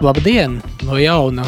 Labdien! 0.00 0.54
No 0.88 0.96
jauna! 0.96 1.42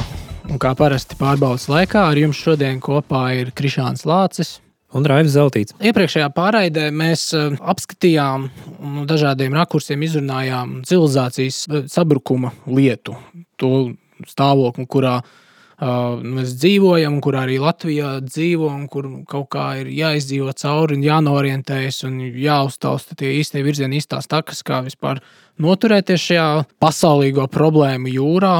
Un 0.52 0.58
kā 0.60 0.74
parasti 0.76 1.16
pārbaudas 1.16 1.70
laikā, 1.72 2.02
ar 2.10 2.18
jums 2.20 2.36
šodien 2.36 2.82
kopā 2.84 3.22
ir 3.38 3.48
Krišāns 3.56 4.04
Lācis. 4.04 4.58
Un 4.92 5.06
Raivs 5.08 5.32
Zeltīts. 5.32 5.72
Iepriekšējā 5.80 6.26
pārraidē 6.36 6.90
mēs 6.92 7.22
uh, 7.32 7.54
apskatījām 7.72 8.44
un 8.74 8.98
no 8.98 9.06
dažādiem 9.08 9.56
rakursiem 9.56 10.04
izrunājām 10.04 10.82
civilizācijas 10.84 11.62
uh, 11.70 11.80
sabrukuma 11.88 12.52
lietu, 12.68 13.16
to 13.56 13.72
stāvokli, 14.28 14.84
kurā 14.84 15.14
mēs 15.82 16.52
dzīvojam, 16.60 17.18
kur 17.24 17.36
arī 17.40 17.58
Latvijā 17.62 18.14
dzīvo, 18.24 18.68
un 18.70 18.84
kur 18.90 19.08
kaut 19.30 19.48
kā 19.54 19.66
ir 19.80 19.90
jāizdzīvo 19.92 20.52
cauri 20.58 20.98
un 20.98 21.06
jānorientējas 21.06 22.04
un 22.08 22.20
jāuztausta 22.22 23.18
tie 23.18 23.34
īstie 23.40 23.64
virzieni, 23.66 23.98
īstās 23.98 24.30
takas, 24.30 24.62
kā 24.66 24.82
vispār 24.86 25.22
noturēties 25.62 26.28
šajā 26.30 26.46
pasaulīgo 26.82 27.48
problēmu 27.52 28.14
jūrā. 28.14 28.54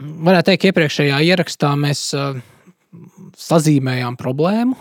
Varētu 0.00 0.50
teikt, 0.50 0.70
iepriekšējā 0.72 1.20
ierakstā 1.28 1.74
mēs 1.78 2.08
sazīmējām 3.44 4.16
problēmu, 4.18 4.76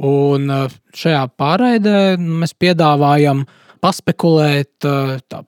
Un 0.00 0.48
šajā 0.96 1.26
pārraidē 1.36 2.16
mēs 2.16 2.54
piedāvājam 2.56 3.44
paspekulēt, 3.82 4.86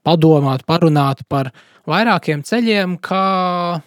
padomāt, 0.05 0.67
parunāt 0.69 1.23
par 1.29 1.49
vairākiem 1.89 2.43
ceļiem, 2.45 2.99
kā 3.01 3.81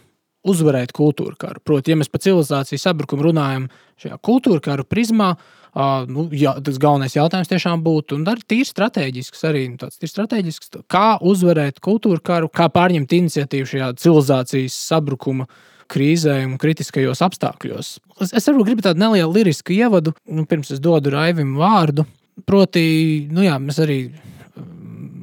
uzvarēt 0.48 0.94
kultūra 0.96 1.36
karu. 1.40 1.62
Proti, 1.66 1.94
ja 1.94 2.00
mēs 2.00 2.12
par 2.12 2.24
civilizācijas 2.24 2.88
sabrukumu 2.88 3.30
runājam 3.30 3.70
šajā 4.02 4.18
kultūra 4.26 4.64
karu 4.64 4.86
prizmā, 4.88 5.34
uh, 5.36 6.08
nu, 6.10 6.28
jā, 6.34 6.56
tas 6.64 6.80
galvenais 6.82 7.16
jautājums 7.18 7.52
tiešām 7.52 7.84
būtu, 7.86 8.18
un 8.18 8.28
arī 8.32 8.46
tīri 8.50 8.68
strateģisks, 8.68 9.44
arī 9.48 9.64
nu, 9.72 9.80
tāds 9.82 10.00
strateģisks, 10.02 10.72
kā 10.92 11.08
uzvarēt 11.22 11.82
kultūra 11.84 12.24
karu, 12.24 12.50
kā 12.50 12.70
pārņemt 12.74 13.18
iniciatīvu 13.20 13.72
šajā 13.74 13.90
civilizācijas 14.02 14.78
sabrukuma 14.92 15.48
krīzē 15.92 16.40
un 16.46 16.58
kritiskajos 16.60 17.22
apstākļos. 17.24 17.92
Es, 18.24 18.34
es 18.34 18.50
varbūt 18.50 18.72
gribu 18.72 18.86
tādu 18.86 19.04
nelielu 19.04 19.32
lirisku 19.38 19.76
ievadu, 19.76 20.14
nu, 20.28 20.48
pirms 20.50 20.74
es 20.76 20.82
dodu 20.84 21.14
Raivim 21.14 21.56
vārdu. 21.60 22.08
Proti, 22.48 22.84
nu 23.34 23.46
jā, 23.46 23.56
mēs 23.62 23.80
arī 23.82 24.02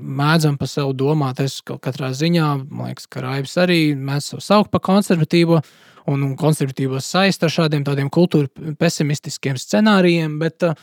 mēdzam 0.04 0.58
par 0.60 0.70
sevi 0.70 0.94
domāt. 1.00 1.40
Es 1.44 1.60
katrā 1.64 2.12
ziņā, 2.14 2.50
man 2.68 2.92
liekas, 2.92 3.08
ka 3.10 3.24
Raivs 3.24 3.56
arī 3.60 3.80
mēdz 3.96 4.34
sev 4.34 4.44
saukt 4.44 4.72
par 4.74 4.84
konservatīvu. 4.84 5.60
Un, 6.04 6.20
un 6.20 6.34
konservatīvos 6.36 7.06
saist 7.08 7.46
ar 7.46 7.48
šādiem 7.48 7.80
tādiem 7.86 8.10
kultūra 8.12 8.74
pesimistiskiem 8.76 9.56
scenārijiem, 9.56 10.34
bet 10.36 10.66
uh, 10.68 10.74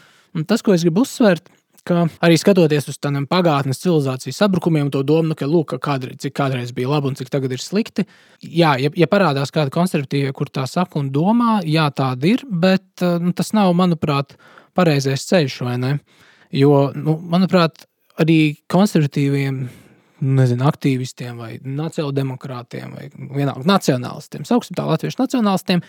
tas, 0.50 0.64
ko 0.66 0.74
es 0.74 0.82
gribu 0.82 1.04
uzsvērt, 1.06 1.52
ka 1.86 2.06
arī 2.26 2.38
skatoties 2.38 2.90
uz 2.92 2.98
tādiem 3.02 3.26
pagātnes 3.30 3.82
civilizācijas 3.82 4.40
sabrukumiem, 4.42 4.92
to 4.94 5.02
domu, 5.06 5.32
nu, 5.32 5.38
ka, 5.38 5.46
lūk, 5.50 5.76
kādreiz, 5.82 6.20
cik 6.22 6.36
kādreiz 6.38 6.74
bija 6.78 6.92
labi 6.94 7.12
un 7.12 7.18
cik 7.18 7.32
tagad 7.34 7.54
ir 7.54 7.62
slikti. 7.62 8.06
Jā, 8.42 8.76
ja, 8.82 8.92
ja 8.98 9.10
parādās 9.10 9.54
kāda 9.54 9.74
konservatīva, 9.74 10.34
kur 10.38 10.50
tā 10.54 10.68
saka 10.70 11.00
un 11.02 11.10
domā, 11.14 11.60
jā, 11.70 11.88
tāda 11.98 12.30
ir, 12.34 12.46
bet 12.50 13.06
nu, 13.22 13.34
tas 13.38 13.54
nav, 13.58 13.74
manuprāt, 13.78 14.38
pareizais 14.78 15.26
ceļš? 15.30 15.62
Jo, 16.52 16.76
nu, 16.98 17.16
manuprāt, 17.32 17.86
arī 18.20 18.40
konservatīviem 18.72 19.64
nezinu, 20.22 20.66
aktīvistiem 20.70 21.40
vai 21.42 21.52
nacionāldemokrātiem 21.66 22.94
vai 22.94 23.08
vienalga 23.12 23.66
nacionālistiem, 23.68 24.46
sauksim 24.46 24.78
tā 24.78 24.86
latviešu 24.86 25.22
nacionālistiem, 25.24 25.82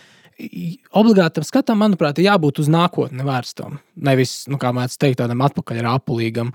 obligātam 0.97 1.45
skatam, 1.45 1.81
manuprāt, 1.83 2.19
ir 2.19 2.31
jābūt 2.31 2.63
uz 2.63 2.69
nākotni 2.73 3.25
vērstam. 3.25 3.77
Nevis, 4.07 4.43
nu, 4.49 4.57
kā 4.61 4.73
mēdz 4.73 4.97
teikt, 4.97 5.19
tādam 5.21 5.43
atpakaļ 5.45 5.83
rāpulīgam. 5.85 6.49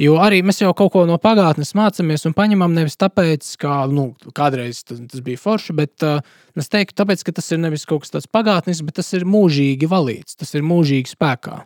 Jo 0.00 0.16
arī 0.24 0.40
mēs 0.44 0.62
jau 0.62 0.70
kaut 0.76 0.92
ko 0.94 1.02
no 1.08 1.18
pagātnes 1.20 1.74
mācāmies 1.76 2.24
un 2.28 2.36
paņemam 2.36 2.72
nevis 2.76 2.96
tāpēc, 3.00 3.48
ka 3.60 3.82
nu, 3.92 4.10
kādreiz 4.36 4.80
tas, 4.88 5.00
tas 5.08 5.24
bija 5.24 5.40
forši, 5.40 5.76
bet 5.76 6.06
uh, 6.08 6.20
es 6.56 6.72
teiktu, 6.72 6.96
tāpēc, 7.00 7.24
ka 7.28 7.34
tas 7.36 7.52
ir 7.52 7.60
nevis 7.60 7.84
kaut 7.88 8.04
kas 8.04 8.14
tāds 8.14 8.28
pagātnis, 8.28 8.80
bet 8.84 8.96
tas 9.00 9.12
ir 9.16 9.28
mūžīgi 9.28 9.88
valīts, 9.92 10.38
tas 10.40 10.56
ir 10.56 10.64
mūžīgi 10.64 11.12
spēkā. 11.12 11.58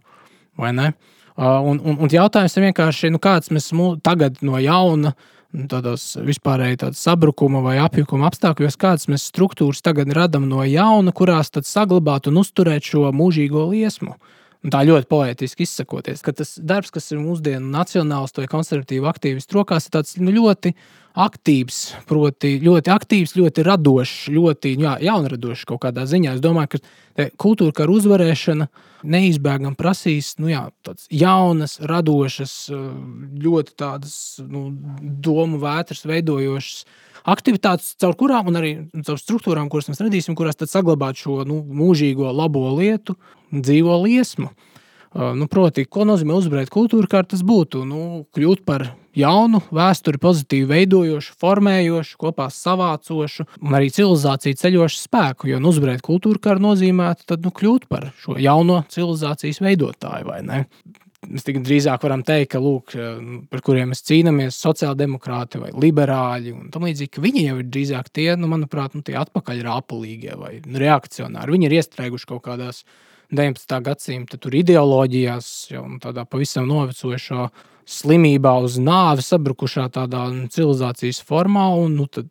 Vai 0.58 0.72
ne? 0.74 0.90
Uh, 0.90 1.15
un, 1.36 1.80
un, 1.80 1.98
un 2.00 2.12
jautājums 2.12 2.56
ir 2.56 2.68
vienkārši, 2.70 3.12
nu, 3.12 3.20
kāds 3.22 3.52
mēs 3.52 3.70
tagad 4.04 4.38
no 4.42 4.60
jauna 4.62 5.12
uh, 5.12 5.32
tādos 5.70 6.04
vispārēji 6.26 6.90
sabrukuma 6.96 7.62
vai 7.64 7.76
apjukuma 7.80 8.28
apstākļos, 8.28 8.76
kādas 8.80 9.08
mēs 9.08 9.28
struktūras 9.30 9.82
tagad 9.84 10.12
radām 10.12 10.48
no 10.48 10.64
jauna, 10.66 11.14
kurās 11.16 11.50
tad 11.54 11.68
saglabāt 11.68 12.28
un 12.28 12.42
uzturēt 12.42 12.84
šo 12.84 13.08
mūžīgo 13.14 13.68
liesmu. 13.70 14.16
Un 14.66 14.72
tā 14.74 14.80
ļoti 14.82 15.06
poētiski 15.06 15.62
izsakoties, 15.62 16.24
ka 16.26 16.32
tas 16.34 16.56
darbs, 16.58 16.90
kas 16.90 17.12
ir 17.14 17.20
mūsdienu 17.22 17.68
nacionālistu 17.70 18.42
vai 18.42 18.48
konservatīvu 18.50 19.06
aktīvistu 19.06 19.60
rokās, 19.60 19.86
ir 19.86 19.94
tāds 19.94 20.16
nu, 20.18 20.32
ļoti 20.34 20.72
aktīvs, 21.22 21.78
proti, 22.08 22.56
ļoti 22.64 22.90
aktīvs, 22.92 23.36
ļoti 23.38 23.62
radošs, 23.64 24.16
ļoti 24.34 24.74
jā, 24.82 24.96
jaunradošs 25.06 25.62
kaut 25.70 25.84
kādā 25.86 26.02
ziņā. 26.10 26.34
Es 26.34 26.42
domāju, 26.42 26.80
ka 26.80 27.28
kultūra 27.38 27.76
kara 27.78 27.94
uzvarēšana 27.94 28.66
neizbēgami 29.06 29.78
prasīs 29.78 30.34
nu, 30.42 30.50
jā, 30.50 30.66
jaunas, 31.14 31.78
radošas, 31.86 32.58
ļoti 33.46 33.78
tādas 33.78 34.16
nu, 34.42 34.66
domu 35.00 35.62
vētras 35.62 36.02
veidojošas 36.10 36.82
aktivitātes, 37.26 37.94
caur 38.00 38.16
kurām 38.18 38.50
un 38.50 38.60
arī 38.60 38.72
caur 39.06 39.18
struktūrām, 39.20 39.70
kuras 39.72 39.90
mēs 39.90 40.02
radīsim, 40.04 40.36
kurās 40.38 40.58
saglabāt 40.70 41.18
šo 41.20 41.42
nu, 41.48 41.60
mūžīgo 41.64 42.30
labo 42.32 42.68
lietu, 42.78 43.16
dzīvo 43.52 44.00
liesmu. 44.06 44.50
Uh, 45.16 45.32
nu, 45.38 45.46
proti, 45.48 45.86
ko 45.88 46.04
nozīmē 46.04 46.34
uzvarēt 46.36 46.68
kultūru, 46.72 47.08
kā 47.08 47.22
tas 47.24 47.40
būtu? 47.46 47.86
Nu, 47.88 48.26
kļūt 48.36 48.66
par 48.68 48.90
jaunu, 49.16 49.62
vēsturi 49.72 50.20
pozitīvi 50.20 50.68
veidojošu, 50.68 51.38
formējošu, 51.40 52.18
kopā 52.20 52.50
savācošu 52.52 53.46
un 53.62 53.78
arī 53.78 53.88
civilizāciju 53.96 54.60
ceļošu 54.60 55.00
spēku. 55.06 55.48
Jo 55.48 55.62
nu, 55.62 55.72
uzvarēt 55.72 56.04
kultūru 56.04 56.42
kā 56.42 56.58
nozīmē, 56.60 57.14
tad 57.24 57.46
nu, 57.46 57.54
kļūt 57.54 57.88
par 57.88 58.10
šo 58.20 58.36
jauno 58.42 58.82
civilizācijas 58.92 59.62
veidotāju 59.64 60.28
vai 60.28 60.42
ne 60.44 60.62
mēs 61.30 61.46
drīzāk 61.46 62.04
varam 62.06 62.22
teikt, 62.26 62.52
ka, 62.54 62.60
lūk, 62.62 62.94
par 63.50 63.62
kuriem 63.66 63.92
mēs 63.92 64.04
cīnāmies, 64.06 64.58
sociāldemokrāti 64.62 65.60
vai 65.62 65.72
liberāļi, 65.74 66.54
un 66.56 66.70
tam 66.74 66.86
līdzīgi, 66.88 67.22
viņi 67.22 67.44
jau 67.48 67.58
ir 67.60 67.68
drīzāk 67.72 68.10
tie, 68.14 68.30
nu, 68.40 68.50
manuprāt, 68.52 68.96
nu, 68.96 69.04
tie 69.06 69.16
atpakaļrāpulīgie 69.20 70.36
vai 70.40 70.56
nu, 70.64 70.80
reakcionāri. 70.82 71.56
Viņi 71.56 71.68
ir 71.68 71.76
iestrēguši 71.80 72.30
kaut 72.32 72.44
kādās 72.48 72.82
19. 73.34 73.78
gadsimta 73.86 74.38
ideoloģijās, 74.38 75.48
jau 75.72 75.86
nu, 75.88 76.00
tādā 76.02 76.26
pavisam 76.30 76.68
novecojušā 76.70 77.48
slimībā 77.86 78.56
uz 78.66 78.80
nāvi 78.82 79.22
sabrukušā 79.22 79.88
tādā 79.94 80.26
civilizācijas 80.50 81.22
formā, 81.26 81.68
un 81.78 81.98
nu, 82.00 82.06
tad, 82.10 82.30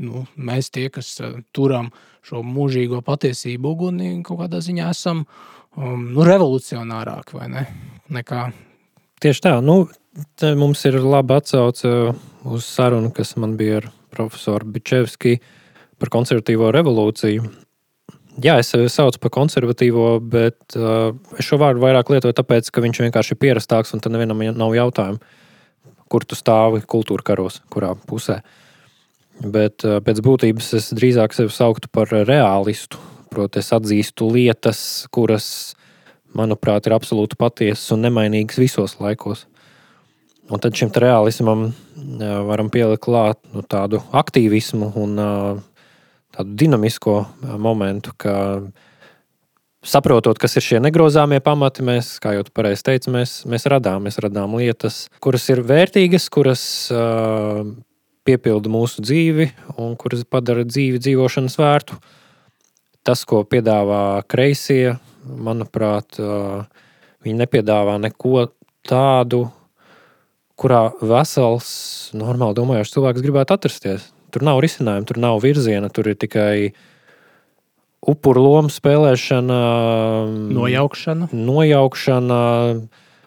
nu, 0.00 0.24
mēs 0.36 0.70
tie, 0.72 0.88
kas 0.92 1.14
turam 1.56 1.90
šo 2.26 2.42
mūžīgo 2.44 3.02
patiesību 3.06 3.74
uguni, 3.76 4.10
kaut 4.26 4.42
kādā 4.44 4.60
ziņā 4.64 4.88
esam 4.92 5.24
um, 5.76 6.08
nu, 6.12 6.24
revolucionārāki, 6.26 7.36
vai 7.38 7.50
ne? 7.52 7.66
Nekā. 8.12 8.48
Tieši 9.22 9.42
tā, 9.48 9.54
nu, 9.64 9.86
mums 10.56 10.84
ir 10.88 10.98
laba 11.02 11.40
atsauce 11.40 11.92
uz 12.46 12.66
sarunu, 12.66 13.12
kas 13.14 13.34
man 13.40 13.56
bija 13.58 13.80
ar 13.80 13.88
profesoru 14.14 14.68
Bičevski 14.72 15.38
par 16.00 16.12
konservatīvo 16.12 16.70
revolūciju. 16.74 17.46
Jā, 18.44 18.58
es 18.60 18.68
sevi 18.68 18.90
saucu 18.92 19.20
par 19.22 19.32
konservatīvo, 19.32 20.18
bet 20.20 20.76
uh, 20.76 21.14
es 21.40 21.48
šo 21.48 21.56
vārdu 21.60 21.80
vairāk 21.80 22.12
lietoju 22.12 22.36
tāpēc, 22.36 22.68
ka 22.68 22.84
viņš 22.84 23.00
vienkārši 23.06 23.32
ir 23.32 23.40
pierastāks 23.40 23.94
un 23.96 24.04
tad 24.04 24.12
nevienam 24.12 24.42
nav 24.52 24.74
jautājumu, 24.76 25.22
kur 26.12 26.26
tu 26.28 26.36
stāvi 26.36 26.82
kultūra 26.84 27.24
karos, 27.24 27.62
kurā 27.72 27.94
pusē. 28.08 28.42
Bet 29.40 29.86
uh, 29.88 30.02
pēc 30.04 30.20
būtības 30.24 30.68
es 30.76 30.90
drīzāk 30.96 31.32
sevi 31.36 31.52
sauktu 31.52 31.88
par 31.92 32.12
realistu, 32.12 33.00
Proti, 33.32 33.60
es 33.60 33.72
atzīstu 33.74 34.28
lietas, 34.32 34.80
kuras, 35.14 35.48
manuprāt, 36.36 36.86
ir 36.86 36.94
absolūti 36.96 37.38
patiesas 37.38 37.90
un 37.94 38.04
nemainīgas 38.06 38.60
visos 38.60 38.96
laikos. 39.02 39.46
Un 40.46 40.62
tad 40.62 40.76
šim 40.78 40.92
realismam 40.94 41.72
varam 42.46 42.68
pielikt 42.70 43.02
klāt 43.02 43.40
nu, 43.50 43.64
tādu 43.66 43.98
aktīvismu 44.14 44.92
un 45.00 45.16
tādu 46.36 46.58
dinamisko 46.60 47.16
momentu, 47.58 48.12
ka 48.20 48.36
saprotot, 49.86 50.38
kas 50.38 50.56
ir 50.58 50.64
šie 50.66 50.80
negrozāmie 50.82 51.40
pamati, 51.42 51.84
mēs, 51.86 52.16
kā 52.22 52.36
jau 52.36 52.46
pareizi 52.54 52.84
teicu, 52.86 53.12
mēs, 53.14 53.40
mēs 53.50 53.66
radām, 53.70 54.06
mēs 54.06 54.20
radām 54.22 54.54
lietas, 54.58 55.06
kuras 55.22 55.46
ir 55.50 55.62
vērtīgas, 55.66 56.28
kuras 56.32 56.62
uh, 56.94 57.62
piepilda 58.26 58.70
mūsu 58.72 59.04
dzīvi 59.04 59.50
un 59.82 59.94
kuras 60.00 60.26
padara 60.28 60.66
dzīvi 60.66 61.00
dzīvošanas 61.02 61.58
vērtu. 61.60 61.98
Uh, 63.06 63.12
tas, 63.12 63.22
ko 63.28 63.44
piedāvā 63.46 64.24
kreisie, 64.30 64.96
manuprāt, 65.26 66.18
viņi 67.24 67.38
nepiedāvā 67.38 67.98
neko 68.02 68.48
tādu, 68.86 69.46
kurā 70.58 70.88
vesels, 71.02 71.70
normāli 72.16 72.56
domājošs 72.56 72.94
cilvēks 72.96 73.24
gribētu 73.24 73.56
atrasties. 73.56 74.10
Tur 74.34 74.44
nav 74.46 74.60
risinājumu, 74.64 75.06
tur 75.08 75.20
nav 75.22 75.40
virziena, 75.44 75.90
tur 75.92 76.10
ir 76.10 76.18
tikai 76.18 76.72
upuru 78.06 78.42
lomu 78.44 78.70
spēlēšana, 78.72 79.60
nojaukšana. 80.56 81.30
nojaukšana. 81.32 82.40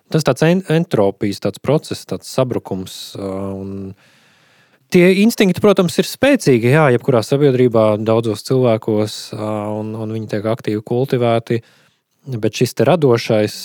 Tas 0.10 0.26
tāds 0.26 0.46
entropijas 0.74 1.44
tāds 1.44 1.62
process, 1.62 2.08
tāds 2.10 2.32
sabrukums. 2.34 2.96
Un 3.20 3.94
Tie 4.90 5.06
instinkti, 5.22 5.62
protams, 5.62 6.00
ir 6.02 6.08
spēcīgi. 6.10 6.72
Jā, 6.74 6.88
jebkurā 6.96 7.22
sabiedrībā, 7.22 8.00
daudzos 8.02 8.42
cilvēkos, 8.48 9.18
un, 9.38 9.92
un 9.94 10.16
viņi 10.16 10.32
tiek 10.32 10.48
aktīvi 10.50 10.82
kultivēti. 10.82 11.60
Bet 12.42 12.58
šis 12.58 12.74
radošais, 12.90 13.60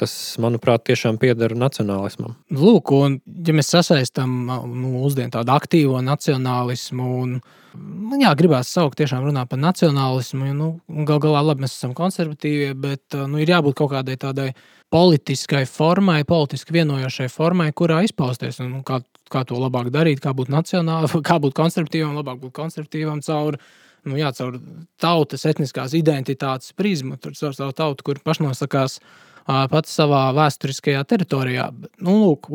tas, 0.00 0.12
manuprāt, 0.42 0.84
tiešām 0.88 1.18
pieder 1.20 1.54
nacionālismam. 1.58 2.34
Lūk, 2.56 2.92
un 2.96 3.18
ja 3.46 3.54
mēs 3.56 3.72
sasaistām 3.74 4.32
nu, 4.48 4.60
mūsdienu 4.96 5.34
tādu 5.36 5.54
aktīvo 5.54 6.00
nacionālismu, 6.04 7.08
un 7.22 7.36
nu, 7.76 8.18
jā, 8.20 8.32
gribās 8.38 8.72
saukt, 8.72 8.98
tiešām 9.00 9.28
runā 9.28 9.44
par 9.50 9.60
nacionālismu, 9.62 10.50
nu, 10.56 10.70
gal 11.08 11.22
galā 11.22 11.44
labi, 11.44 11.66
mēs 11.66 11.76
esam 11.76 11.94
konservatīvi, 11.96 12.72
bet 12.80 13.18
nu, 13.30 13.40
ir 13.42 13.52
jābūt 13.52 13.78
kaut 13.80 13.92
kādai 13.94 14.16
tādai 14.20 14.50
politiskai 14.90 15.64
formai, 15.70 16.22
politiski 16.26 16.74
vienojošai 16.80 17.28
formai, 17.30 17.70
kurā 17.76 18.00
izpausties. 18.06 18.58
Un, 18.64 18.80
kā, 18.86 18.98
kā 19.30 19.44
to 19.46 19.60
labāk 19.60 19.92
darīt, 19.94 20.22
kā 20.24 20.34
būt 20.36 20.50
nacionālam, 20.50 21.22
kā 21.28 21.38
būt 21.42 21.54
konservatīvam, 21.58 22.18
labāk 22.18 22.42
būt 22.42 22.56
konservatīvam 22.56 23.22
caur 23.26 23.60
nu, 24.08 24.16
jā, 24.16 24.30
caur 24.36 24.56
tautas 25.00 25.44
etniskās 25.48 25.94
identitātes 25.96 26.72
prizmu, 26.76 27.18
caur 27.20 27.56
savu 27.56 27.74
tautu, 27.76 28.06
kur 28.06 28.20
pašnosakās 28.24 28.98
pats 29.46 29.94
savā 29.96 30.26
vēsturiskajā 30.36 31.04
teritorijā. 31.08 31.70
Nu, 32.04 32.16
lūk, 32.24 32.50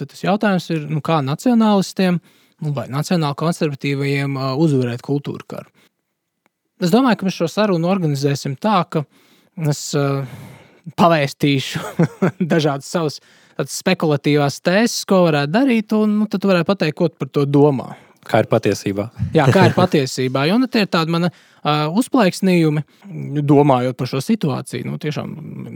tas 0.00 0.24
jautājums 0.24 0.70
ir, 0.74 0.86
nu, 0.90 1.02
kā 1.04 1.20
nacionālistiem 1.24 2.18
nu, 2.18 2.72
vai 2.76 2.86
nacionāli 2.92 3.38
konservatīvajiem 3.40 4.38
uzvarēt 4.60 5.04
kultūru 5.04 5.46
karu. 5.48 5.70
Es 6.82 6.90
domāju, 6.92 7.20
ka 7.20 7.28
mēs 7.28 7.38
šo 7.38 7.48
sarunu 7.48 7.88
organizēsim 7.88 8.56
tā, 8.60 8.82
ka 8.90 9.04
es 9.70 9.86
pavēstīšu 10.98 11.82
dažādas 12.52 12.90
savas 12.90 13.20
spekulatīvās 13.70 14.58
tēzes, 14.64 15.04
ko 15.08 15.24
varētu 15.28 15.54
darīt, 15.54 15.94
un 15.96 16.18
nu, 16.20 16.26
tad 16.30 16.44
varētu 16.48 16.68
pateikt, 16.72 16.98
ko 16.98 17.08
par 17.14 17.30
to 17.30 17.46
domā. 17.46 17.94
Kā 18.24 18.40
ir 18.42 18.48
patiesībā? 18.50 19.08
Jā, 19.34 19.46
kā 19.52 19.66
ir 19.68 19.74
patiesībā. 19.76 20.46
Jo 20.48 20.56
nu, 20.60 20.68
tie 20.70 20.84
ir 20.84 20.90
tādi 20.92 21.12
mani 21.12 21.28
uh, 21.28 21.84
uzplaiksnījumi, 22.00 22.84
domājot 23.44 23.98
par 24.00 24.10
šo 24.10 24.22
situāciju. 24.24 24.86
Nu, 24.88 24.98
tiešām 25.02 25.34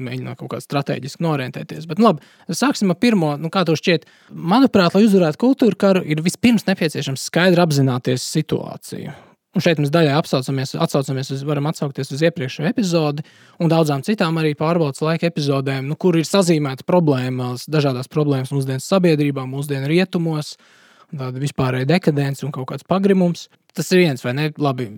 mēģināt 0.09 0.41
kaut 0.41 0.53
kā 0.55 0.63
strateģiski 0.65 1.29
orientēties. 1.29 1.87
Bet, 1.91 2.01
nu, 2.01 2.09
labi, 2.11 2.25
sāksim 2.49 2.95
ar 2.95 2.99
pirmo. 3.01 3.35
Nu, 3.41 3.53
kā 3.55 3.67
tev 3.69 3.79
šķiet, 3.81 4.09
manuprāt, 4.33 4.97
lai 4.97 5.05
uzvarētu 5.07 5.43
kultūra 5.45 5.81
karu, 5.87 6.05
ir 6.09 6.25
vispirms 6.25 6.67
nepieciešams 6.69 7.29
skaidri 7.31 7.65
apzināties 7.65 8.25
situāciju. 8.39 9.17
Un 9.57 9.65
šeit 9.65 9.81
mēs 9.81 9.91
daļai 9.91 10.13
atsaucamies, 10.15 10.75
atsaucamies 10.79 11.33
uz, 11.35 11.45
varam 11.49 11.67
atsaukties 11.71 12.13
uz 12.15 12.21
iepriekšējo 12.29 12.69
epizodi 12.69 13.25
un 13.59 13.73
daudzām 13.73 14.05
citām 14.07 14.37
arī 14.39 14.53
pārbaudas 14.59 15.01
laika 15.03 15.27
epizodēm, 15.33 15.89
nu, 15.89 15.97
kur 15.99 16.19
ir 16.21 16.29
sazīmēta 16.29 16.85
problēmas, 16.87 17.65
dažādas 17.67 18.13
problēmas 18.13 18.53
mūsdienu 18.55 18.85
sabiedrībā, 18.85 19.49
mūsdienu 19.49 19.89
rietumos. 19.91 20.53
Uh, 20.55 20.78
tāda 21.13 21.41
vispārēja 21.41 21.89
dekadence 21.89 22.45
un 22.47 22.53
kaut 22.55 22.69
kāds 22.73 22.87
pagrimums. 22.89 23.49
Tas 23.77 23.91
ir 23.93 24.05
viens 24.05 24.25
vai 24.25 24.35
ne? 24.37 24.49
Labi, 24.61 24.89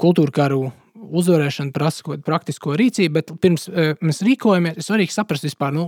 kultūra 0.00 0.34
karu 0.34 0.66
uzvarēšana 1.06 1.74
prasa 1.74 2.02
kaut 2.02 2.16
kādu 2.16 2.26
praktisko 2.26 2.74
rīcību, 2.78 3.12
bet 3.14 3.32
pirms 3.42 3.68
uh, 3.70 3.94
mēs 4.04 4.22
rīkojamies, 4.26 4.78
ir 4.80 4.86
svarīgi 4.86 5.14
saprast 5.14 5.46
vispār, 5.46 5.74
nu, 5.76 5.86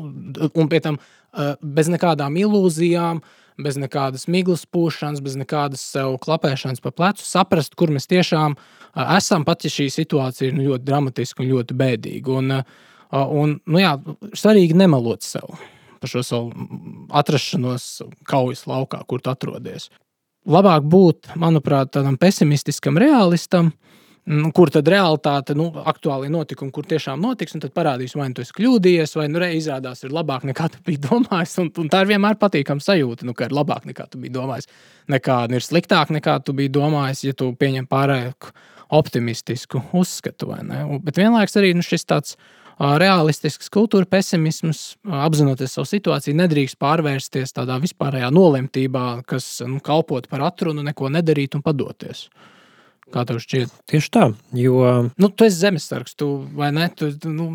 un 0.48 0.70
pie 0.70 0.80
tam 0.84 0.98
uh, 1.00 1.54
bez 1.62 1.90
nekādām 1.90 2.36
ilūzijām, 2.38 3.22
bez 3.58 3.78
nekādas 3.80 4.28
miglas 4.30 4.62
pūšanas, 4.70 5.22
bez 5.24 5.34
nekādas 5.40 5.82
sev 5.82 6.14
klapēšanas 6.22 6.84
pa 6.84 6.92
plecu, 6.94 7.24
saprast, 7.26 7.74
kur 7.78 7.90
mēs 7.94 8.06
tiešām 8.10 8.54
uh, 8.54 9.16
esam, 9.16 9.46
pat 9.48 9.66
ja 9.66 9.72
šī 9.74 9.88
situācija 9.94 10.52
ir 10.52 10.58
nu, 10.58 10.68
ļoti 10.70 10.86
dramatiska 10.86 11.42
un 11.42 11.50
ļoti 11.56 11.78
bēdīga. 11.82 12.38
Un, 12.38 12.60
uh, 12.60 13.26
un, 13.42 13.58
nu, 13.66 13.82
jā, 13.82 13.96
svarīgi 14.38 14.78
nemelot 14.78 15.26
sev 15.26 15.58
par 16.00 16.12
šo 16.12 16.24
savu 16.26 16.68
atrašanos 17.20 17.88
kaujas 18.28 18.66
laukā, 18.70 19.02
kur 19.08 19.22
tu 19.22 19.32
atrodies. 19.32 19.90
Labāk 20.48 20.86
būt, 20.88 21.34
manuprāt, 21.36 21.90
tādam 21.92 22.16
pesimistiskam 22.20 22.96
realistam, 23.00 23.72
nu, 24.28 24.50
kur 24.56 24.70
tad 24.72 24.88
realitāte, 24.88 25.56
nu, 25.56 25.66
aktuāli 25.88 26.30
notikumi, 26.32 26.72
kur 26.72 26.86
tiešām 26.88 27.20
notiks, 27.20 27.56
un 27.56 27.64
tad 27.64 27.74
parādīs, 27.76 28.14
vai 28.16 28.28
nu 28.30 28.38
tu 28.38 28.44
esi 28.44 28.54
kļūdījies, 28.56 29.14
vai 29.18 29.26
nu 29.32 29.42
reiz 29.42 29.62
izrādās 29.62 30.04
ir 30.04 30.14
labāk 30.14 30.46
nekā 30.48 30.68
tu 30.72 30.82
biji 30.86 31.02
domājis. 31.04 31.56
Un, 31.62 31.70
un 31.82 31.90
tā 31.92 32.02
ir 32.04 32.12
vienmēr 32.12 32.38
patīkama 32.40 32.84
sajūta, 32.84 33.28
nu, 33.28 33.36
ka 33.36 33.48
ir 33.48 33.56
labāk 33.56 33.88
nekā 33.88 34.08
tu 34.12 34.20
biji 34.22 34.36
domājis. 34.36 34.68
Nekā 35.12 35.38
ir 35.56 35.64
sliktāk 35.64 36.12
nekā 36.16 36.38
tu 36.44 36.56
biji 36.56 36.72
domājis, 36.76 37.24
ja 37.28 37.36
tu 37.36 37.50
pieņem 37.58 37.88
pārāk 37.90 38.52
optimistisku 38.94 39.82
uzskatu. 39.96 40.52
Bet 41.04 41.20
vienlaikus 41.20 41.58
arī 41.60 41.74
nu, 41.76 41.84
šis 41.84 42.08
tāds 42.08 42.38
realistisks 42.78 43.70
kultūra 43.74 44.06
pesimisms, 44.06 44.82
apzinoties 45.26 45.74
savu 45.74 45.88
situāciju, 45.90 46.36
nedrīkst 46.38 46.78
pārvērsties 46.82 47.56
tādā 47.56 47.78
vispārējā 47.82 48.30
nolemtībā, 48.34 49.06
kas 49.28 49.50
nu, 49.66 49.80
kalpot 49.84 50.28
par 50.30 50.46
atrunu, 50.52 50.84
neko 50.86 51.10
nedarīt 51.12 51.58
un 51.58 51.64
padoties. 51.66 52.28
Kā 53.08 53.22
tev 53.24 53.38
šķiet? 53.40 53.72
Tieši 53.88 54.10
tā, 54.12 54.24
jo. 54.60 54.80
Nu, 55.16 55.30
tu 55.32 55.46
esi 55.46 55.56
zemesargs, 55.62 56.12
tu 56.18 56.26
vai 56.58 56.68
ne? 56.76 56.90
Tu, 56.92 57.08
nu, 57.32 57.46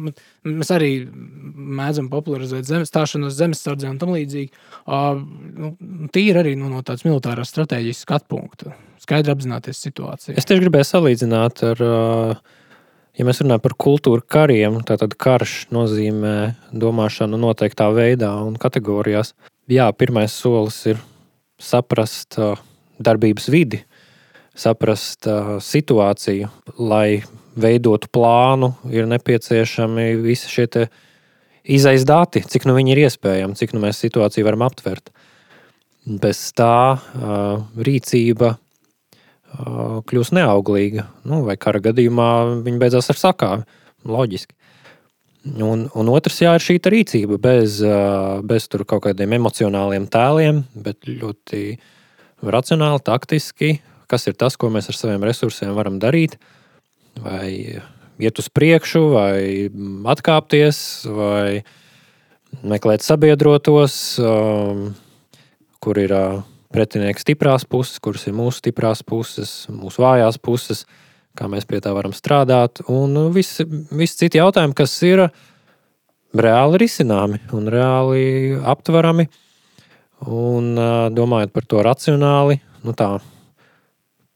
mēs 0.50 0.72
arī 0.74 0.90
mēdzam 1.06 2.08
popularizēt 2.10 2.66
zemes, 2.66 2.90
stāšanos 2.90 3.36
zemesardzē 3.38 3.92
un 3.92 4.00
tam 4.02 4.16
līdzīgi. 4.16 4.50
Uh, 4.88 5.22
nu, 5.54 5.76
tīri 6.16 6.42
arī 6.42 6.56
nu, 6.58 6.72
no 6.74 6.82
tādas 6.82 7.06
militārās 7.06 7.54
stratēģijas 7.54 8.02
skatu 8.02 8.32
punkta. 8.34 8.74
Skaidri 9.04 9.36
apzināties 9.36 9.84
situāciju. 9.86 10.40
Es 10.42 10.50
tieši 10.50 10.66
gribēju 10.66 10.90
salīdzināt 10.90 11.62
ar 11.70 11.86
uh, 11.86 12.54
Ja 13.14 13.28
mēs 13.28 13.44
runājam 13.44 13.62
par 13.62 13.76
kultūra 13.78 14.24
kariem, 14.26 14.80
tad 14.90 15.04
karš 15.22 15.68
nozīmē 15.74 16.56
domāšanu 16.74 17.38
noteiktā 17.38 17.92
veidā 17.94 18.32
un 18.42 18.56
kategorijās. 18.58 19.36
Jā, 19.70 19.92
pirmais 19.94 20.34
solis 20.34 20.80
ir 20.90 20.98
saprast 21.62 22.40
darbības 22.98 23.46
vidi, 23.54 23.84
saprast 24.58 25.30
situāciju, 25.62 26.50
lai 26.82 27.22
veidotu 27.54 28.10
plānu, 28.10 28.72
ir 28.90 29.06
nepieciešami 29.12 30.16
visi 30.24 30.50
šie 30.50 30.88
izaisa 31.64 32.10
dati, 32.10 32.42
cik 32.42 32.66
nu 32.66 32.74
viņi 32.80 32.96
ir 32.96 33.04
iespējami, 33.06 33.60
cik 33.62 33.78
nu 33.78 33.86
mēs 33.86 34.02
situāciju 34.02 34.50
varam 34.50 34.66
aptvert. 34.66 35.14
Bez 36.04 36.48
tā 36.58 36.98
rīcība 37.78 38.56
kļūst 39.54 40.34
neauglīga. 40.36 41.08
Nu, 41.30 41.44
vai 41.48 41.56
kara 41.62 41.82
gadījumā 41.84 42.30
viņa 42.66 42.82
beidzās 42.82 43.10
ar 43.14 43.20
sakāvi. 43.20 43.66
Loģiski. 44.04 44.56
Un, 45.44 45.88
un 45.92 46.10
otrs, 46.12 46.40
jā, 46.40 46.54
ir 46.56 46.64
šī 46.64 46.78
rīcība 46.80 47.38
bez, 47.42 47.82
bez 48.48 48.68
kaut 48.72 49.04
kādiem 49.04 49.36
emocionāliem 49.36 50.08
tēliem, 50.12 50.62
bet 50.86 51.04
ļoti 51.04 51.64
racionāli, 52.44 53.04
taktiski, 53.04 53.74
kas 54.08 54.28
ir 54.32 54.38
tas, 54.40 54.56
ko 54.56 54.72
mēs 54.72 54.88
ar 54.92 54.96
saviem 54.96 55.26
resursiem 55.28 55.76
varam 55.76 56.00
darīt. 56.00 56.38
Vai 57.20 57.82
iet 58.24 58.40
uz 58.40 58.48
priekšu, 58.50 59.04
vai 59.14 59.68
atkāpties, 60.14 60.80
vai 61.12 61.64
meklēt 62.64 63.04
sabiedrotos, 63.04 63.98
kur 65.84 66.00
ir 66.00 66.16
pretinieka 66.74 67.22
stiprās 67.22 67.66
puses, 67.70 68.02
kuras 68.04 68.26
ir 68.28 68.36
mūsu 68.38 68.64
stiprās 68.64 69.04
puses, 69.06 69.54
mūsu 69.72 70.04
vājās 70.04 70.40
puses, 70.42 70.84
kā 71.38 71.48
mēs 71.50 71.68
pie 71.70 71.82
tā 71.84 71.94
varam 71.96 72.14
strādāt, 72.16 72.84
un 72.92 73.16
visi, 73.34 73.66
visi 73.94 74.24
citi 74.26 74.42
jautājumi, 74.42 74.76
kas 74.78 74.96
ir 75.06 75.28
reāli 76.34 76.82
risināmi 76.82 77.42
un 77.54 77.70
reāli 77.72 78.26
aptverami. 78.60 79.30
Un 80.24 80.78
domājot 81.12 81.52
par 81.52 81.66
to 81.68 81.82
racionāli, 81.84 82.62
nu 82.88 82.94
tā 82.96 83.18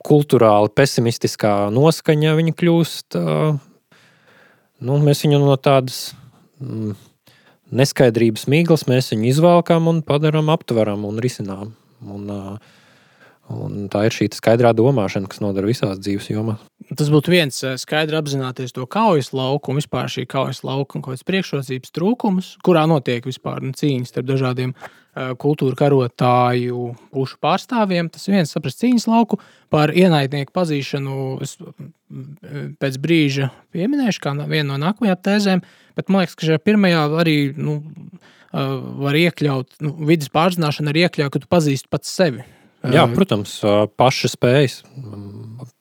kultūrāli 0.08 0.72
pesimistiskā 0.76 1.70
noskaņa, 1.74 2.36
viņa 2.38 2.56
kļūst. 2.60 3.18
Nu, 4.78 4.98
mēs 5.02 5.24
viņu 5.24 5.40
no 5.42 5.56
tādas 5.58 6.12
mm, 6.62 6.94
neskaidrības 7.74 8.46
mīklas 8.52 8.86
izvelkam 9.16 9.88
un 9.90 10.04
padarām 10.06 10.52
aptveram 10.54 11.08
un 11.08 11.18
risinām. 11.24 11.74
Un, 12.06 12.28
un 13.48 13.88
tā 13.92 14.04
ir 14.08 14.16
šī 14.16 14.30
skaidrā 14.38 14.74
domāšana, 14.78 15.30
kas 15.32 15.42
nodara 15.42 15.70
visās 15.70 15.98
dzīves 16.02 16.30
jomās. 16.30 16.62
Tas 16.88 17.10
būtu 17.12 17.34
viens 17.34 17.58
skaidrs 17.82 18.20
apzināties 18.22 18.76
to 18.76 18.86
kaujas 18.88 19.34
lauku 19.36 19.74
un 19.74 19.82
vispār 19.82 20.12
šī 20.12 20.28
kaujas 20.30 20.64
lauka 20.68 21.00
un 21.00 21.04
kādas 21.08 21.26
priekšrocības 21.28 21.92
trūkumus, 21.96 22.54
kurā 22.64 22.86
notiek 22.88 23.26
vispār 23.28 23.66
nu, 23.66 23.74
cīņas 23.76 24.14
starp 24.14 24.30
dažādiem 24.30 24.76
kultūra 25.42 25.78
karotāju 25.78 26.92
pušu 27.14 27.40
pārstāvjiem. 27.42 28.10
Tas 28.14 28.28
viens 28.30 28.52
saprast 28.54 28.82
cīņas 28.84 29.08
lauku 29.10 29.40
par 29.74 29.94
ienaidnieku 29.96 30.54
pazīšanu. 30.56 31.18
Es 31.44 31.58
pēc 32.82 33.00
brīža 33.04 33.50
pieminēšu, 33.76 34.22
kā 34.24 34.36
vienu 34.46 34.70
no 34.72 34.80
nākamajām 34.86 35.22
tēzēm, 35.28 35.64
bet 35.98 36.12
man 36.12 36.24
liekas, 36.24 36.38
ka 36.38 36.48
šajā 36.48 36.62
pirmajā 36.64 37.04
arī 37.24 37.38
nu, 37.58 37.82
var 38.52 39.18
iekļaut, 39.20 39.80
nu, 39.84 39.94
vidas 40.08 40.32
pārzināšana 40.34 40.94
arī 40.94 41.06
iekļaut, 41.08 41.34
ka 41.34 41.42
tu 41.44 41.50
pazīsti 41.52 41.92
pats 41.92 42.14
sevi. 42.20 42.46
Jā, 42.88 43.04
protams, 43.12 43.58
paša 44.00 44.32
spējas. 44.32 44.82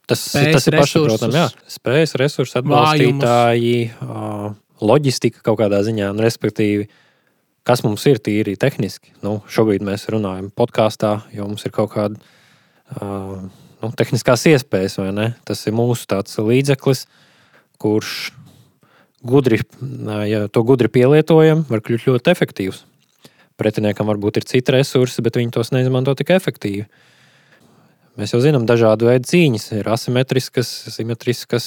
Tas, 0.06 0.22
spējas, 0.22 0.54
tas 0.56 0.68
ir 0.68 0.76
pašsaprotami. 0.80 1.42
Spējas, 1.70 2.14
resursi, 2.18 2.56
atbalstītāji, 2.60 3.74
Vājumus. 4.00 4.56
loģistika 4.82 5.44
kaut 5.46 5.60
kādā 5.60 5.82
ziņā, 5.86 6.08
un 6.14 6.22
respektīvi, 6.24 6.88
kas 7.66 7.82
mums 7.86 8.06
ir 8.10 8.18
tīri 8.22 8.56
tehniski. 8.58 9.12
Nu, 9.26 9.38
šobrīd 9.50 9.84
mēs 9.86 10.08
runājam 10.14 10.50
podkāstā, 10.54 11.18
jo 11.36 11.46
mums 11.50 11.66
ir 11.66 11.74
kaut 11.74 11.92
kāda 11.94 12.16
nu, 12.96 13.92
tehniskās 13.98 14.46
iespējas, 14.50 14.98
vai 15.02 15.12
ne? 15.14 15.28
Tas 15.46 15.66
ir 15.66 15.76
mūsu 15.76 16.06
līdzeklis, 16.46 17.06
kurš 17.82 18.32
gudri, 19.26 19.60
ja 20.30 20.46
to 20.52 20.62
gudri 20.66 20.90
pielietojam, 20.92 21.64
var 21.68 21.82
kļūt 21.84 22.06
ļoti 22.08 22.32
efektīvs. 22.32 22.84
Pretiniekam 23.56 24.08
varbūt 24.10 24.40
ir 24.40 24.46
citi 24.48 24.74
resursi, 24.74 25.24
bet 25.24 25.38
viņi 25.40 25.54
tos 25.56 25.72
neizmanto 25.72 26.14
tik 26.16 26.34
efektīvi. 26.36 26.86
Mēs 28.16 28.32
jau 28.32 28.40
zinām, 28.44 28.64
dažādu 28.68 29.10
veidu 29.10 29.28
cīņas 29.28 29.66
ir 29.76 29.88
asimetriskas, 29.92 30.70
simetriskas, 30.94 31.66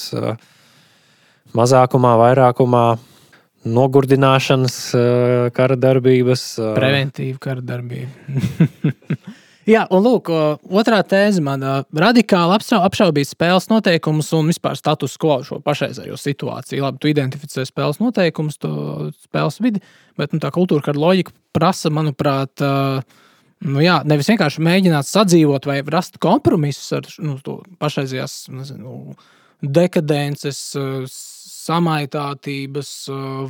mazākumā, 1.58 2.16
vairākumā, 2.24 2.86
nogurdināšanas, 3.70 4.80
kara 5.54 5.78
darbības. 5.78 6.46
Preventīva 6.78 7.42
kara 7.50 7.66
darbība. 7.66 8.10
Jā, 9.70 9.84
un 9.94 10.02
lūk, 10.02 10.32
otrā 10.82 11.04
tēze 11.06 11.44
man 11.46 11.62
radikāli 11.94 12.56
apšaubīt 12.58 13.30
spēles 13.30 13.68
noteikumus 13.70 14.32
un 14.34 14.50
vispār 14.50 14.78
status 14.80 15.14
quo 15.22 15.36
šo 15.46 15.60
pašreizējo 15.62 16.18
situāciju. 16.18 16.82
Labi, 16.88 17.02
tu 17.04 17.12
identificē 17.12 17.68
spēles 17.68 18.02
noteikumus, 18.02 18.58
to 18.58 18.72
spēles 19.28 19.60
vidi, 19.62 19.84
bet 20.18 20.34
nu, 20.34 20.42
tā 20.42 20.50
kultūra, 20.56 20.88
kā 20.88 20.96
loģika 20.98 21.36
prasa, 21.54 21.92
manuprāt, 21.94 22.64
nu, 22.66 23.84
jā, 23.84 24.00
nevis 24.10 24.32
vienkārši 24.32 24.66
mēģināt 24.66 25.06
sadzīvot 25.06 25.70
vai 25.70 25.84
rast 25.94 26.18
kompromisus 26.24 26.90
ar 26.98 27.14
nu, 27.22 27.38
to 27.46 27.60
pašreizējās 27.78 28.40
nezinu, 28.56 29.14
dekadences, 29.62 30.64
samaitātības, 31.70 32.94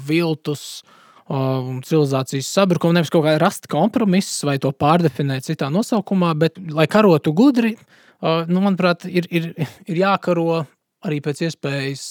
viltus 0.03 0.81
um, 1.29 1.79
civilizācijas 1.85 2.49
sabrukumu, 2.57 2.97
nevis 2.97 3.13
kaut 3.13 3.25
kā 3.27 3.37
rast 3.41 3.69
kompromisus 3.71 4.41
vai 4.47 4.57
to 4.61 4.73
pārdefinēt 4.73 5.47
citā 5.47 5.69
nosaukumā, 5.73 6.33
bet, 6.39 6.59
lai 6.73 6.89
karotu 6.91 7.33
gudri, 7.37 7.75
nu, 8.19 8.59
manuprāt, 8.59 9.05
ir, 9.07 9.29
ir, 9.31 9.53
ir 9.87 10.01
jākaro 10.01 10.65
arī 11.07 11.21
pēc 11.23 11.45
iespējas 11.47 12.03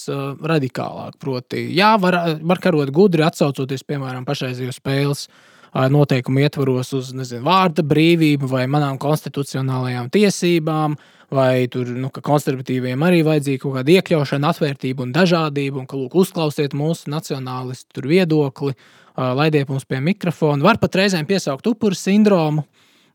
radikālāk. 0.49 1.19
Proti, 1.21 1.67
jā, 1.77 1.91
var, 2.01 2.17
var 2.41 2.61
karot 2.63 2.89
gudri, 2.93 3.21
atcaucoties, 3.27 3.85
piemēram, 3.85 4.25
pašreizējo 4.25 4.73
spēles 4.73 5.27
noteikumu 5.73 6.43
ietvaros 6.43 6.93
uz 6.97 7.11
nezinu, 7.13 7.43
vārda 7.45 7.85
brīvību 7.85 8.49
vai 8.49 8.65
manām 8.71 8.97
konstitucionālajām 9.01 10.09
tiesībām, 10.13 10.95
vai 11.33 11.67
tur 11.71 11.91
nu, 11.93 12.09
konservatīviem 12.09 13.03
arī 13.05 13.21
vajadzīga 13.27 13.61
kaut 13.63 13.77
kāda 13.77 13.95
iekļaušana, 13.97 14.53
atvērtība 14.53 15.05
un 15.05 15.13
dažādība, 15.13 15.83
un 15.83 15.89
ka 15.89 15.99
lūk, 15.99 16.17
uzklausiet 16.17 16.73
mūsu 16.77 17.11
nacionālistu 17.13 18.05
viedokli. 18.09 18.73
Laidiet 19.19 19.69
mums 19.69 19.83
pie 19.83 19.99
mikrofona. 19.99 20.63
Var 20.63 20.77
pat 20.79 20.95
reizēm 20.95 21.27
piesaukt 21.27 21.67
upuru 21.67 21.97
sindromu. 21.97 22.63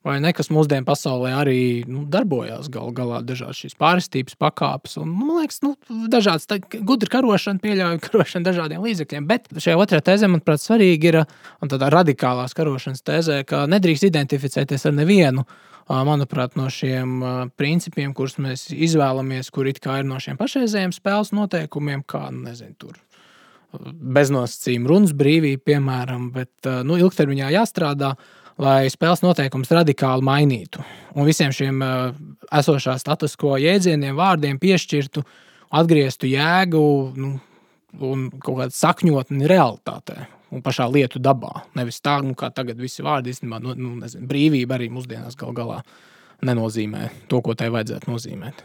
Vai 0.04 0.18
ne, 0.20 0.34
kas 0.36 0.50
mūsdienu 0.52 0.84
pasaulē 0.84 1.30
arī 1.32 1.60
nu, 1.88 2.02
darbojās 2.12 2.66
gal 2.72 2.90
galā, 2.92 3.22
dažādas 3.24 3.62
šīs 3.62 3.76
pārstības 3.80 4.36
pakāpes. 4.36 4.98
Un, 5.00 5.08
nu, 5.08 5.30
man 5.30 5.38
liekas, 5.40 5.62
nu, 5.64 5.70
dažādas 6.12 6.44
gudri 6.84 7.08
karošana, 7.08 7.62
pieļauju 7.62 8.02
karošanu 8.04 8.44
dažādiem 8.44 8.84
līdzekļiem. 8.84 9.28
Bet 9.30 9.48
šajā 9.56 9.78
otrajā 9.80 10.04
tēzē, 10.10 10.28
manuprāt, 10.28 10.60
svarīgi 10.60 11.08
ir, 11.08 11.18
tādā 11.72 11.88
radikālās 11.94 12.52
karošanas 12.58 13.00
tēzē, 13.00 13.40
ka 13.48 13.62
nedrīkst 13.72 14.04
identificēties 14.10 14.84
ar 14.90 14.98
nevienu. 14.98 15.46
Manuprāt, 15.88 16.52
no 16.56 16.68
šiem 16.72 17.18
principiem, 17.60 18.12
kurus 18.16 18.36
mēs 18.40 18.68
izvēlamies, 18.72 19.50
kur 19.52 19.68
it 19.68 19.80
kā 19.84 19.98
ir 20.00 20.06
no 20.08 20.20
šiem 20.20 20.36
pašreizējiem 20.40 20.92
spēles 20.96 21.32
noteikumiem, 21.36 22.04
kā, 22.08 22.26
nu, 22.32 22.44
nezinu, 22.50 22.76
tur 22.80 23.00
beznosacījuma 23.74 24.88
runas 24.88 25.12
brīvība, 25.16 25.64
piemēram, 25.72 26.30
bet 26.34 26.68
nu, 26.86 26.96
ilgtermiņā 27.00 27.50
jāstrādā, 27.56 28.14
lai 28.60 28.90
spēles 28.92 29.22
noteikumus 29.24 29.72
radikāli 29.74 30.24
mainītu. 30.26 30.84
Un 31.14 31.26
visiem 31.26 31.52
šiem 31.54 31.82
uh, 31.82 32.14
esošā 32.54 32.96
status 33.00 33.36
quo 33.40 33.56
jēdzieniem, 33.60 34.14
vārdiem 34.18 34.60
piešķirtu, 34.62 35.24
atgrieztu 35.74 36.30
jēgu 36.30 36.84
nu, 37.18 37.34
un 38.04 38.28
kaut 38.38 38.60
kādu 38.62 38.76
sakņotni 38.76 39.50
realitātē. 39.50 40.26
Un 40.54 40.62
pašā 40.62 40.86
lietu 40.86 41.18
dabā. 41.18 41.64
Nevis 41.74 41.98
tā, 42.04 42.20
nu, 42.22 42.36
kā 42.38 42.46
tagad 42.54 42.78
visi 42.78 43.02
vārdi 43.02 43.32
īstenībā, 43.32 43.58
nu, 43.64 43.74
nu, 43.74 43.96
nezinu, 44.04 44.28
brīvība 44.30 44.76
arī 44.76 44.86
mūsdienās 44.94 45.34
gal 45.40 45.50
galā 45.56 45.80
nenozīmē 46.46 47.08
to, 47.30 47.40
ko 47.42 47.56
tai 47.58 47.72
vajadzētu 47.74 48.12
nozīmēt. 48.12 48.62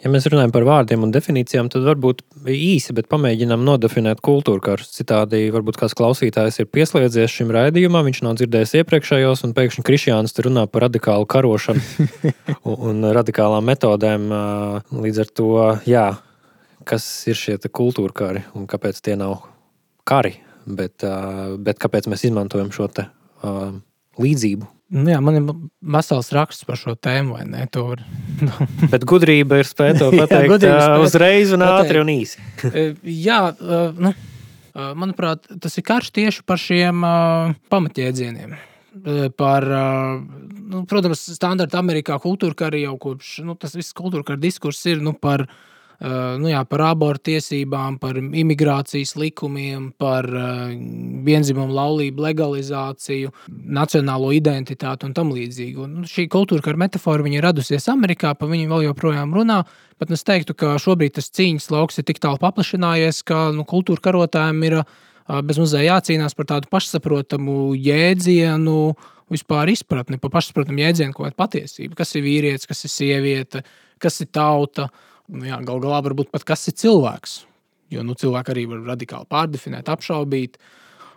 Ja 0.00 0.08
mēs 0.08 0.24
runājam 0.32 0.52
par 0.54 0.64
vārdiem 0.64 1.02
un 1.04 1.10
definīcijām, 1.12 1.68
tad 1.72 1.84
varbūt 1.84 2.22
īsi, 2.48 2.94
bet 2.96 3.10
pamēģinām 3.12 3.60
nodefinēt 3.66 4.22
kultūru 4.24 4.62
karus. 4.64 4.94
Citādi, 4.96 5.42
varbūt 5.52 5.76
kāds 5.82 5.96
klausītājs 5.98 6.62
ir 6.62 6.70
pieslēdzies 6.72 7.34
šim 7.34 7.52
raidījumam, 7.52 8.08
viņš 8.08 8.22
nav 8.24 8.38
dzirdējis 8.40 8.78
iepriekšējos, 8.80 9.44
un 9.44 9.52
pēkšņi 9.58 9.84
Krišjāns 9.84 10.36
runā 10.46 10.64
par 10.72 10.86
radikālu 10.86 11.28
karošanu 11.28 12.08
un, 12.70 12.80
un 12.94 13.10
radikālām 13.12 13.68
metodēm. 13.68 14.26
Līdz 15.04 15.22
ar 15.26 15.32
to, 15.36 15.52
jā, 15.90 16.06
kas 16.88 17.12
ir 17.28 17.36
šie 17.36 17.60
kultūra 17.68 18.16
kari 18.22 18.44
un 18.56 18.64
kāpēc 18.70 19.04
tie 19.04 19.20
nav 19.20 19.42
kari, 20.08 20.38
bet, 20.64 21.04
bet 21.60 21.82
kāpēc 21.82 22.08
mēs 22.08 22.24
izmantojam 22.30 22.72
šo 22.72 22.88
te, 22.88 23.10
līdzību 24.20 24.76
Nu, 24.90 25.06
jā, 25.12 25.20
man 25.22 25.36
ir 25.38 25.44
vesels 25.94 26.32
raksts 26.34 26.66
par 26.66 26.78
šo 26.78 26.96
tēmu, 26.98 27.36
vai 27.36 27.44
ne? 27.46 27.66
Var... 27.70 28.02
Bet 28.92 29.06
gudrība 29.08 29.60
ir 29.60 29.68
spēja 29.68 30.00
to 30.00 30.10
pateikt 30.18 30.66
jā, 30.66 30.74
spēt 30.82 31.04
uzreiz 31.04 31.54
un 31.54 31.64
ātri 31.66 32.02
un 32.02 32.10
īsi. 32.10 32.42
Jā, 33.28 33.38
nu, 34.02 34.12
manuprāt, 34.74 35.46
tas 35.62 35.78
ir 35.78 35.86
karš 35.86 36.10
tieši 36.18 36.44
par 36.46 36.58
šiem 36.58 37.06
pamatjēdzieniem. 37.70 38.58
Par, 39.38 39.64
nu, 40.50 40.82
protams, 40.90 41.22
standarta 41.38 41.78
Amerikā 41.78 42.18
kultūra 42.22 42.58
kara 42.64 42.80
jau 42.82 42.96
kopš 42.98 43.36
nu, 43.46 43.54
tas 43.54 43.76
viss 43.78 43.94
kultūra 43.94 44.26
kara 44.26 44.42
diskurss 44.42 44.88
ir 44.90 44.98
nu, 45.04 45.14
par 45.14 45.46
Eh, 45.46 45.68
nu 46.00 46.48
jā, 46.48 46.62
par 46.64 46.80
abortu 46.88 47.28
tiesībām, 47.28 47.98
par 48.00 48.16
imigrācijas 48.16 49.12
likumiem, 49.20 49.90
par 50.00 50.24
eh, 50.24 50.70
vienzimumu 51.26 51.74
laulību 51.76 52.24
legalizāciju, 52.24 53.32
nacionālo 53.76 54.30
identitāti 54.32 55.04
un 55.04 55.12
tam 55.16 55.34
līdzīgi. 55.36 55.76
Un 55.84 56.08
šī 56.08 56.24
kultūra 56.32 56.64
kā 56.64 56.72
metāfora 56.80 57.28
ir 57.28 57.44
radusies 57.44 57.90
Amerikā, 57.92 58.32
pa 58.32 58.48
viņu 58.48 58.70
vēl 58.70 58.86
joprojām 58.88 59.34
runā. 59.36 59.58
Bet 60.00 60.14
es 60.16 60.24
teiktu, 60.24 60.56
ka 60.56 60.78
šobrīd 60.80 61.18
tas 61.18 61.28
cīņas 61.36 61.68
lauks 61.74 62.00
ir 62.00 62.08
tik 62.08 62.22
tālu 62.24 62.40
paplašinājies, 62.40 63.20
ka 63.28 63.50
nu, 63.52 63.68
kultūra 63.68 64.00
karotājiem 64.08 64.64
ir 64.70 64.78
eh, 64.80 64.86
bez 65.44 65.60
mazliet 65.60 65.84
jācīnās 65.90 66.38
par 66.38 66.48
tādu 66.54 66.72
pašsaprotamu 66.72 67.74
jēdzienu, 67.76 68.78
vispār 69.30 69.68
izpratni 69.76 70.16
par 70.16 70.32
pašsaprotamu 70.32 70.80
jēdzienu, 70.80 71.12
ko 71.12 71.28
ir 71.28 71.36
patiesība. 71.36 72.00
Kas 72.00 72.16
ir 72.16 72.24
vīrietis, 72.24 72.64
kas 72.72 72.86
ir 72.88 72.96
sieviete, 72.96 73.64
kas 74.00 74.22
ir 74.24 74.32
tauta. 74.32 74.88
Nu, 75.30 75.46
jā, 75.46 75.60
gal 75.66 75.80
galā 75.82 76.00
varbūt 76.04 76.32
pat 76.34 76.44
kas 76.48 76.66
ir 76.70 76.76
cilvēks. 76.80 77.40
Jo 77.90 78.04
nu, 78.06 78.14
cilvēki 78.18 78.52
arī 78.52 78.66
var 78.70 78.84
radikāli 78.92 79.28
pārdefinēt, 79.30 79.90
apšaubīt. 79.90 80.58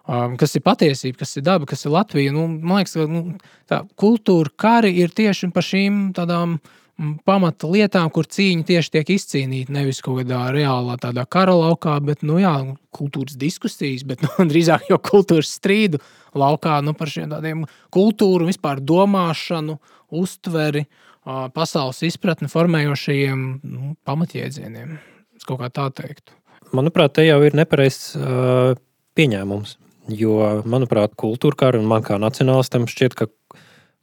Um, 0.04 0.34
kas 0.36 0.52
ir 0.58 0.64
patiesība, 0.66 1.22
kas 1.22 1.38
ir 1.40 1.46
daba, 1.48 1.68
kas 1.70 1.86
ir 1.86 1.94
Latvija. 1.94 2.34
Nu, 2.36 2.48
man 2.52 2.82
liekas, 2.82 2.98
ka 2.98 3.06
nu, 3.08 3.38
tā 3.72 3.84
kultūra 4.00 4.52
kari 4.60 4.92
ir 5.00 5.14
tieši 5.16 5.48
par 5.56 5.64
šīm 5.64 6.10
tādām 6.18 6.58
mm, 6.58 7.14
pamata 7.24 7.70
lietām, 7.72 8.10
kur 8.12 8.28
cīņa 8.28 8.68
tieši 8.68 8.92
tiek 8.98 9.14
izcīnīta. 9.16 9.72
Nevis 9.72 10.04
kaut 10.04 10.20
kādā 10.20 10.42
reālā 10.56 10.98
tādā 11.00 11.24
kara 11.24 11.56
laukā, 11.56 11.96
bet 12.04 12.26
nu, 12.28 12.36
jā, 12.44 12.52
kultūras 12.94 13.40
diskusijas, 13.40 14.04
bet 14.10 14.22
nu, 14.26 14.34
drīzāk 14.50 14.90
jau 14.92 15.00
kultūras 15.00 15.56
strīdu 15.56 16.02
laukā 16.36 16.82
nu, 16.84 16.98
par 16.98 17.14
šiem 17.14 17.32
tādiem 17.32 17.64
kultūru, 17.94 18.50
vispār 18.50 18.84
domāšanu, 18.84 19.80
uztveri. 20.14 20.86
Uh, 21.24 21.48
pasaules 21.56 22.02
izpratni 22.04 22.50
formējošajiem 22.52 23.44
nu, 23.64 23.94
pamatjēdzieniem. 24.04 24.98
Es 25.38 25.48
kaut 25.48 25.62
kā 25.62 25.70
tā 25.72 25.88
teiktu. 25.96 26.36
Manuprāt, 26.76 27.14
te 27.16 27.24
jau 27.24 27.38
ir 27.46 27.56
nepareizs 27.56 28.18
uh, 28.18 28.74
pieņēmums. 29.16 29.78
Jo, 30.12 30.64
manuprāt, 30.68 31.14
kultūra 31.16 31.56
kara 31.62 31.80
un 31.80 31.88
man 31.88 32.04
kā 32.04 32.18
nacionālistam 32.20 32.90
šķiet, 32.92 33.16
ka 33.16 33.30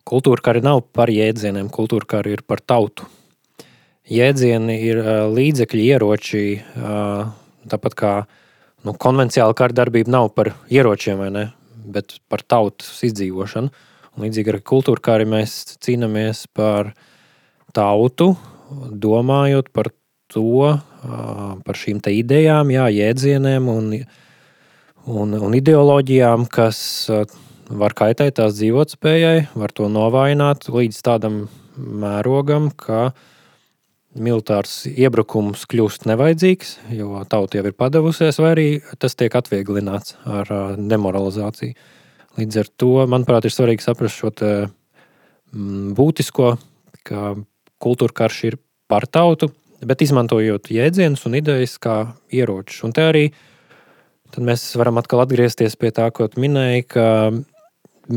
kultūra 0.08 0.40
kara 0.40 0.62
nav 0.64 0.80
par 0.96 1.12
jēdzieniem, 1.12 1.68
kultūra 1.74 2.08
kara 2.08 2.32
ir 2.32 2.44
par 2.48 2.62
tautu. 2.64 3.04
Jēdzieni 4.10 4.78
ir 4.88 5.02
uh, 5.02 5.10
līdzekļi, 5.28 5.86
ieroči, 5.92 6.44
uh, 6.80 7.28
tāpat 7.68 7.98
kā 8.00 8.14
nu, 8.86 8.94
konvencionāla 8.96 9.58
kara 9.58 9.76
darbība 9.76 10.16
nav 10.16 10.32
par 10.34 10.54
ieročiem, 10.72 11.20
bet 11.84 12.16
par 12.32 12.48
tautas 12.48 12.96
izdzīvošanu. 13.06 13.70
Un 14.16 14.26
līdzīgi 14.26 14.54
ar 14.54 14.60
kultūru 14.66 15.02
kā 15.02 15.18
arī 15.18 15.28
mēs 15.30 15.56
cīnāmies 15.82 16.44
par 16.56 16.92
tautu, 17.76 18.32
domājot 18.70 19.70
par 19.74 19.92
to, 20.30 20.74
par 21.66 21.78
šīm 21.78 22.02
idejām, 22.10 22.70
jā, 22.74 22.88
jēdzieniem 22.94 23.68
un, 23.70 23.92
un, 25.06 25.34
un 25.34 25.56
ideoloģijām, 25.58 26.46
kas 26.50 26.80
var 27.70 27.94
kaitēt 27.94 28.38
tās 28.40 28.56
dzīvotspējai, 28.58 29.50
var 29.54 29.74
to 29.74 29.88
novājināt 29.90 30.68
līdz 30.70 31.02
tādam 31.06 31.44
mērogam, 31.76 32.70
ka 32.74 33.12
militārs 34.18 34.88
iebrukums 34.90 35.62
kļūst 35.70 36.08
nevajadzīgs, 36.10 36.74
jo 36.98 37.22
tauta 37.30 37.60
jau 37.60 37.68
ir 37.70 37.76
padavusies, 37.78 38.40
vai 38.42 38.50
arī 38.56 38.68
tas 38.98 39.14
tiek 39.14 39.34
atvieglināts 39.38 40.16
ar 40.26 40.50
demoralizāciju. 40.76 41.78
Līdz 42.38 42.60
ar 42.62 42.68
to, 42.78 42.92
manuprāt, 43.10 43.46
ir 43.46 43.54
svarīgi 43.54 43.82
saprast 43.82 44.20
šo 44.20 44.30
te, 44.30 44.50
mm, 45.54 45.92
būtisko, 45.98 46.52
ka 47.06 47.34
kultūra 47.82 48.14
karš 48.22 48.42
ir 48.50 48.58
par 48.90 49.06
tautu, 49.10 49.50
bet 49.82 50.02
izmantojot 50.04 50.70
jēdzienus 50.70 51.24
un 51.26 51.38
idejas 51.40 51.78
kā 51.82 51.96
ieročus. 52.30 52.82
Un 52.86 52.92
te 52.94 53.06
arī 53.06 53.24
mēs 54.38 54.68
varam 54.78 55.00
atkal 55.00 55.24
atgriezties 55.24 55.74
pie 55.80 55.90
tā, 55.90 56.10
ko 56.14 56.28
minēji, 56.36 56.86
ka 56.94 57.06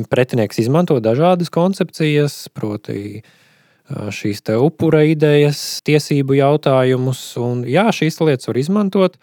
pretinieks 0.10 0.60
izmanto 0.62 1.00
dažādas 1.04 1.50
koncepcijas, 1.54 2.36
proti, 2.54 3.24
šīs 3.90 4.44
upura 4.58 5.04
idejas, 5.06 5.82
tiesību 5.86 6.38
jautājumus. 6.40 7.22
Un, 7.42 7.64
jā, 7.68 7.90
šīs 7.92 8.20
lietas 8.22 8.48
var 8.48 8.58
izmantot. 8.58 9.18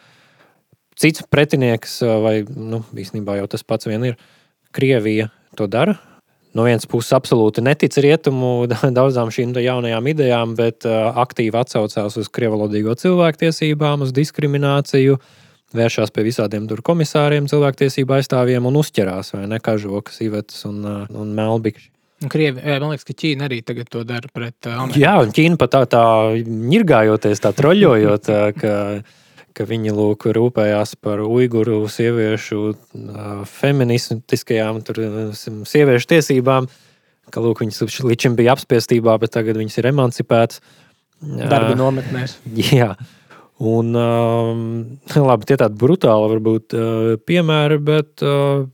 Cits 1.00 1.24
pretinieks, 1.32 2.00
vai 2.22 2.42
nu, 2.44 2.82
īstenībā 2.92 3.38
jau 3.38 3.48
tas 3.48 3.64
pats 3.64 3.88
vien 3.88 4.04
ir, 4.04 4.18
Krievija 4.76 5.28
to 5.58 5.66
dara. 5.70 5.96
No 6.54 6.64
vienas 6.66 6.86
puses, 6.90 7.12
absolūti 7.14 7.62
netic 7.62 7.94
rietumu 8.02 8.66
daudzām 8.98 9.30
šīm 9.34 9.54
jaunajām 9.62 10.08
idejām, 10.10 10.56
bet 10.58 10.86
aktīvi 10.86 11.60
atsaucās 11.60 12.18
uz 12.18 12.30
krievalodīgo 12.32 12.96
cilvēktiesībām, 12.98 14.02
uz 14.06 14.10
diskrimināciju, 14.16 15.20
vēršās 15.78 16.10
pie 16.10 16.26
visādiem 16.26 16.66
komisāriem, 16.66 17.46
cilvēktiesību 17.50 18.18
aizstāvjiem 18.18 18.66
un 18.66 18.80
uzķerās 18.82 19.36
vai 19.36 19.46
ne 19.50 19.60
kažokas, 19.62 20.18
ivetas 20.26 20.66
un, 20.66 20.82
un 21.06 21.32
melbikši. 21.38 21.90
Krievi, 22.20 22.60
man 22.82 22.90
liekas, 22.90 23.06
ka 23.08 23.14
Ķīna 23.16 23.46
arī 23.46 23.62
to 23.64 24.02
dara 24.04 24.28
pret 24.28 24.66
Ameriku. 24.68 25.00
Jā, 25.00 25.14
un 25.22 25.30
Ķīna 25.32 25.56
pat 25.60 25.72
tā, 25.72 25.86
tā 25.94 26.02
ņirgājoties, 26.44 27.40
tā 27.40 27.54
troļļojot, 27.56 28.28
ka 28.58 28.74
ka 29.60 29.66
viņi 29.68 29.92
lūk, 29.92 30.24
rūpējās 30.32 30.94
par 31.04 31.20
uiguru 31.20 31.82
sieviešu 31.92 32.72
feministiskajām 33.52 34.80
tur, 34.86 35.02
sieviešu 35.68 36.08
tiesībām, 36.14 36.68
ka 37.28 37.42
lūk, 37.44 37.60
viņas 37.60 38.00
līdz 38.00 38.24
šim 38.24 38.38
bija 38.38 38.54
apspiestībā, 38.56 39.18
bet 39.20 39.36
tagad 39.36 39.60
viņas 39.60 39.76
ir 39.82 39.90
emancipētas. 39.92 40.62
Darba 41.20 41.76
nometnēs. 41.76 42.38
Jā. 42.72 42.94
Un, 43.60 43.92
um, 43.92 44.60
labi, 45.12 45.50
tie 45.50 45.58
tādi 45.60 45.76
brutāli 45.76 46.30
varbūt 46.32 46.76
uh, 46.78 47.10
piemēri, 47.28 47.76
bet 47.84 48.24
uh, 48.24 48.64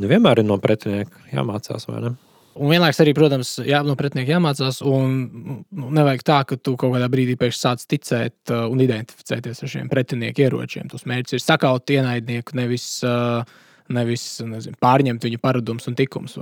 vienmēr 0.00 0.40
ir 0.40 0.48
no 0.48 0.56
pretinieka 0.62 1.34
jāmācās, 1.34 1.84
vai 1.90 2.00
ne? 2.06 2.14
Un 2.54 2.70
vienlaikus 2.70 3.00
arī, 3.02 3.12
protams, 3.16 3.56
jā, 3.66 3.80
no 3.86 3.96
pretinieka 3.98 4.36
jāmācās. 4.36 4.78
Un 4.86 5.14
nu, 5.74 5.88
nevajag 5.96 6.24
tā, 6.26 6.38
ka 6.48 6.58
tu 6.58 6.76
kaut 6.78 6.94
kādā 6.94 7.08
brīdī 7.10 7.34
pēkšņi 7.40 7.60
sāc 7.60 7.84
ticēt 7.90 8.52
uh, 8.54 8.66
un 8.70 8.82
identificēties 8.84 9.64
ar 9.64 9.72
šiem 9.72 9.90
pretinieku 9.90 10.44
ieročiem. 10.44 10.90
Tas 10.92 11.06
mērķis 11.10 11.38
ir 11.38 11.42
sakaut 11.42 11.90
ienaidnieku, 11.94 12.54
nevis, 12.58 12.86
uh, 13.08 13.42
nevis 13.94 14.26
nezinu, 14.46 14.78
pārņemt 14.84 15.26
viņa 15.26 15.40
paradumus 15.42 15.90
un 15.90 15.98
tikumus. 15.98 16.38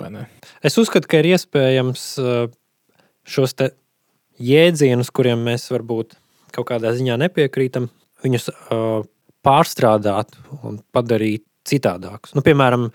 Es 0.60 0.76
uzskatu, 0.80 1.08
ka 1.08 1.22
ir 1.22 1.30
iespējams 1.32 2.04
uh, 2.20 2.42
šos 3.24 3.56
jēdzienus, 4.42 5.12
kuriem 5.14 5.46
mēs 5.48 5.70
varbūt 5.72 6.18
kaut 6.52 6.68
kādā 6.68 6.92
ziņā 6.92 7.16
nepiekrītam, 7.24 7.88
viņus 8.24 8.50
uh, 8.52 9.00
pārstrādāt 9.46 10.36
un 10.60 10.76
padarīt 10.94 11.46
citādākus. 11.68 12.34
Nu, 12.36 12.44
piemēram, 12.44 12.90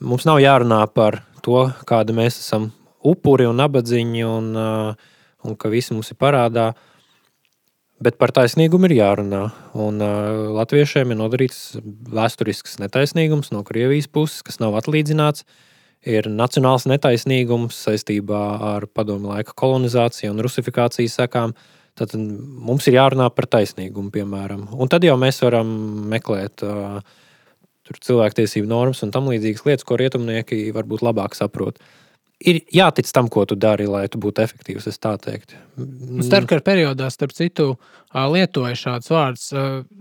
mums 0.00 0.26
nav 0.28 0.40
jārunā 0.42 0.82
par 0.94 1.22
to, 1.44 1.68
kāda 1.88 2.14
mēs 2.16 2.38
esam 2.40 2.70
upuri 3.06 3.46
un 3.48 3.58
nabadzīņi, 3.60 4.24
un, 4.26 4.52
uh, 4.58 5.08
un 5.46 5.58
ka 5.58 5.70
visi 5.72 5.94
mums 5.94 6.12
ir 6.12 6.18
parādā. 6.20 6.72
Bet 7.98 8.18
par 8.18 8.30
taisnīgumu 8.30 8.86
ir 8.86 8.98
jārunā. 9.00 9.42
Un, 9.74 10.02
uh, 10.02 10.50
latviešiem 10.54 11.14
ir 11.14 11.18
nodarīts 11.18 11.62
vēsturisks 12.14 12.78
netaisnīgums 12.82 13.50
no 13.54 13.64
Krievijas 13.66 14.06
puses, 14.10 14.44
kas 14.46 14.60
nav 14.62 14.78
atlīdzināts. 14.78 15.46
Ir 16.06 16.28
nacionāls 16.30 16.86
netaisnīgums 16.86 17.74
saistībā 17.88 18.42
ar 18.76 18.86
padomu 18.94 19.32
laika 19.32 19.56
kolonizāciju 19.58 20.30
un 20.30 20.44
rusifikācijas 20.46 21.18
sekām. 21.18 21.56
Tad 21.98 22.14
mums 22.14 22.86
ir 22.86 23.00
jārunā 23.00 23.26
par 23.34 23.48
taisnīgumu, 23.50 24.12
piemēram. 24.14 24.68
Un 24.78 24.90
tad 24.90 25.02
jau 25.02 25.16
mēs 25.18 25.42
varam 25.42 25.72
meklēt 26.12 26.62
uh, 26.62 27.00
cilvēktiesību 28.04 28.68
normas 28.68 29.00
un 29.02 29.12
tam 29.14 29.30
līdzīgas 29.32 29.64
lietas, 29.64 29.86
ko 29.88 29.96
rietumnieki 29.96 30.68
varbūt 30.76 31.00
labāk 31.06 31.34
saprot. 31.38 31.80
Ir 32.38 32.60
jātic 32.70 33.08
tam, 33.10 33.26
ko 33.32 33.42
tu 33.48 33.56
dari, 33.58 33.88
lai 33.90 34.04
tu 34.06 34.20
būtu 34.22 34.44
efektīvs. 34.44 34.86
Es 34.86 35.00
tā 35.02 35.16
teiktu. 35.18 35.56
Starpkara 36.22 36.62
periodā, 36.62 37.08
starp 37.10 37.32
citu, 37.34 37.72
lietoja 38.14 38.76
šāds 38.78 39.10
vārds. 39.10 39.48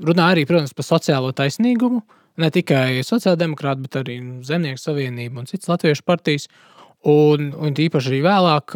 Runā 0.06 0.28
arī, 0.36 0.44
protams, 0.46 0.76
par 0.78 0.86
sociālo 0.86 1.32
taisnīgumu. 1.34 2.04
Ne 2.38 2.52
tikai 2.54 3.02
sociāldemokrāti, 3.02 3.88
bet 3.88 3.98
arī 4.04 4.20
Zemnieku 4.46 4.78
savienība 4.78 5.42
un 5.42 5.50
citas 5.50 5.72
latviešu 5.72 6.06
partijas. 6.06 6.46
Un, 7.08 7.54
un 7.56 7.72
īpaši 7.72 8.10
arī 8.12 8.18
vēlāk, 8.26 8.74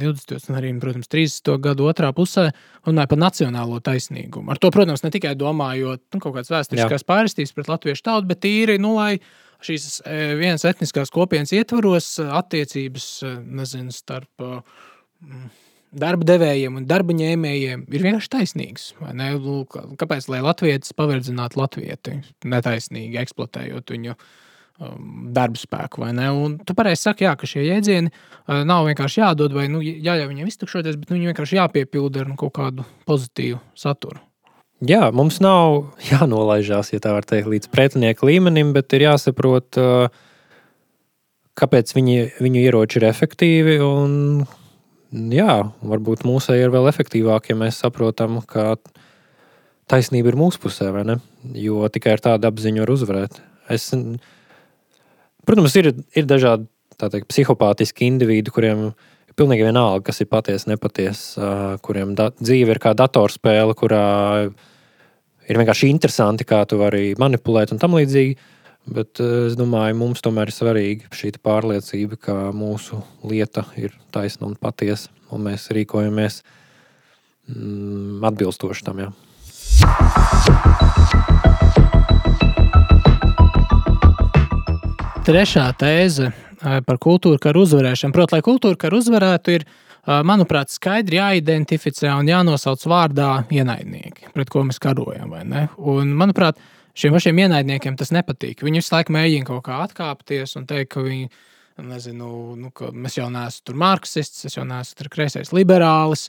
20. 0.00 0.48
un 0.50 0.56
arī, 0.58 0.72
protams, 0.82 1.06
30. 1.12 1.52
gadu 1.62 1.86
otrā 1.86 2.08
pusē, 2.16 2.48
runāja 2.88 3.10
par 3.12 3.20
nacionālo 3.22 3.78
taisnīgumu. 3.86 4.50
Ar 4.50 4.58
to, 4.58 4.72
protams, 4.74 5.04
ne 5.04 5.12
tikai 5.14 5.36
domājot 5.38 6.02
nu, 6.02 6.18
kaut 6.18 6.34
kādas 6.34 6.50
vēsturiskās 6.50 7.06
pārstības 7.06 7.54
pret 7.54 7.70
latviešu 7.70 8.06
tautu, 8.08 8.30
bet 8.32 8.42
tīri, 8.42 8.80
nu, 8.82 8.96
lai 8.98 9.20
šīs 9.62 10.02
vienas 10.40 10.66
etniskās 10.66 11.14
kopienas 11.14 11.54
ietvaros 11.54 12.16
attiecības 12.24 13.08
nezinu, 13.46 13.94
starp 13.94 14.42
darba 15.92 16.26
devējiem 16.26 16.80
un 16.80 16.86
darba 16.88 17.14
ņēmējiem 17.14 17.86
ir 17.92 18.06
vienkārši 18.08 18.32
taisnīgs. 18.32 18.92
Kāpēc 20.00 20.30
lai 20.32 20.40
Latvijas 20.42 20.94
paverdzinātu 20.98 21.60
Latviju 21.60 22.22
netaisnīgi 22.48 23.20
eksploatējot 23.22 23.94
viņu? 23.94 24.16
Um, 24.82 25.28
darba 25.30 25.60
spēku. 25.60 26.02
Tu 26.66 26.74
pareizi 26.74 27.04
saki, 27.04 27.26
jā, 27.26 27.36
ka 27.38 27.46
šie 27.46 27.62
jēdzieni 27.68 28.10
uh, 28.10 28.62
nav 28.66 28.88
vienkārši 28.88 29.20
jādod 29.20 29.54
vai 29.54 29.68
nu, 29.70 29.78
jāļauj 29.82 30.30
viņiem 30.30 30.48
iztukšoties, 30.50 30.96
bet 30.98 31.12
nu, 31.12 31.18
viņi 31.18 31.30
vienkārši 31.30 31.58
jāpiepilda 31.60 32.24
ar 32.24 32.30
nu, 32.32 32.34
kaut 32.40 32.54
kādu 32.56 32.86
pozitīvu 33.06 33.60
saturu. 33.78 34.18
Jā, 34.82 35.12
mums 35.14 35.38
nav 35.44 35.92
jānolaižās, 36.10 36.90
ja 36.94 37.02
tā 37.04 37.14
var 37.14 37.28
teikt, 37.28 37.52
līdz 37.52 37.70
pretinieka 37.70 38.26
līmenim, 38.26 38.72
bet 38.74 38.96
ir 38.96 39.06
jāsaprot, 39.06 39.78
uh, 39.78 40.10
kāpēc 41.62 41.94
viņi, 41.94 42.18
viņu 42.42 42.64
ieroči 42.64 42.98
ir 42.98 43.08
efektīvi. 43.12 43.78
Un, 43.86 44.18
jā, 45.36 45.60
varbūt 45.94 46.26
mūsēji 46.26 46.66
ir 46.66 46.74
vēl 46.74 46.90
efektīvāk, 46.90 47.52
ja 47.52 47.60
mēs 47.62 47.78
saprotam, 47.84 48.40
ka 48.42 48.72
taisnība 49.92 50.32
ir 50.32 50.42
mūsu 50.42 50.64
pusē, 50.64 50.90
vai 50.96 51.06
ne? 51.06 51.20
Jo 51.54 51.86
tikai 51.92 52.16
ar 52.16 52.28
tādu 52.32 52.50
apziņu 52.50 52.82
var 52.82 52.96
uzvarēt. 52.98 53.42
Es, 53.70 53.92
Protams, 55.48 55.74
ir, 55.80 55.90
ir 56.14 56.28
dažādi 56.28 56.68
teikt, 57.00 57.26
psihopātiski 57.32 58.06
individi, 58.06 58.52
kuriem 58.54 58.84
ir 58.90 59.36
pilnīgi 59.38 59.66
vienalga, 59.66 60.04
kas 60.10 60.22
ir 60.22 60.28
patiesa, 60.30 60.70
nepatiesa, 60.70 61.50
kuriem 61.82 62.14
da, 62.18 62.30
dzīve 62.38 62.76
ir 62.76 62.80
kā 62.82 62.92
datorspēle, 62.98 63.74
kurā 63.78 64.06
ir 65.48 65.58
vienkārši 65.58 65.90
interesanti, 65.90 66.46
kā 66.48 66.62
tu 66.68 66.78
vari 66.80 67.12
manipulēt 67.18 67.74
un 67.74 67.82
tam 67.82 67.98
līdzīgi. 67.98 68.38
Bet 68.92 69.20
es 69.22 69.54
domāju, 69.54 69.94
mums 70.00 70.24
tomēr 70.24 70.50
ir 70.50 70.56
svarīga 70.56 71.10
šī 71.14 71.30
pārliecība, 71.38 72.18
ka 72.18 72.34
mūsu 72.56 72.98
lieta 73.30 73.62
ir 73.78 73.94
taisna 74.14 74.48
un 74.48 74.56
patiesa, 74.58 75.12
un 75.30 75.46
mēs 75.46 75.68
rīkojamies 75.70 76.40
mm, 77.46 78.18
atbilstoši 78.26 78.86
tam. 78.90 79.06
Jā. 79.06 79.10
Trešā 85.22 85.68
tēze 85.78 86.32
par 86.58 86.96
kultūru 86.98 87.38
karu 87.38 87.60
uzvarēšanu. 87.62 88.10
Protams, 88.14 88.34
lai 88.34 88.42
kultūra 88.42 88.78
karu 88.80 88.98
uzvarētu, 88.98 89.52
ir, 89.54 89.64
manuprāt, 90.26 90.72
skaidri 90.74 91.20
jāidentificē 91.20 92.10
un 92.18 92.26
jānosauc 92.26 92.82
vārdā 92.90 93.28
ienaidnieki, 93.54 94.32
pret 94.34 94.50
ko 94.50 94.64
mēs 94.66 94.82
karojam. 94.82 95.30
Un, 95.78 96.10
manuprāt, 96.18 96.58
šiem 96.98 97.14
pašiem 97.14 97.38
ienaidniekiem 97.44 97.94
tas 98.00 98.10
nepatīk. 98.10 98.66
Viņi 98.66 98.82
visu 98.82 98.96
laiku 98.96 99.14
mēģina 99.14 99.46
kaut 99.46 99.62
kā 99.68 99.78
atkāpties 99.86 100.58
un 100.58 100.66
teikt, 100.66 100.90
ka 100.96 101.06
viņi 101.06 101.28
ir 101.28 101.38
Nezinu, 101.80 102.26
nu, 102.60 102.68
mēs 102.92 103.14
jau 103.16 103.30
neesam 103.32 103.78
marksists, 103.80 104.44
es 104.44 104.56
jau 104.58 104.64
neesmu 104.68 105.08
kreisais 105.12 105.52
liberālis. 105.56 106.26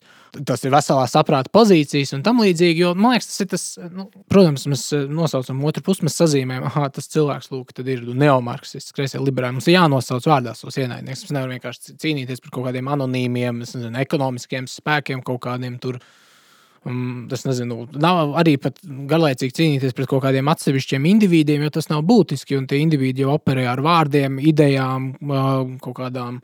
Tas 0.47 0.63
ir 0.63 0.71
veselā 0.73 1.03
saprāta 1.11 1.51
pozīcijas 1.53 2.15
un 2.15 2.23
tam 2.25 2.39
līdzīgi. 2.41 2.85
Jo, 2.85 2.93
man 2.95 3.13
liekas, 3.13 3.27
tas 3.29 3.43
ir 3.43 3.49
tas, 3.51 3.65
nu, 3.91 4.07
protams, 4.31 4.63
mēs 4.71 4.85
eh, 4.95 5.03
nosaucam 5.11 5.59
otru 5.67 5.83
pusi, 5.85 6.07
mēs 6.07 6.17
sazīmējam, 6.21 6.69
ah, 6.71 6.87
tas 6.95 7.11
cilvēks 7.11 7.51
lūk, 7.51 7.75
ir 7.83 8.07
neomarksists, 8.23 8.95
kreisais 8.95 9.21
liberālis. 9.21 9.59
Mums 9.59 9.69
ir 9.69 9.77
jānosauc 9.77 10.31
vārdā 10.31 10.55
savus 10.57 10.79
ienaidniekus. 10.81 11.27
Mēs 11.27 11.35
nevaram 11.35 11.57
vienkārši 11.57 11.97
cīnīties 12.01 12.41
par 12.45 12.55
kaut 12.55 12.69
kādiem 12.69 12.89
anonīmiem, 12.95 13.61
nezinu, 13.65 13.93
ekonomiskiem 14.01 14.71
spēkiem, 14.71 15.21
kaut 15.27 15.43
kādiem 15.45 15.77
tur 15.83 15.99
es 16.83 17.45
nezinu, 17.47 17.85
nav 18.01 18.33
arī 18.39 18.57
garlaicīgi 18.59 19.55
cīnīties 19.59 19.95
pret 19.95 20.09
kaut 20.11 20.23
kādiem 20.25 20.49
atsevišķiem 20.51 21.05
individiem, 21.13 21.63
jo 21.63 21.71
tas 21.77 21.87
nav 21.91 22.03
būtiski. 22.07 22.57
Un 22.59 22.67
tie 22.67 22.81
individi 22.83 23.23
jau 23.23 23.37
operē 23.37 23.65
ar 23.71 23.81
vārdiem, 23.83 24.41
idejām, 24.51 25.13
uh, 25.23 25.63
kaut 25.83 25.97
kādām 26.01 26.41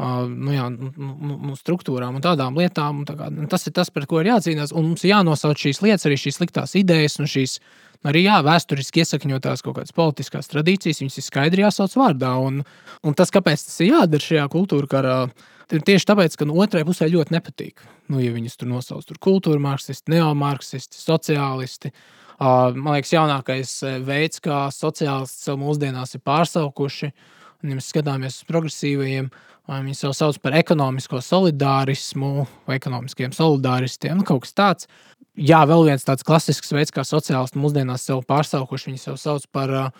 nu, 0.00 0.52
jā, 0.54 0.66
nu, 0.72 0.90
nu, 0.96 1.36
nu, 1.50 1.54
struktūrām 1.58 2.16
un 2.16 2.24
tādām 2.24 2.56
lietām. 2.56 3.02
Un 3.02 3.08
tā 3.08 3.16
kā, 3.18 3.28
tas 3.52 3.66
ir 3.68 3.74
tas, 3.76 3.90
par 3.92 4.06
ko 4.08 4.22
ir 4.22 4.30
jācīnās. 4.32 4.72
Un 4.72 4.90
mums 4.92 5.04
ir 5.04 5.14
jānosauc 5.14 5.60
šīs 5.60 5.82
lietas, 5.84 6.06
arī 6.08 6.18
šīs 6.20 6.40
sliktās 6.40 6.76
idejas 6.78 7.18
un 7.20 7.28
šīs 7.30 7.58
arī 8.08 8.24
jā, 8.24 8.38
vēsturiski 8.46 9.02
iesakņotās 9.02 9.64
kaut 9.66 9.76
kādas 9.80 9.96
politiskās 9.96 10.48
tradīcijas. 10.52 11.02
Viņas 11.02 11.20
ir 11.20 11.26
skaidri 11.26 11.64
jāsauc 11.66 11.96
vārdā. 12.00 12.32
Un, 12.40 12.62
un 13.04 13.16
tas, 13.18 13.32
kāpēc 13.34 13.66
tas 13.66 13.80
ir 13.82 13.92
jādara 13.92 14.24
šajā 14.24 14.46
kultūrā 14.52 14.88
karā, 14.94 15.16
ir 15.74 15.84
tieši 15.86 16.08
tāpēc, 16.08 16.38
ka 16.38 16.48
no 16.48 16.56
otrai 16.62 16.86
pusē 16.88 17.10
ļoti 17.10 17.36
nepatīk. 17.36 17.84
Nu, 18.10 18.22
ja 18.22 18.32
viņus 18.34 18.56
tur 18.60 18.70
nosauc 18.72 19.06
par 19.10 19.20
kultūra 19.28 19.62
marksisti, 19.62 20.14
neomarksisti, 20.14 20.98
sociālisti. 20.98 21.92
Man 22.40 22.94
liekas, 22.94 23.12
jaunākais 23.12 23.74
veids, 24.06 24.40
kā 24.40 24.64
sociālisti 24.72 25.44
sev 25.44 25.60
mūsdienās 25.60 26.16
ir 26.16 26.24
pārsaukuši, 26.24 27.12
un 27.60 27.72
ja 27.72 27.76
mēs 27.76 27.90
skatāmies 27.92 28.40
uz 28.40 28.48
progresīvajiem, 28.48 29.28
Viņi 29.70 29.94
sev 29.94 30.14
sauc 30.18 30.38
par 30.42 30.56
ekonomisko 30.58 31.20
solidārismu 31.22 32.46
vai 32.66 32.78
ekonomiskiem 32.80 33.34
solidāristiem. 33.36 34.18
Nu, 34.18 34.26
kaut 34.26 34.42
kas 34.46 34.56
tāds. 34.56 34.88
Jā, 35.38 35.60
vēl 35.68 35.86
viens 35.86 36.02
tāds 36.04 36.26
klasisks 36.26 36.74
veids, 36.74 36.90
kā 36.90 37.04
sociālisti 37.06 37.60
mūsdienās 37.62 38.08
sev 38.08 38.24
pārsaukuši. 38.26 38.90
Viņi 38.90 39.02
sev 39.04 39.20
sauc 39.20 39.46
par 39.54 39.70
uh, 39.70 39.92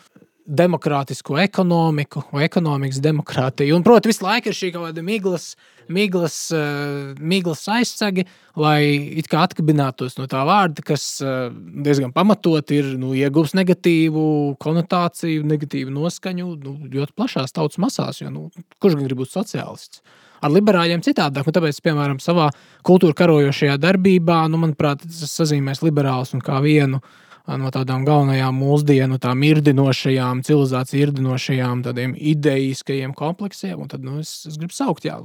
demokrātisko 0.50 1.38
ekonomiku 1.38 2.24
vai 2.32 2.48
ekonomikas 2.48 2.98
demokrātiju. 3.04 3.76
Un, 3.76 3.86
protams, 3.86 4.10
visu 4.10 4.26
laiku 4.26 4.50
ir 4.50 4.58
šī 4.58 4.72
kaut 4.74 4.88
kāda 4.88 5.04
miglas, 5.06 5.52
miglas, 5.92 6.36
uh, 6.54 7.12
miglas 7.18 7.64
aizsegi, 7.70 8.26
lai 8.60 9.20
atkabinātos 9.40 10.16
no 10.18 10.26
tā 10.30 10.42
vārda, 10.48 10.84
kas 10.86 11.04
uh, 11.24 11.50
diezgan 11.84 12.14
pamatot 12.16 12.72
ir 12.74 12.94
nu, 13.00 13.12
ieguvis 13.18 13.56
negatīvu 13.58 14.24
konotāciju, 14.62 15.44
negatīvu 15.50 15.94
noskaņu 15.94 16.50
nu, 16.64 16.74
ļoti 16.94 17.16
plašās 17.16 17.56
tautas 17.56 17.80
masās. 17.82 18.22
Jo, 18.22 18.32
nu, 18.34 18.48
kurš 18.82 18.98
gan 18.98 19.08
grib 19.08 19.22
būt 19.22 19.34
sociālists? 19.34 20.04
Ar 20.40 20.52
liberāļiem 20.54 21.02
citādāk, 21.04 21.44
un 21.44 21.52
tāpēc, 21.52 21.82
piemēram, 21.84 22.20
savā 22.22 22.46
kultūra 22.86 23.12
karojošajā 23.18 23.74
darbībā, 23.76 24.46
nu, 24.48 24.62
manuprāt, 24.62 25.02
tas 25.04 25.34
sazīmēs 25.36 25.84
liberāls 25.84 26.32
un 26.32 26.40
kā 26.44 26.62
vienu 26.64 27.02
uh, 27.02 27.18
no 27.58 27.70
tādām 27.74 28.04
galvenajām 28.06 28.56
mūsdienu, 28.60 29.18
tām 29.22 29.42
irdinošajām, 29.46 30.42
civilizāciju 30.46 31.06
irdinošajām, 31.08 31.84
tādiem 31.86 32.14
ideiskajiem 32.14 33.14
kompleksiem. 33.16 33.78
Un 33.80 33.90
tad 33.90 34.04
nu, 34.06 34.18
es, 34.22 34.44
es 34.50 34.58
gribu 34.60 34.76
saukt, 34.76 35.08
jā, 35.08 35.16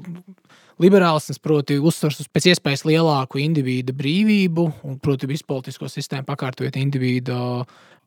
liberālisms, 0.81 1.39
proti, 1.43 1.77
uzsvars 1.79 2.21
uz 2.23 2.29
pēc 2.31 2.49
iespējas 2.53 2.85
lielāku 2.87 3.41
individu 3.43 3.95
brīvību 3.97 4.67
un, 4.87 4.97
proti, 5.03 5.29
visu 5.29 5.47
politisko 5.47 5.89
sistēmu 5.91 6.27
pakārtojot 6.31 6.79
individu 6.81 7.37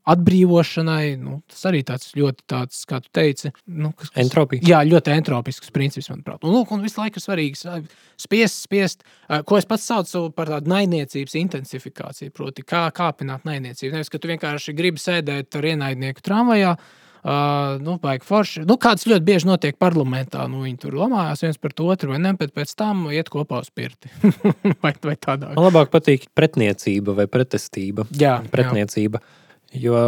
atbrīvošanai. 0.09 1.17
Nu, 1.21 1.41
tas 1.51 1.65
arī 1.71 1.83
tāds 1.87 2.13
ļoti, 2.17 2.45
tāds, 2.51 2.83
kā 2.89 3.01
tu 3.05 3.11
teici, 3.15 3.53
nu, 3.67 3.93
kas, 3.93 4.13
kas, 4.13 4.21
entropija. 4.25 4.65
Jā, 4.67 4.83
ļoti 4.89 5.15
entropisks 5.15 5.73
princips, 5.75 6.11
manuprāt. 6.13 6.45
Un, 6.45 6.55
lūk, 6.57 6.73
un 6.75 6.85
visu 6.85 7.03
laiku 7.03 7.21
ir 7.21 7.25
svarīgs 7.25 7.67
spiest, 8.21 8.63
spiest, 8.65 9.05
ko 9.49 9.59
es 9.61 9.69
pats 9.69 9.89
saucu 9.91 10.29
par 10.37 10.53
tādu 10.55 10.73
naidniecības 10.73 11.37
intensifikāciju. 11.43 12.35
Proti, 12.37 12.65
kā 12.67 12.87
kāpināt 12.95 13.45
naidniecību. 13.49 13.97
Nevis, 13.97 14.13
ka 14.13 14.21
tu 14.23 14.31
vienkārši 14.33 14.77
gribi 14.79 15.03
sēdēt 15.03 15.59
ar 15.59 15.71
ienaidnieku 15.75 16.25
tramvajā. 16.25 16.79
Uh, 17.19 17.81
nu, 17.83 17.97
forši. 18.25 18.63
Nu, 18.69 18.77
kāds 18.81 19.03
ļoti 19.09 19.25
bieži 19.27 19.49
notiek 19.49 19.77
parlamentā. 19.77 20.45
Nu, 20.49 20.63
viņi 20.63 20.79
tur 20.85 20.95
lamājās 21.01 21.43
viens 21.43 21.59
par 21.59 21.75
otru, 21.75 22.13
vai 22.15 22.21
ne? 22.23 22.33
Bet 22.39 22.55
pēc 22.55 22.73
tam 22.79 23.09
iet 23.11 23.29
kopā 23.33 23.59
uz 23.65 23.73
pirti. 23.75 24.09
vai, 24.85 24.95
vai 24.95 25.17
tādā. 25.19 25.51
Man 25.57 25.67
labāk 25.67 25.91
patīk 25.93 26.29
pretniecība 26.39 27.17
vai 27.19 27.27
pretestība. 27.27 28.07
Jā, 28.15 28.39
pretniecība. 28.55 29.21
Jā. 29.21 29.48
Jo 29.77 29.99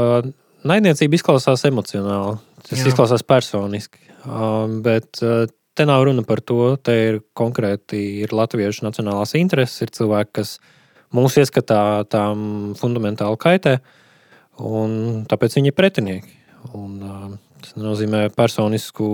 naidniecība 0.67 1.19
izklausās 1.19 1.65
emocionāli, 1.69 2.39
tas 2.67 2.79
Jā. 2.79 2.91
izklausās 2.91 3.25
personiski. 3.27 4.01
Um, 4.25 4.81
bet 4.85 5.21
uh, 5.25 5.47
te 5.77 5.87
nav 5.89 6.05
runa 6.09 6.25
par 6.27 6.43
to, 6.45 6.75
te 6.77 6.97
ir 7.09 7.21
konkrēti 7.37 8.01
ir 8.25 8.35
latviešu 8.37 8.85
nacionālās 8.85 9.35
intereses, 9.39 9.81
ir 9.85 9.93
cilvēki, 9.97 10.35
kas 10.41 10.57
mūsu 11.17 11.43
ieskatā 11.45 12.05
tām 12.13 12.75
fundamentāli 12.79 13.41
kaitē, 13.41 13.79
un 14.61 15.25
tāpēc 15.31 15.57
viņi 15.59 15.73
ir 15.73 15.79
pretinieki. 15.79 16.37
Un, 16.77 16.99
uh, 17.01 17.31
tas 17.61 17.77
nozīmē 17.81 18.27
personisku 18.37 19.09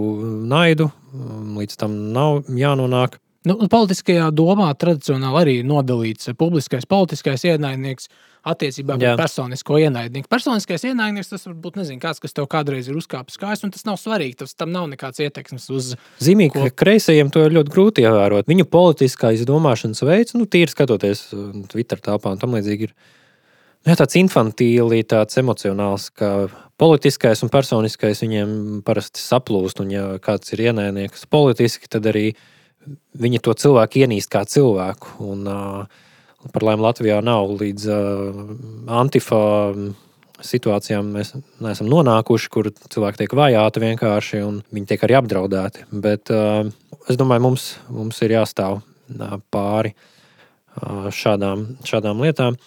naidu, 0.51 0.91
um, 1.15 1.55
līdz 1.61 1.79
tam 1.83 1.95
nav 2.15 2.43
jānonāk. 2.51 3.21
Nu, 3.47 3.55
politiskajā 3.71 4.31
domā 4.35 4.73
tradicionāli 4.75 5.39
arī 5.39 5.57
nodalīts 5.67 6.33
publiskais, 6.39 6.87
politiskais 6.91 7.45
ienaidnieks 7.47 8.09
attiecībā 8.47 8.97
pret 8.99 9.19
personisko 9.19 9.79
ienaidnieku. 9.83 10.29
Personiskais 10.31 10.85
ienaidnieks 10.87 11.31
tas 11.31 11.47
var 11.47 11.55
būt 11.63 11.79
nezinu, 11.81 12.01
kāds, 12.03 12.19
kas 12.23 12.35
tev 12.35 12.49
kādreiz 12.51 12.89
ir 12.91 12.99
uzkāpis 12.99 13.39
kājas, 13.39 13.63
un 13.67 13.73
tas 13.75 13.87
nav 13.87 13.99
svarīgi. 14.03 14.39
Tas 14.43 14.55
tam 14.59 14.73
nav 14.75 14.89
nekāds 14.91 15.23
ietekmes 15.23 15.67
uz. 15.75 15.93
Zīmīgi, 16.23 16.55
ko... 16.55 16.65
ka 16.67 16.85
kreisajiem 16.85 17.31
to 17.35 17.45
ir 17.47 17.55
ļoti 17.55 17.75
grūti 17.75 18.07
ievērot. 18.07 18.51
Viņu 18.51 18.67
politiskais 18.71 19.47
domāšanas 19.47 20.03
veids, 20.07 20.35
nu, 20.39 20.49
tīri 20.51 20.73
skatoties 20.73 21.29
uh, 21.35 21.47
Twitter 21.71 22.03
telpā 22.03 22.35
un 22.35 22.43
tam 22.43 22.55
līdzīgi. 22.59 22.91
Ir 22.91 22.95
nu, 22.97 23.93
jā, 23.93 23.99
tāds 24.03 24.19
infantīli, 24.23 25.03
tāds 25.07 25.39
emocionāls, 25.43 26.09
ka 26.19 26.33
politiskais 26.83 27.47
un 27.47 27.55
personiskais 27.55 28.27
viņiem 28.27 28.59
parasti 28.87 29.23
saplūst. 29.23 29.87
Un, 29.87 29.95
ja 29.95 30.11
kāds 30.23 30.55
ir 30.55 30.69
ienaidnieks 30.69 31.27
politiski, 31.31 31.91
tad 31.91 32.11
arī 32.11 32.29
viņi 33.17 33.43
to 33.45 33.55
cilvēku 33.57 34.05
ienīst 34.05 34.31
kā 34.33 34.45
cilvēku. 34.49 35.17
Un, 35.27 35.47
uh, 35.51 36.03
Par 36.53 36.63
laimi 36.63 36.85
Latvijā 36.85 37.17
nav 37.27 37.49
līdz 37.59 37.87
uh, 37.91 38.37
antifa 39.01 39.39
situācijām 40.47 41.09
mēs 41.17 41.33
neesam 41.65 41.89
nonākuši, 41.91 42.51
kur 42.53 42.69
cilvēki 42.71 43.23
tiek 43.23 43.35
vajāti 43.35 43.83
vienkārši 43.83 44.43
un 44.47 44.61
viņi 44.71 44.91
tiek 44.93 45.07
arī 45.07 45.17
apdraudēti. 45.19 45.89
Bet 46.05 46.31
uh, 46.31 46.69
es 47.11 47.19
domāju, 47.19 47.43
mums, 47.49 47.65
mums 47.91 48.21
ir 48.23 48.37
jāstāv 48.37 48.85
pāri 49.51 49.95
šādām, 51.15 51.65
šādām 51.89 52.21
lietām. 52.23 52.61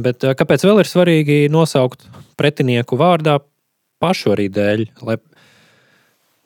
Bet 0.00 0.24
kāpēc 0.24 0.64
vēl 0.64 0.80
ir 0.80 0.88
svarīgi 0.88 1.38
nosaukt 1.52 2.06
pretinieku 2.40 2.96
vārdā 2.98 3.36
pašu 4.00 4.32
arī 4.34 4.48
dēļ, 4.54 4.84
lai, 5.04 5.18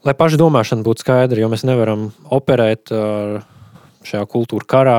lai 0.04 0.14
paša 0.16 0.40
domāšana 0.40 0.84
būtu 0.86 1.04
skaidra, 1.04 1.40
jo 1.40 1.50
mēs 1.52 1.66
nevaram 1.66 2.08
operēt 2.32 2.92
šajā 4.04 4.24
kultūra 4.30 4.68
karā 4.68 4.98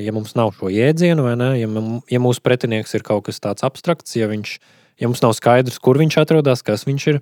ja 0.00 0.12
mums 0.12 0.34
nav 0.36 0.52
šo 0.56 0.70
jēdzienu, 0.70 1.24
vai 1.26 1.34
ne, 1.38 1.50
ja, 1.58 1.68
ja 2.12 2.20
mūsu 2.22 2.42
pretinieks 2.44 2.94
ir 2.96 3.04
kaut 3.06 3.26
kas 3.28 3.40
tāds 3.42 3.64
abstrakts, 3.66 4.16
ja, 4.18 4.28
viņš, 4.30 4.58
ja 5.00 5.08
mums 5.10 5.22
nav 5.24 5.34
skaidrs, 5.36 5.80
kur 5.82 5.98
viņš 6.00 6.20
atrodas, 6.22 6.64
kas 6.66 6.86
viņš 6.88 7.08
ir. 7.14 7.20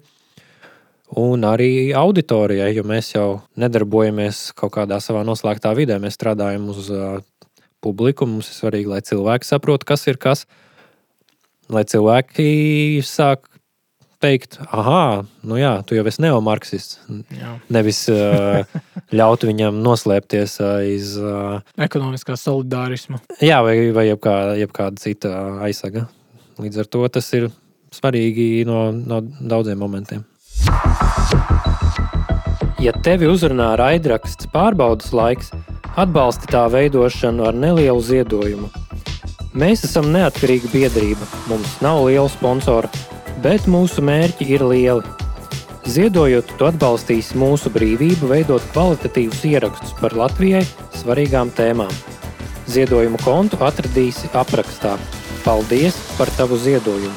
Un 1.20 1.44
arī 1.46 1.92
auditorijai, 1.94 2.72
jo 2.74 2.82
mēs 2.88 3.12
jau 3.12 3.28
nedarbojamies 3.60 4.48
kaut 4.58 4.72
kādā 4.74 4.98
savā 5.04 5.22
noslēgtā 5.26 5.74
vidē, 5.76 6.00
mēs 6.02 6.16
strādājam 6.16 6.66
uz 6.72 6.88
uh, 6.90 7.20
publiku. 7.84 8.26
Mums 8.26 8.48
ir 8.50 8.56
svarīgi, 8.56 8.90
lai 8.90 9.02
cilvēki 9.04 9.46
saprotu, 9.46 9.86
kas 9.92 10.08
ir 10.10 10.18
kas. 10.18 10.46
Lai 11.70 11.84
cilvēki 11.88 13.04
sāk 13.06 13.46
teikt, 14.24 14.58
ah, 14.72 15.22
nu 15.44 15.58
jā, 15.60 15.74
tu 15.84 15.96
jau 15.98 16.04
esi 16.08 16.22
neomarksists. 16.24 16.98
Nevis 17.72 18.04
ļaut 19.18 19.44
viņam 19.44 19.82
noslēpties 19.84 20.56
aiz 20.64 21.14
ekonomiskā 21.88 22.38
solidārisma. 22.40 23.20
Jā, 23.44 23.60
vai, 23.66 23.76
vai 23.96 24.08
jebkā, 24.08 24.36
jebkāda 24.62 25.02
cita 25.02 25.34
aizsaga. 25.66 26.06
Līdz 26.62 26.84
ar 26.84 26.90
to 26.90 27.02
tas 27.12 27.28
ir 27.36 27.50
svarīgi 27.94 28.64
no, 28.68 28.88
no 28.94 29.20
daudziem 29.22 29.80
momentiem. 29.82 30.24
Ja 32.82 32.92
tevi 33.04 33.28
uzrunā 33.30 33.72
raidraksts 33.80 34.48
pārbaudas 34.52 35.12
laiks, 35.16 35.50
atbalsti 35.96 36.50
tā 36.52 36.66
veidošanu 36.72 37.46
ar 37.48 37.56
nelielu 37.56 38.02
ziedojumu. 38.04 38.70
Mēs 39.54 39.84
esam 39.86 40.10
neatkarīga 40.10 40.68
biedrība, 40.72 41.28
mums 41.46 41.76
nav 41.84 42.02
liela 42.08 42.28
sponsora 42.28 42.90
bet 43.44 43.66
mūsu 43.68 44.00
mērķi 44.00 44.46
ir 44.56 44.62
lieli. 44.64 45.04
Ziedojot, 45.84 46.48
tu 46.56 46.64
atbalstīsi 46.64 47.36
mūsu 47.36 47.68
brīvību 47.74 48.30
veidot 48.30 48.64
kvalitatīvus 48.72 49.42
ierakstus 49.50 49.92
par 49.98 50.16
Latvijai 50.16 50.62
svarīgām 50.96 51.52
tēmām. 51.52 51.92
Ziedojumu 52.72 53.20
kontu 53.20 53.60
atradīsi 53.60 54.30
aprakstā. 54.32 54.96
Paldies 55.44 55.98
par 56.16 56.32
tavu 56.38 56.56
ziedojumu! 56.56 57.12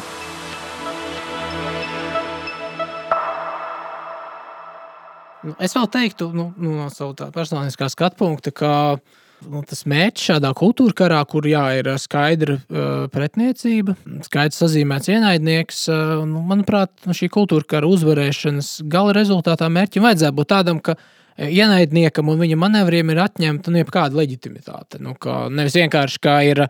Nu, 5.47 5.53
es 5.63 5.71
vēl 5.77 5.87
teiktu, 5.93 6.27
nu, 6.35 6.49
nu, 6.59 6.73
no 6.75 6.89
savas 6.91 7.31
personiskā 7.31 7.87
skatu 7.93 8.19
punkta, 8.19 8.51
ka 8.51 8.73
uh, 8.97 9.23
nu, 9.45 9.61
tas 9.67 9.83
mērķis 9.89 10.29
šādā 10.31 10.51
kultūra 10.57 10.95
karā, 10.97 11.19
kur 11.29 11.45
jā, 11.49 11.63
ir 11.79 11.89
skaidra 12.01 12.57
uh, 12.57 13.05
pretniecība, 13.13 13.97
skaidrs 14.25 14.61
sazīmēts 14.63 15.11
ienaidnieks. 15.13 15.83
Uh, 15.91 16.23
nu, 16.29 16.41
manuprāt, 16.47 16.93
nu, 17.05 17.15
šī 17.17 17.29
kultūra 17.33 17.67
kara 17.75 17.89
uzvarēšanas 17.91 18.71
gala 18.89 19.15
rezultātā 19.17 19.69
mērķim 19.73 20.07
vajadzētu 20.07 20.39
būt 20.39 20.51
tādam, 20.53 20.81
ka 20.83 20.97
ienaidniekam 21.37 22.29
un 22.31 22.39
viņa 22.41 22.57
manevriem 22.59 23.11
ir 23.13 23.21
atņemta 23.21 23.71
nu, 23.71 23.81
jebkāda 23.81 24.17
leģitimitāte. 24.17 24.99
Nu, 25.03 25.13
nevis 25.53 25.77
vienkārši 25.77 26.21
kā 26.23 26.37
ir 26.47 26.63
e, 26.65 26.69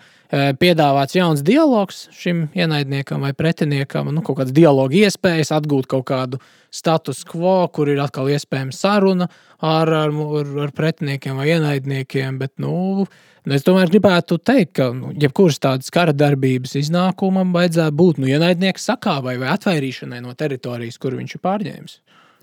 piedāvāts 0.60 1.16
jauns 1.16 1.44
dialogs 1.48 2.08
šim 2.16 2.48
ienaidniekam 2.58 3.24
vai 3.24 3.32
pretiniekam, 3.38 4.12
nu, 4.12 4.24
kaut 4.26 4.42
kāds 4.42 4.56
dialogu 4.56 5.00
iespējas, 5.00 5.54
atgūt 5.56 5.88
kaut 5.92 6.08
kādu 6.12 6.42
status 6.74 7.24
quo, 7.28 7.62
kur 7.72 7.88
ir 7.92 8.04
atkal 8.04 8.28
iespējama 8.34 8.76
saruna 8.76 9.30
ar, 9.64 9.94
ar, 10.04 10.12
ar, 10.12 10.76
pretiniekiem 10.76 11.40
vai 11.40 11.50
ienaidniekiem. 11.56 12.44
Bet, 12.44 12.58
nu, 12.64 13.08
Es 13.48 13.64
tomēr 13.64 13.88
gribētu 13.88 14.36
teikt, 14.44 14.74
ka 14.76 14.90
nu, 14.92 15.14
jebkuras 15.16 15.56
tādas 15.64 15.88
kara 15.96 16.12
darbības 16.12 16.74
iznākumam 16.82 17.54
vajadzētu 17.56 17.96
būt 17.96 18.18
nu, 18.20 18.28
ienaidnieka 18.28 18.82
sakāvai 18.84 19.38
vai 19.40 19.54
atvairīšanai 19.54 20.20
no 20.26 20.34
teritorijas, 20.36 21.00
kur 21.00 21.16
viņš 21.16 21.38
ir 21.38 21.42
pārņēmis. 21.48 21.94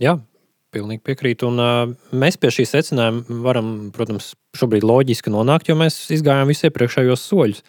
Jā, 0.01 0.15
Pilnīgi 0.75 1.05
piekrītu. 1.07 1.53
Un, 1.53 1.63
uh, 1.63 1.95
mēs 2.19 2.39
pie 2.41 2.51
šī 2.55 2.67
secinājuma 2.67 3.41
varam, 3.45 3.73
protams, 3.95 4.33
šobrīd 4.59 4.87
loģiski 4.87 5.33
nonākt, 5.33 5.71
jo 5.71 5.79
mēs 5.79 6.01
izgājām 6.15 6.51
visus 6.51 6.69
iepriekšējos 6.69 7.27
soļus. 7.31 7.65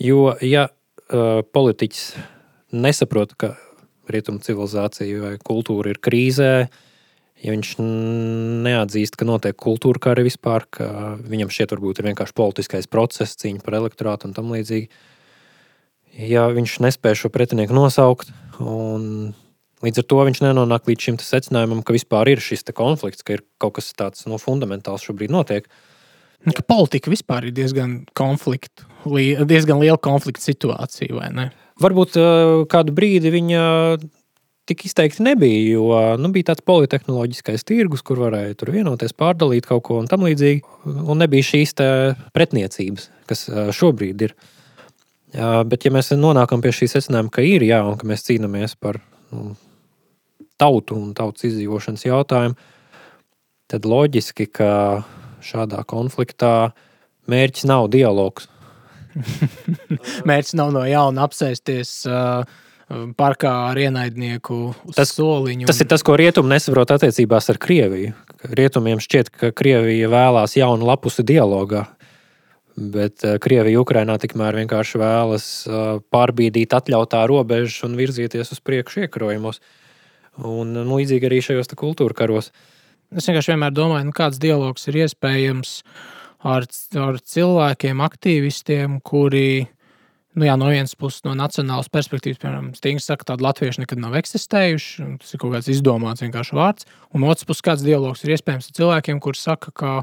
Jo, 0.00 0.32
ja 0.44 0.68
uh, 0.70 1.40
politiķis 1.52 2.04
nesaprot, 2.72 3.34
ka 3.38 3.54
rietumu 4.08 4.40
civilizācija 4.44 5.24
vai 5.24 5.32
kultūra 5.44 5.92
ir 5.92 6.00
krīzē, 6.04 6.52
ja 7.44 7.54
viņš 7.54 7.74
neatzīst, 8.64 9.18
ka 9.18 9.28
notiek 9.28 9.56
kultūra 9.58 10.08
kari 10.08 10.26
vispār, 10.26 10.66
ka 10.74 10.88
viņam 11.28 11.52
šķiet, 11.52 11.74
varbūt 11.76 12.00
ir 12.00 12.10
vienkārši 12.10 12.36
politiskais 12.38 12.90
process, 12.90 13.38
cīņa 13.40 13.62
par 13.64 13.78
elektorātu 13.82 14.28
un 14.28 14.36
tam 14.36 14.52
līdzīgi. 14.54 14.88
Ja 16.28 16.48
viņš 16.50 16.80
nespēj 16.82 17.20
šo 17.20 17.30
pretinieku 17.30 17.76
nosaukt 17.76 18.32
un 18.58 19.34
Līdz 19.84 20.02
ar 20.02 20.06
to 20.10 20.22
viņš 20.26 20.40
nenonāk 20.42 20.88
līdz 20.90 21.06
šim 21.06 21.20
secinājumam, 21.22 21.84
ka 21.86 21.94
vispār 21.94 22.32
ir 22.32 22.42
šis 22.42 22.66
konflikts, 22.74 23.22
ka 23.22 23.36
ir 23.36 23.44
kaut 23.62 23.76
kas 23.78 23.92
tāds 23.94 24.26
no, 24.26 24.34
nu, 24.34 24.42
fundamentāls 24.42 25.06
šobrīd 25.06 25.30
notiek. 25.30 25.68
Nu, 26.46 26.54
ka 26.54 26.62
politika 26.66 27.10
vispār 27.10 27.48
ir 27.48 27.54
diezgan, 27.54 28.00
konfliktu, 28.18 28.86
diezgan 29.46 29.80
liela 29.82 29.98
konflikta 30.02 30.42
situācija, 30.42 31.14
vai 31.14 31.30
ne? 31.34 31.48
Varbūt 31.78 32.18
kādu 32.70 32.94
brīdi 32.94 33.30
viņa 33.30 33.62
tik 34.68 34.84
izteikti 34.84 35.24
nebija, 35.24 35.60
jo 35.72 36.00
nu, 36.20 36.30
bija 36.34 36.50
tāds 36.50 36.64
politehnoloģiskais 36.66 37.64
tirgus, 37.66 38.02
kur 38.04 38.20
varēja 38.20 38.58
tur 38.58 38.72
vienoties, 38.74 39.14
pārdalīt 39.16 39.66
kaut 39.68 39.84
ko 39.86 40.00
un 40.02 40.10
tam 40.10 40.26
līdzīgi. 40.26 40.60
Un 41.08 41.22
nebija 41.22 41.46
šīs 41.46 41.74
pretniecības, 42.36 43.08
kas 43.30 43.46
šobrīd 43.78 44.26
ir. 44.26 44.34
Bet, 45.68 45.84
ja 45.84 45.92
mēs 45.94 46.12
nonākam 46.16 46.62
pie 46.64 46.74
šī 46.74 46.90
secinājuma, 46.90 47.32
ka 47.32 47.44
ir 47.44 47.64
jā, 47.68 47.80
un 47.86 47.96
ka 48.00 48.08
mēs 48.08 48.26
cīnāmies 48.28 48.76
par 48.80 49.00
nu, 49.32 49.54
tautu 50.58 50.98
un 50.98 51.14
tautas 51.16 51.46
izdzīvošanas 51.48 52.04
jautājumu, 52.08 52.58
tad 53.68 53.88
loģiski, 53.88 54.48
ka 54.50 54.70
šādā 55.44 55.84
konfliktā 55.88 56.70
mērķis 57.30 57.68
nav 57.68 57.90
dialogs. 57.92 58.48
mērķis 60.28 60.56
nav 60.58 60.72
no 60.74 60.84
jauna 60.88 61.26
apsēsties 61.26 61.92
uh, 62.08 62.48
parkā 63.18 63.52
ar 63.70 63.80
ienaidnieku 63.80 64.60
tas, 64.96 65.12
soliņu. 65.16 65.68
Tas 65.68 65.82
ir 65.82 65.90
tas, 65.90 66.04
ko 66.06 66.16
rietumi 66.18 66.54
nesaprot 66.54 66.96
attiecībās 66.96 67.50
ar 67.52 67.60
Krieviju. 67.62 68.16
Rietumiem 68.54 69.02
šķiet, 69.02 69.30
ka 69.34 69.52
Krievija 69.56 70.10
vēlās 70.12 70.54
jaunu 70.58 70.86
lapusi 70.88 71.26
dialogā. 71.26 71.86
Bet 72.78 73.24
uh, 73.26 73.36
Krievija 73.42 73.82
Ukrainā 73.82 74.16
tikmēr 74.22 74.62
vienkārši 74.62 75.02
vēlas 75.02 75.48
uh, 75.66 75.98
pārbīdīt 76.14 76.74
atļautā 76.78 77.24
robežas 77.30 77.82
un 77.86 77.98
virzīties 77.98 78.54
uz 78.54 78.62
priekšu 78.64 79.06
iekrojumos. 79.06 79.58
Uh, 79.58 79.74
Un 80.46 80.74
nu, 80.76 80.98
līdzīgi 80.98 81.26
arī 81.26 81.40
šajos 81.42 81.72
kultūra 81.78 82.14
karos. 82.14 82.52
Es 83.14 83.26
vienkārši 83.26 83.54
vienmēr 83.54 83.72
domāju, 83.74 84.10
nu, 84.10 84.14
kāds 84.14 84.38
dialogs 84.42 84.86
ir 84.90 85.00
iespējams 85.02 85.80
ar, 86.46 86.66
ar 87.02 87.18
cilvēkiem, 87.24 88.02
aktīvistiem, 88.04 89.00
kuri 89.02 89.66
nu, 90.38 90.46
jā, 90.46 90.54
no 90.60 90.68
vienas 90.70 90.94
puses, 90.98 91.24
no 91.26 91.34
nacionālas 91.38 91.90
perspektīvas, 91.92 92.38
piemēram, 92.42 92.70
Stīgs 92.78 93.08
saka, 93.08 93.24
ka 93.24 93.32
tādi 93.32 93.46
latvieši 93.46 93.82
nekad 93.82 94.02
nav 94.02 94.14
eksistējuši. 94.20 95.08
Tas 95.22 95.34
ir 95.34 95.42
kaut 95.42 95.56
kāds 95.56 95.70
izdomāts 95.72 96.22
vienkārši 96.24 96.58
vārds. 96.58 96.88
Un 97.16 97.26
otrs 97.28 97.48
puses, 97.48 97.64
kāds 97.64 97.86
dialogs 97.86 98.24
ir 98.24 98.36
iespējams 98.36 98.70
ar 98.70 98.78
cilvēkiem, 98.78 99.22
kuriem 99.24 99.40
saka, 99.40 99.74
ka, 99.74 99.94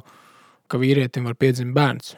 ka 0.71 0.82
vīrietim 0.82 1.30
var 1.30 1.38
piedzimt 1.39 1.76
bērns. 1.78 2.15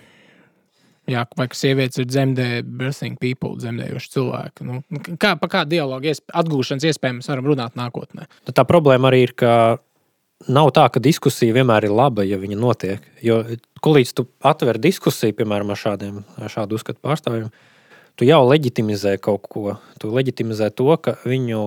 Jā, 1.07 1.23
vai 1.39 1.45
ka 1.47 1.55
sievietes 1.55 2.01
ir 2.01 2.07
dzemdē, 2.09 2.45
birthing 2.67 3.15
people, 3.21 3.53
dzemdējuši 3.61 4.09
cilvēki. 4.11 4.65
Nu, 4.67 4.81
kā, 5.15 5.37
par 5.39 5.51
kādu 5.53 5.77
dialogu 5.77 6.09
iesp 6.11 6.33
atgūšanas 6.35 6.83
iespējams 6.89 7.29
varam 7.31 7.47
runāt 7.47 7.77
nākotnē? 7.79 8.27
Nu, 8.27 8.55
tā 8.55 8.65
problēma 8.67 9.07
arī 9.07 9.21
ir, 9.29 9.33
ka 9.39 9.51
nav 10.51 10.73
tā, 10.75 10.83
ka 10.91 10.99
diskusija 11.03 11.55
vienmēr 11.55 11.87
ir 11.87 11.95
laba, 11.95 12.27
ja 12.27 12.39
viņa 12.41 12.59
notiek. 12.59 13.07
Jo, 13.23 13.39
kolīdz 13.83 14.13
tu 14.19 14.27
atver 14.43 14.81
diskusiju, 14.83 15.37
piemēram, 15.39 15.71
ar 15.71 15.79
šādiem 15.79 16.21
šādu 16.51 16.75
uzskatu 16.75 16.99
pārstāvjiem, 17.07 17.47
tu 18.19 18.27
jau 18.27 18.41
leģitimizē 18.49 19.15
kaut 19.23 19.47
ko. 19.47 19.77
Tu 20.01 20.11
leģitimizē 20.11 20.73
to, 20.75 20.89
ka 20.99 21.15
viņu 21.23 21.61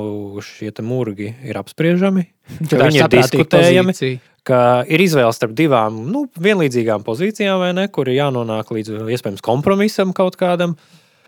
šie 0.44 0.74
murgi 0.84 1.32
ir 1.48 1.58
apspriežami, 1.60 2.28
ka 2.66 2.84
viņi 2.84 3.06
ir 3.06 3.14
diskutējami. 3.16 3.96
Pozīcija 3.96 4.29
ka 4.46 4.82
ir 4.88 5.02
izvēle 5.04 5.32
starp 5.34 5.54
divām 5.56 6.02
nu, 6.10 6.24
vienlīdzīgām 6.40 7.04
pozīcijām, 7.06 7.64
ne, 7.76 7.86
kur 7.92 8.08
ir 8.10 8.20
jānonāk 8.20 8.72
līdz 8.74 9.02
iespējams 9.16 9.44
kompromisam 9.44 10.14
kaut 10.16 10.38
kādam. 10.40 10.76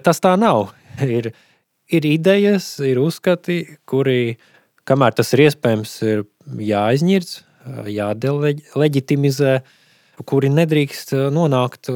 Tas 0.04 0.22
tā 0.22 0.34
nav. 0.40 0.70
Ir, 1.02 1.30
ir 1.88 2.04
idejas, 2.04 2.66
ir 2.84 2.98
uzskati, 3.00 3.78
kuri, 3.88 4.34
kamēr 4.84 5.14
tas 5.16 5.32
ir 5.32 5.46
iespējams, 5.46 5.94
ir 6.04 6.20
jāizņird, 6.68 7.30
jādeleģitimizē, 7.88 9.54
kuri 10.28 10.50
nedrīkst 10.52 11.14
nonākt 11.32 11.88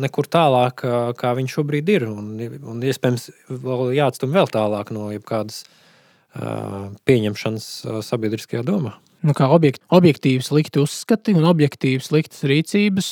nekur 0.00 0.30
tālāk, 0.32 0.86
kā 1.20 1.34
viņš 1.36 1.58
šobrīd 1.58 1.92
ir. 1.92 2.08
Un, 2.08 2.32
un 2.72 2.80
iespējams, 2.80 3.28
vēl 3.52 3.92
jāatstum 3.98 4.32
vēl 4.34 4.48
tālāk 4.56 4.94
no 4.96 5.10
jebkādas 5.12 5.66
pieņemšanas 7.04 7.70
sabiedriskajā 8.08 8.64
domā 8.64 8.96
nu, 9.26 9.34
objekt, 9.50 9.82
objektīvi 9.92 10.44
slikti 10.44 10.82
uzskati 10.82 11.34
un 11.36 11.46
objektīvi 11.50 12.02
sliktas 12.04 12.44
rīcības, 12.48 13.10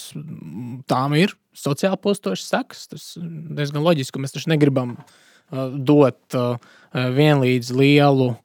tām 0.91 1.17
ir 1.19 1.35
sociāli 1.57 2.01
postošas 2.03 2.51
sekas. 2.53 2.85
Tas 2.93 3.09
diezgan 3.21 3.85
loģiski, 3.85 4.17
ka 4.17 4.23
mēs 4.25 4.37
taču 4.37 4.53
negribam 4.53 4.97
uh, 4.99 5.69
dot 5.73 6.39
uh, 6.39 6.57
vienlīdz 6.93 7.73
lielu 7.77 8.31
uh, 8.33 8.39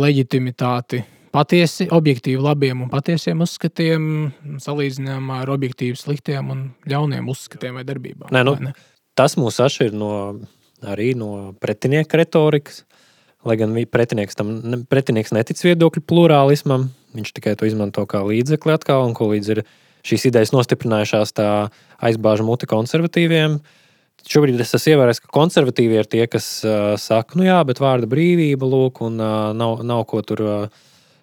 leģitimitāti 0.00 1.04
patiesi, 1.34 1.86
objektīvi 1.94 2.42
labiem 2.42 2.84
un 2.84 2.90
patiesiem 2.90 3.42
uzskatiem, 3.44 4.06
salīdzinām 4.62 5.30
ar 5.34 5.50
objektīvi 5.54 5.98
sliktiem 5.98 6.50
un 6.52 6.64
ļauniem 6.90 7.28
uzskatiem 7.30 7.78
vai 7.78 7.86
darbībām. 7.86 8.30
Nē, 8.34 8.44
nu, 8.46 8.56
vai 8.58 8.70
ne? 8.70 8.74
Tas 9.18 9.36
mūs 9.38 9.60
atšķir 9.62 9.94
no, 9.96 10.12
arī 10.86 11.12
no 11.18 11.52
pretinieka 11.60 12.20
retorikas. 12.20 12.84
Lai 13.46 13.56
gan 13.56 13.72
pretinieks 13.88 14.36
tam 14.36 14.50
pretinieks 14.90 15.32
netic 15.32 15.60
viedokļu 15.64 16.02
plurālismam, 16.04 16.90
Viņš 17.16 17.32
tikai 17.34 17.56
to 17.58 17.66
izmanto 17.66 18.04
kā 18.06 18.22
līdzekli 18.22 18.74
atkal, 18.74 19.08
un 19.08 19.16
ko 19.18 19.30
līdz 19.32 19.52
ir 19.56 19.62
šīs 20.06 20.28
idejas 20.30 20.52
nostiprinājušās, 20.54 21.34
tā 21.36 21.48
aizbāž 22.06 22.44
muti 22.46 22.68
konservatīviem. 22.70 23.58
Šobrīd 24.30 24.60
es 24.62 24.74
esmu 24.76 24.94
ievērojis, 24.94 25.22
ka 25.24 25.32
konservatīvi 25.34 25.98
ir 25.98 26.08
tie, 26.10 26.22
kas 26.30 26.46
uh, 26.68 26.94
saka, 27.00 27.38
nu 27.40 27.48
jā, 27.48 27.58
bet 27.66 27.80
vārda 27.82 28.08
brīvība, 28.10 28.68
lūk, 28.68 29.00
un 29.06 29.18
uh, 29.18 29.50
nav, 29.56 29.80
nav 29.86 30.04
ko 30.10 30.20
tur 30.24 30.44
uh, 30.44 30.80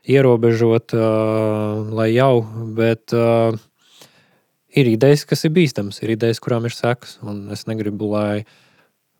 ierobežot, 0.09 0.95
uh, 0.97 1.87
lai 1.93 2.09
jau, 2.15 2.41
bet 2.77 3.13
uh, 3.15 3.55
ir 4.73 4.89
idejas, 4.91 5.27
kas 5.29 5.45
ir 5.45 5.53
bīstamas, 5.55 6.01
ir 6.01 6.15
idejas, 6.17 6.41
kurām 6.43 6.67
ir 6.67 6.73
sekas, 6.73 7.19
un 7.23 7.45
es 7.53 7.67
negribu, 7.69 8.09
lai 8.17 8.47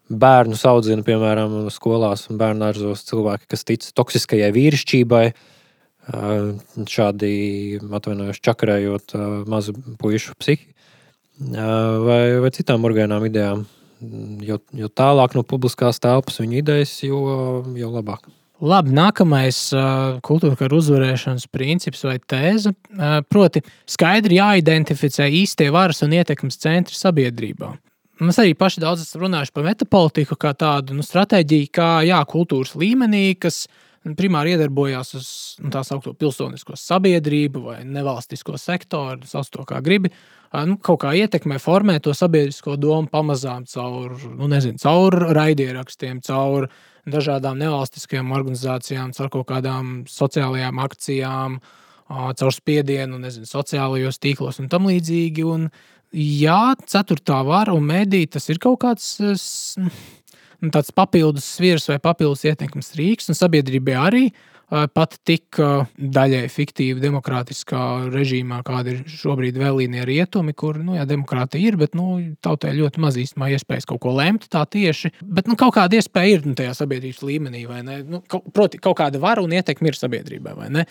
bērnu 0.10 0.58
audzina, 0.68 1.06
piemēram, 1.06 1.60
skolās 1.72 2.26
un 2.32 2.42
bērnu 2.42 2.66
dārzos 2.66 3.06
cilvēki, 3.08 3.50
kas 3.54 3.68
tic 3.68 3.88
toksiskajai 3.94 4.50
vīrišķībai, 4.58 5.26
uh, 5.30 5.57
šādi 6.08 7.80
atvainojos 7.82 8.40
čakarējot 8.44 9.16
mazu 9.50 9.76
puišu 10.00 10.38
psihi 10.40 10.72
vai, 11.40 12.22
vai 12.42 12.52
citām 12.56 12.86
orgānām 12.88 13.28
idejām. 13.28 13.66
Jo, 14.46 14.60
jo 14.78 14.88
tālāk 14.94 15.34
no 15.34 15.42
publiskās 15.42 15.98
telpas 16.00 16.38
viņa 16.38 16.60
idejas, 16.60 16.92
jo, 17.02 17.64
jo 17.74 17.90
labāk. 17.90 18.28
Labi, 18.62 18.94
nākamais 18.94 19.58
uh, 19.74 20.18
kultūra 20.26 20.58
kara 20.58 20.78
uzvarēšanas 20.78 21.48
princips 21.54 22.04
vai 22.06 22.16
tēze. 22.22 22.74
Uh, 22.94 23.20
proti, 23.30 23.62
skaidri 23.90 24.38
jāidentificē 24.40 25.28
īstie 25.42 25.70
varas 25.74 26.02
un 26.06 26.14
ietekmes 26.18 26.58
centri 26.62 26.98
sabiedrībā. 26.98 27.74
Mēs 28.22 28.40
arī 28.42 28.56
paši 28.58 28.82
daudz 28.82 29.04
esam 29.04 29.28
runājuši 29.28 29.54
par 29.54 29.66
metapolitiku 29.66 30.38
kā 30.42 30.56
tādu 30.58 30.98
nu, 30.98 31.06
stratēģiju, 31.06 31.70
kā 31.74 31.90
jā, 32.06 32.22
kultūras 32.30 32.74
līmenī, 32.78 33.28
kas 33.38 33.66
uh, 33.66 33.87
primāri 34.16 34.56
iedarbojās 34.56 35.14
uz 35.18 35.30
nu, 35.60 35.72
tā 35.74 35.84
saucamo 35.84 36.16
pilsonisko 36.20 36.78
sabiedrību 36.80 37.64
vai 37.66 37.78
nevalstisko 37.86 38.58
sektoru, 38.62 39.28
sauc 39.28 39.50
to 39.52 39.66
kā 39.68 39.82
gribi. 39.84 40.14
Nu, 40.68 40.78
kaut 40.80 41.02
kā 41.04 41.12
ietekmē, 41.18 41.58
formē 41.60 41.98
to 42.00 42.14
sabiedrisko 42.16 42.78
domu 42.80 43.12
pamazām 43.12 43.66
caur, 43.68 44.16
nu, 44.38 44.48
nezinu, 44.48 44.80
caur 44.80 45.18
raidierakstiem, 45.36 46.22
caur 46.24 46.70
dažādām 47.08 47.60
nevalstiskajām 47.60 48.32
organizācijām, 48.36 49.12
caur 49.18 49.34
kaut 49.34 49.50
kādām 49.52 50.00
sociālajām 50.12 50.80
akcijām 50.86 51.60
caur 52.08 52.54
spiedienu, 52.56 53.20
nezinu, 53.20 53.48
sociālajos 53.50 54.20
tīklos 54.24 54.62
un 54.62 54.70
tam 54.72 54.88
līdzīgi. 54.88 55.44
Un, 55.48 55.68
jā, 56.16 56.76
ceturtā 56.88 57.42
vara 57.48 57.76
un 57.76 57.88
mēdī 57.88 58.26
tas 58.32 58.48
ir 58.52 58.62
kaut 58.64 58.80
kāds. 58.86 59.10
Nu, 59.80 59.92
tāds 60.74 60.94
papildus 60.96 61.48
svirs 61.58 61.88
vai 61.90 62.00
papildus 62.02 62.46
ietekmes 62.48 62.94
rīks, 62.98 63.30
un 63.32 63.38
sabiedrībai 63.38 63.98
arī 64.02 64.24
pat 64.68 65.16
tik 65.28 65.58
daļai 65.96 66.44
fiktīva 66.52 67.00
demokrātiskā 67.00 67.82
režīmā, 68.12 68.60
kāda 68.68 68.96
ir 68.96 69.04
šobrīd 69.08 69.56
vēlīnie 69.62 70.04
rietumi, 70.08 70.52
kur, 70.58 70.80
nu, 70.82 70.98
jā, 70.98 71.06
demokrātija 71.08 71.72
ir, 71.72 71.78
bet, 71.80 71.96
nu, 71.96 72.18
tautai 72.44 72.74
ļoti 72.76 73.04
maz 73.04 73.20
īstenībā 73.22 73.54
iespējas 73.56 73.88
kaut 73.88 74.02
ko 74.04 74.12
lemt 74.18 74.50
tā 74.52 74.66
tieši. 74.68 75.14
Bet, 75.24 75.48
nu, 75.48 75.56
kaut 75.60 75.78
kāda 75.78 76.00
iespēja 76.00 76.40
ir 76.40 76.48
nu, 76.50 76.56
tajā 76.58 76.74
sabiedrības 76.82 77.24
līmenī, 77.24 77.64
vai 77.70 77.80
ne? 77.88 78.02
Nu, 78.08 78.22
kaut, 78.28 78.50
proti, 78.56 78.82
kaut 78.84 78.98
kāda 79.00 79.22
vara 79.24 79.44
un 79.44 79.56
ietekme 79.56 79.92
ir 79.92 80.00
sabiedrībai, 80.00 80.58
vai 80.58 80.68
ne? 80.74 80.86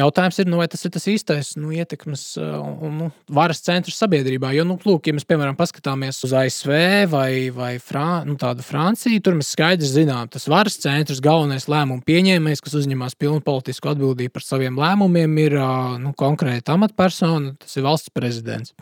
Jautājums 0.00 0.40
ir, 0.40 0.48
nu, 0.48 0.62
vai 0.62 0.70
tas 0.72 0.84
ir 0.88 0.94
tas 0.96 1.06
īstais 1.10 1.52
nu, 1.60 1.74
ietekmes 1.76 2.24
un 2.40 2.96
nu, 3.02 3.10
varas 3.28 3.60
centrs 3.66 4.00
sabiedrībā. 4.00 4.54
Jo, 4.56 4.64
nu, 4.68 4.78
lūk, 4.86 5.10
ja 5.10 5.16
mēs, 5.16 5.28
piemēram, 5.28 5.58
paskatāmies 5.60 6.22
uz 6.24 6.34
ASV 6.40 6.72
vai, 7.12 7.30
vai 7.54 7.74
Fran 7.82 8.32
nu, 8.32 8.38
Franciju, 8.64 9.20
tur 9.24 9.36
mēs 9.38 9.52
skaidri 9.54 9.88
zinām, 9.88 10.28
tas 10.32 10.48
varas 10.50 10.78
centrs, 10.80 11.22
galvenais 11.24 11.68
lēmumu 11.70 12.04
pieņēmējs, 12.06 12.64
kas 12.64 12.76
uzņemas 12.80 13.09
uzņemās 13.10 13.18
pilnu 13.18 13.42
politisku 13.42 13.90
atbildību 13.90 14.32
par 14.32 14.42
saviem 14.42 14.78
lēmumiem, 14.78 15.38
ir 15.38 15.56
nu, 16.00 16.12
konkrēta 16.14 16.74
amatpersona, 16.74 17.56
tas 17.58 17.76
ir 17.76 17.84
valsts 17.84 18.10
prezidents. 18.10 18.74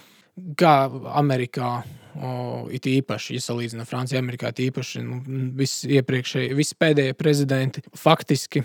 Kā 0.57 0.89
Amerikā, 1.19 1.83
o, 2.15 2.69
it 2.71 2.87
īpaši, 2.87 3.35
ja 3.35 3.41
salīdzina 3.41 3.85
Franciju, 3.85 4.21
Amerikā, 4.21 4.53
īpaši 4.53 5.03
nu, 5.03 5.23
visi 5.57 5.91
iepriekšējie, 5.99 6.55
visi 6.55 6.77
pēdējie 6.79 7.15
prezidenti 7.15 7.83
faktiski 7.97 8.63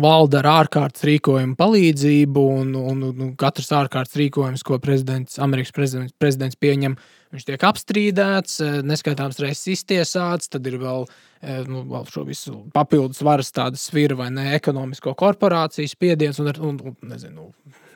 valda 0.00 0.40
ar 0.42 0.48
ārkārtas 0.50 1.04
rīkojumu 1.06 1.56
palīdzību, 1.58 2.44
un, 2.60 2.72
un, 2.78 3.02
un, 3.10 3.34
katrs 3.40 3.70
ārkārtas 3.76 4.16
rīkojums, 4.18 4.64
ko 4.66 4.78
prezidents, 4.82 5.38
Amerikas 5.42 5.74
prezidents, 5.76 6.14
prezidents 6.18 6.58
pieņem, 6.60 6.96
viņš 7.34 7.46
tiek 7.48 7.66
apstrīdēts, 7.68 8.58
neskaitāms 8.86 9.40
reizes 9.42 9.70
iztiesāts, 9.76 10.50
tad 10.52 10.66
ir 10.70 10.78
vēl 10.82 11.06
nu, 11.68 11.84
šo 12.10 12.24
visu 12.28 12.60
papildus 12.74 13.22
varas 13.26 13.52
tāda 13.54 13.80
svira 13.80 14.18
vai 14.18 14.30
ne 14.34 14.52
ekonomisko 14.56 15.14
korporāciju 15.18 15.90
spiediens 15.90 16.40
un, 16.42 16.52
un, 16.58 16.80
un 16.90 17.14
nezinu, 17.14 17.50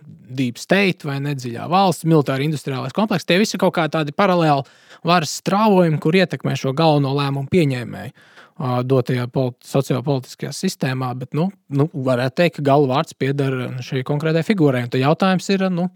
deep 0.08 0.58
state 0.60 1.06
vai 1.08 1.18
nedziļā 1.24 1.68
valsts, 1.70 2.06
militāra 2.08 2.44
industriālais 2.44 2.96
komplekss. 2.96 3.26
Tie 3.28 3.38
visi 3.40 3.56
ir 3.56 3.62
kaut 3.62 3.76
kā 3.76 3.86
tādi 3.92 4.14
paralēli 4.16 4.66
varas 5.06 5.38
strāvojumi, 5.40 6.00
kur 6.02 6.18
ietekmē 6.18 6.56
šo 6.58 6.74
galveno 6.76 7.14
lēmumu 7.16 7.50
pieņēmēju 7.52 8.36
dotajā 8.58 9.28
politi 9.30 9.68
sociopolitiskajā 9.70 10.50
sistēmā, 10.54 11.12
bet, 11.18 11.30
nu, 11.38 11.46
nu, 11.70 11.86
varētu 11.94 12.40
teikt, 12.40 12.56
ka 12.58 12.64
galvārds 12.72 13.14
pieder 13.14 13.54
šai 13.84 14.02
konkrētai 14.06 14.42
figūrai. 14.46 14.82
Un 14.86 14.90
tad 14.90 15.04
jautājums 15.04 15.46
ir, 15.54 15.68
nu, 15.70 15.86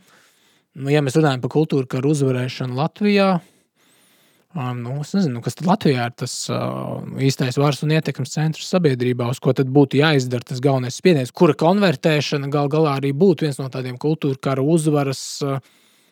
nu, 0.79 0.93
ja 0.93 1.03
mēs 1.03 1.19
runājam 1.19 1.43
par 1.43 1.53
kultūru 1.57 1.91
karu 1.91 2.13
uzvarēšanu 2.15 2.79
Latvijā, 2.79 3.33
Nu, 4.53 4.99
es 5.01 5.15
nezinu, 5.17 5.41
kas 5.41 5.55
tad 5.57 5.65
Latvijā 5.65 6.11
ir 6.11 6.17
tas 6.21 6.33
uh, 6.53 6.99
īstais 7.25 7.57
varas 7.57 7.79
un 7.87 7.95
ietekmes 7.97 8.35
centrs 8.35 8.69
sabiedrībā, 8.69 9.25
uz 9.33 9.39
ko 9.41 9.55
tad 9.57 9.71
būtu 9.73 9.97
jāizdara 10.03 10.45
tas 10.45 10.61
galvenais 10.61 10.99
spiediens, 11.01 11.33
kura 11.33 11.57
konvertēšana 11.57 12.51
gal 12.53 12.69
galā 12.73 12.99
arī 12.99 13.15
būtu 13.17 13.47
viens 13.47 13.61
no 13.63 13.71
tādiem 13.73 13.97
kultūra 14.01 14.37
kara 14.45 14.65
uzvaras 14.75 15.23
uh, 15.47 15.57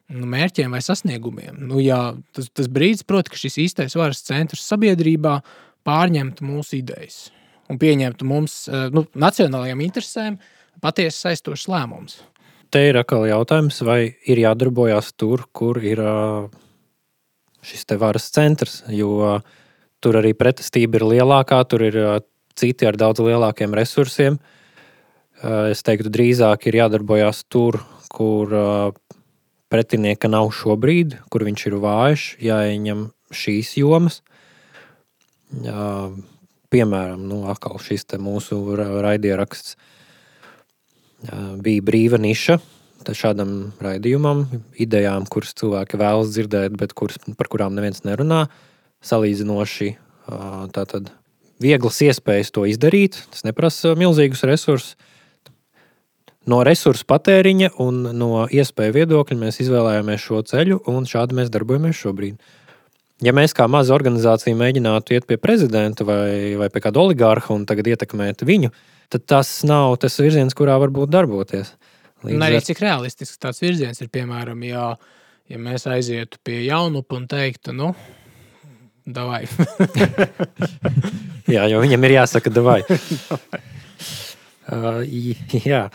mērķiem 0.09 0.73
vai 0.73 0.81
sasniegumiem. 0.85 1.59
Nu, 1.69 1.83
jā, 1.85 2.01
tas, 2.33 2.49
tas 2.57 2.71
brīdis, 2.73 3.05
proti, 3.05 3.35
ka 3.35 3.43
šis 3.43 3.61
īstais 3.67 3.99
varas 4.01 4.25
centrs 4.25 4.65
sabiedrībā 4.73 5.37
pārņemtu 5.85 6.49
mūsu 6.49 6.79
idejas 6.81 7.27
un 7.69 7.77
pieņemtu 7.83 8.25
mums, 8.25 8.57
uh, 8.73 8.89
nu, 8.95 9.05
nacionālajiem 9.21 9.85
interesēm, 9.85 10.41
patiesi 10.81 11.27
saistošs 11.27 11.69
lēmums. 11.69 12.17
Te 12.73 12.87
ir 12.89 12.97
atkal 12.97 13.29
jautājums, 13.29 13.85
vai 13.85 14.01
ir 14.25 14.41
jādarbojas 14.47 15.13
tur, 15.21 15.45
kur 15.53 15.85
ir. 15.85 16.01
Uh 16.01 16.67
šis 17.67 17.87
varas 18.01 18.31
centrs, 18.33 18.81
jo 18.89 19.41
tur 20.01 20.17
arī 20.21 20.33
pretestība 20.35 21.01
ir 21.01 21.07
lielākā, 21.15 21.61
tur 21.69 21.85
ir 21.85 21.99
citi 22.57 22.89
ar 22.89 22.97
daudz 22.97 23.21
lielākiem 23.25 23.75
resursiem. 23.77 24.39
Es 25.71 25.85
teiktu, 25.85 26.13
drīzāk 26.13 26.67
ir 26.69 26.81
jādarbojas 26.83 27.45
tur, 27.49 27.81
kur 28.13 28.53
pretinieka 29.71 30.29
nav 30.29 30.51
šobrīd, 30.57 31.17
kur 31.31 31.45
viņš 31.47 31.67
ir 31.71 31.79
vājš, 31.81 32.27
jāieņem 32.43 33.07
šīs 33.31 33.77
jomas. 33.81 34.21
Piemēram, 36.71 37.23
nu, 37.27 37.45
šis 37.83 38.07
mūsu 38.23 38.61
raidieraksts 38.77 39.77
bija 41.61 41.85
brīva 41.85 42.21
niša, 42.21 42.59
šādam 43.09 43.73
raidījumam, 43.83 44.45
idejām, 44.81 45.27
kuras 45.31 45.55
cilvēki 45.59 46.01
vēlas 46.01 46.35
dzirdēt, 46.35 46.77
bet 46.79 46.93
kuras, 46.97 47.21
par 47.39 47.51
kurām 47.53 47.77
neviens 47.77 48.05
nerunā. 48.07 48.47
Salīdzinoši 49.05 49.95
tātad 50.77 51.11
vieglas 51.61 52.01
iespējas 52.05 52.53
to 52.55 52.67
izdarīt. 52.69 53.19
Tas 53.33 53.47
neprasa 53.47 53.95
milzīgus 53.99 54.45
resursus. 54.49 54.97
No 56.49 56.63
resursu 56.65 57.05
patēriņa 57.07 57.75
un 57.85 58.01
no 58.17 58.47
iespēju 58.49 58.95
viedokļa 58.97 59.37
mēs 59.43 59.61
izvēlējāmies 59.61 60.23
šo 60.25 60.41
ceļu, 60.49 60.81
un 60.89 61.05
šādi 61.07 61.37
mēs 61.37 61.53
darbojamies 61.53 62.01
šobrīd. 62.01 62.39
Ja 63.21 63.35
mēs 63.37 63.53
kā 63.53 63.67
maza 63.69 63.93
organizācija 63.93 64.57
mēģinātu 64.57 65.13
iet 65.13 65.27
pie 65.29 65.37
prezidenta 65.37 66.07
vai, 66.09 66.57
vai 66.57 66.71
pie 66.73 66.81
kāda 66.81 67.03
oligārha 67.03 67.53
un 67.53 67.67
tagad 67.69 67.91
ietekmēt 67.93 68.47
viņu, 68.49 68.73
tad 69.13 69.27
tas 69.29 69.51
nav 69.69 69.99
tas 70.01 70.17
virziens, 70.23 70.57
kurā 70.57 70.79
varbūt 70.81 71.13
darboties. 71.13 71.75
Līdz 72.21 72.37
un 72.37 72.45
arī 72.45 72.61
cik 72.65 72.83
realistisks 72.85 73.41
tāds 73.41 73.63
virziens 73.63 74.01
ir, 74.03 74.11
piemēram, 74.13 74.61
ja, 74.69 74.87
ja 75.49 75.61
mēs 75.61 75.87
aizietu 75.89 76.41
pie 76.45 76.59
jaunupa 76.67 77.17
un 77.17 77.27
teiktu, 77.31 77.73
nu, 77.77 77.95
davai. 79.09 79.47
jā, 81.57 81.65
jo 81.73 81.81
viņam 81.81 82.05
ir 82.09 82.17
jāsaka, 82.19 82.53
davai. 82.53 82.83
uh, 84.75 85.01
jā. 85.65 85.87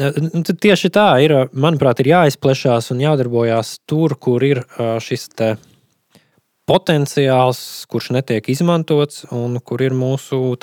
Nu, 0.00 0.42
tieši 0.46 0.90
tā 0.94 1.06
ir. 1.22 1.34
Manuprāt, 1.50 2.02
ir 2.02 2.12
jāizplešās 2.12 2.92
un 2.94 3.02
jādarbojās 3.02 3.80
tur, 3.90 4.14
kur 4.22 4.42
ir 4.46 4.62
šis 5.02 5.26
potenciāls, 6.70 7.62
kurš 7.90 8.12
netiek 8.14 8.52
izmantots 8.52 9.24
un 9.34 9.58
kur 9.58 9.82
ir 9.82 9.96
mūsu 9.98 10.54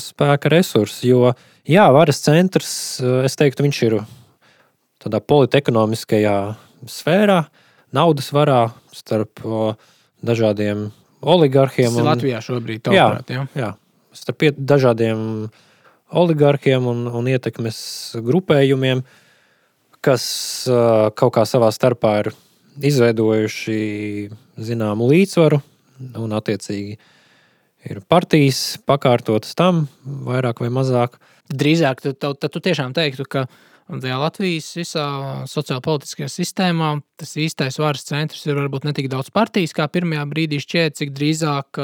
spēka 0.00 0.52
resurss. 0.52 1.02
Jo 1.04 1.26
uh, 1.34 1.42
Jā, 1.68 1.86
varas 1.94 2.20
centrs, 2.20 3.00
eh, 3.00 3.24
es 3.28 3.36
teiktu, 3.40 3.64
viņš 3.64 3.82
ir 3.86 3.98
tādā 5.04 5.20
politekonomiskajā 5.20 6.36
sfērā, 6.88 7.44
naudas 7.92 8.30
varā 8.32 8.72
starp 8.92 9.40
dažādiem 10.24 10.90
oligarkiem. 11.24 11.92
Tas 11.92 12.00
ir 12.00 12.08
Latvijā 12.08 12.40
šobrīd, 12.44 12.82
tavuprāt, 12.84 13.30
jā, 13.32 13.44
jā. 13.54 13.64
jā, 13.64 13.70
starp 14.16 14.44
dažādiem 14.58 15.50
oligarkiem 16.14 16.86
un, 16.88 17.06
un 17.08 17.28
ietekmes 17.28 17.78
grupējumiem, 18.24 19.02
kas 20.04 20.24
uh, 20.68 21.10
kaut 21.16 21.34
kā 21.38 21.44
savā 21.48 21.70
starpā 21.72 22.18
ir 22.22 22.32
izveidojuši 22.84 23.78
zināmu 24.60 25.08
līdzsvaru 25.10 25.60
un 26.20 26.34
attiecīgi 26.36 26.98
ir 27.90 28.00
partijas 28.08 28.78
pakārtotas 28.88 29.54
tam, 29.58 29.86
vairāk 30.04 30.62
vai 30.64 30.70
mazāk. 30.72 31.18
Drīzāk 31.52 32.02
tad, 32.04 32.18
tad, 32.22 32.40
tad 32.40 32.54
tu 32.54 32.62
tiešām 32.64 32.94
teiktu, 32.96 33.26
ka 33.28 33.46
tajā 33.90 34.16
Latvijas 34.20 34.70
visā 34.78 35.06
sociālpolitiskajā 35.50 36.30
sistēmā 36.32 36.96
tas 37.20 37.34
īstais 37.40 37.78
varas 37.80 38.06
centrs 38.08 38.46
ir 38.48 38.56
varbūt 38.56 38.88
ne 38.88 38.94
tik 38.96 39.10
daudz 39.12 39.30
partijas, 39.34 39.76
kā 39.76 39.88
pirmajā 39.92 40.24
brīdī 40.30 40.60
šķiet, 40.64 40.96
cik 41.00 41.12
drīzāk 41.16 41.82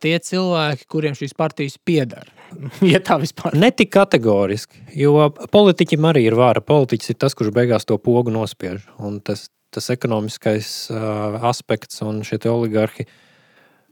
tie 0.00 0.14
cilvēki, 0.22 0.86
kuriem 0.88 1.18
šīs 1.18 1.34
partijas 1.36 1.76
pieder. 1.84 2.30
ja 2.94 3.02
tā 3.04 3.18
vispār 3.20 3.58
ne 3.58 3.72
tik 3.74 3.90
kategoriski, 3.92 4.86
jo 4.96 5.28
politiķim 5.52 6.06
arī 6.08 6.28
ir 6.30 6.38
vara. 6.38 6.62
Politiķis 6.64 7.12
ir 7.12 7.20
tas, 7.26 7.36
kurš 7.36 7.52
beigās 7.56 7.84
to 7.84 7.98
pogu 8.00 8.32
nospiež. 8.32 8.86
Un 9.02 9.18
tas, 9.20 9.48
tas 9.74 9.90
ekonomiskais 9.92 10.70
uh, 10.94 11.42
aspekts 11.50 12.00
un 12.06 12.22
šie 12.24 12.38
oligarhi 12.48 13.04
uh, 13.04 13.14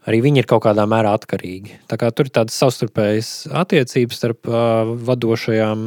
arī 0.08 0.20
viņi 0.24 0.42
ir 0.42 0.48
kaut 0.48 0.64
kādā 0.66 0.84
mērā 0.88 1.14
atkarīgi. 1.16 1.78
Tur 1.88 2.26
ir 2.26 2.32
tādas 2.34 2.56
savstarpējas 2.60 3.30
attiecības 3.62 4.20
starp 4.20 4.50
uh, 4.50 4.90
vadošajām, 5.08 5.86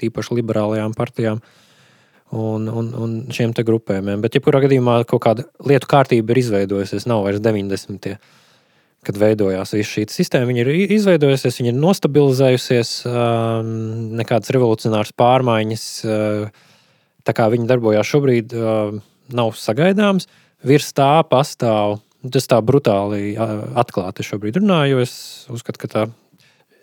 tīpaši 0.00 0.38
liberālajām 0.40 0.96
partijām. 0.98 1.42
Un, 2.32 2.64
un, 2.64 2.86
un 2.96 3.16
šiem 3.28 3.50
te 3.52 3.60
grupējumiem. 3.68 4.22
Bet, 4.24 4.38
ja 4.38 4.40
kurā 4.40 4.62
gadījumā 4.64 5.02
kaut 5.04 5.20
kāda 5.26 5.44
lietu 5.68 5.88
kārtība 5.90 6.32
ir 6.32 6.38
izveidojusies, 6.40 7.04
nav 7.04 7.26
vairs 7.26 7.42
90. 7.44 8.14
kad 9.04 9.18
veidojās 9.20 9.74
visa 9.76 9.90
šī 9.90 10.06
sistēma, 10.08 10.48
viņa 10.48 10.62
ir 10.62 10.94
izveidojusies, 10.96 11.58
viņa 11.60 11.74
ir 11.74 11.82
nostabilizējusies, 11.82 12.92
um, 13.10 13.68
nekādas 14.16 14.54
revolucionāras 14.56 15.12
pārmaiņas, 15.12 15.84
uh, 16.06 16.70
tā 17.28 17.36
kā 17.36 17.50
viņi 17.52 17.68
darbojās 17.68 18.08
šobrīd, 18.14 18.56
uh, 18.56 18.96
nav 19.36 19.52
sagaidāmas. 19.60 20.30
Virs 20.64 20.88
tā 20.96 21.10
pastāv 21.28 21.98
Tas 22.30 22.46
tā 22.46 22.60
brutāli 22.62 23.32
atklāti 23.34 24.22
šobrīd 24.26 24.60
runāju. 24.60 25.00
Es 25.02 25.14
uzskatu, 25.50 25.80
ka 25.82 25.90
tā 25.90 26.04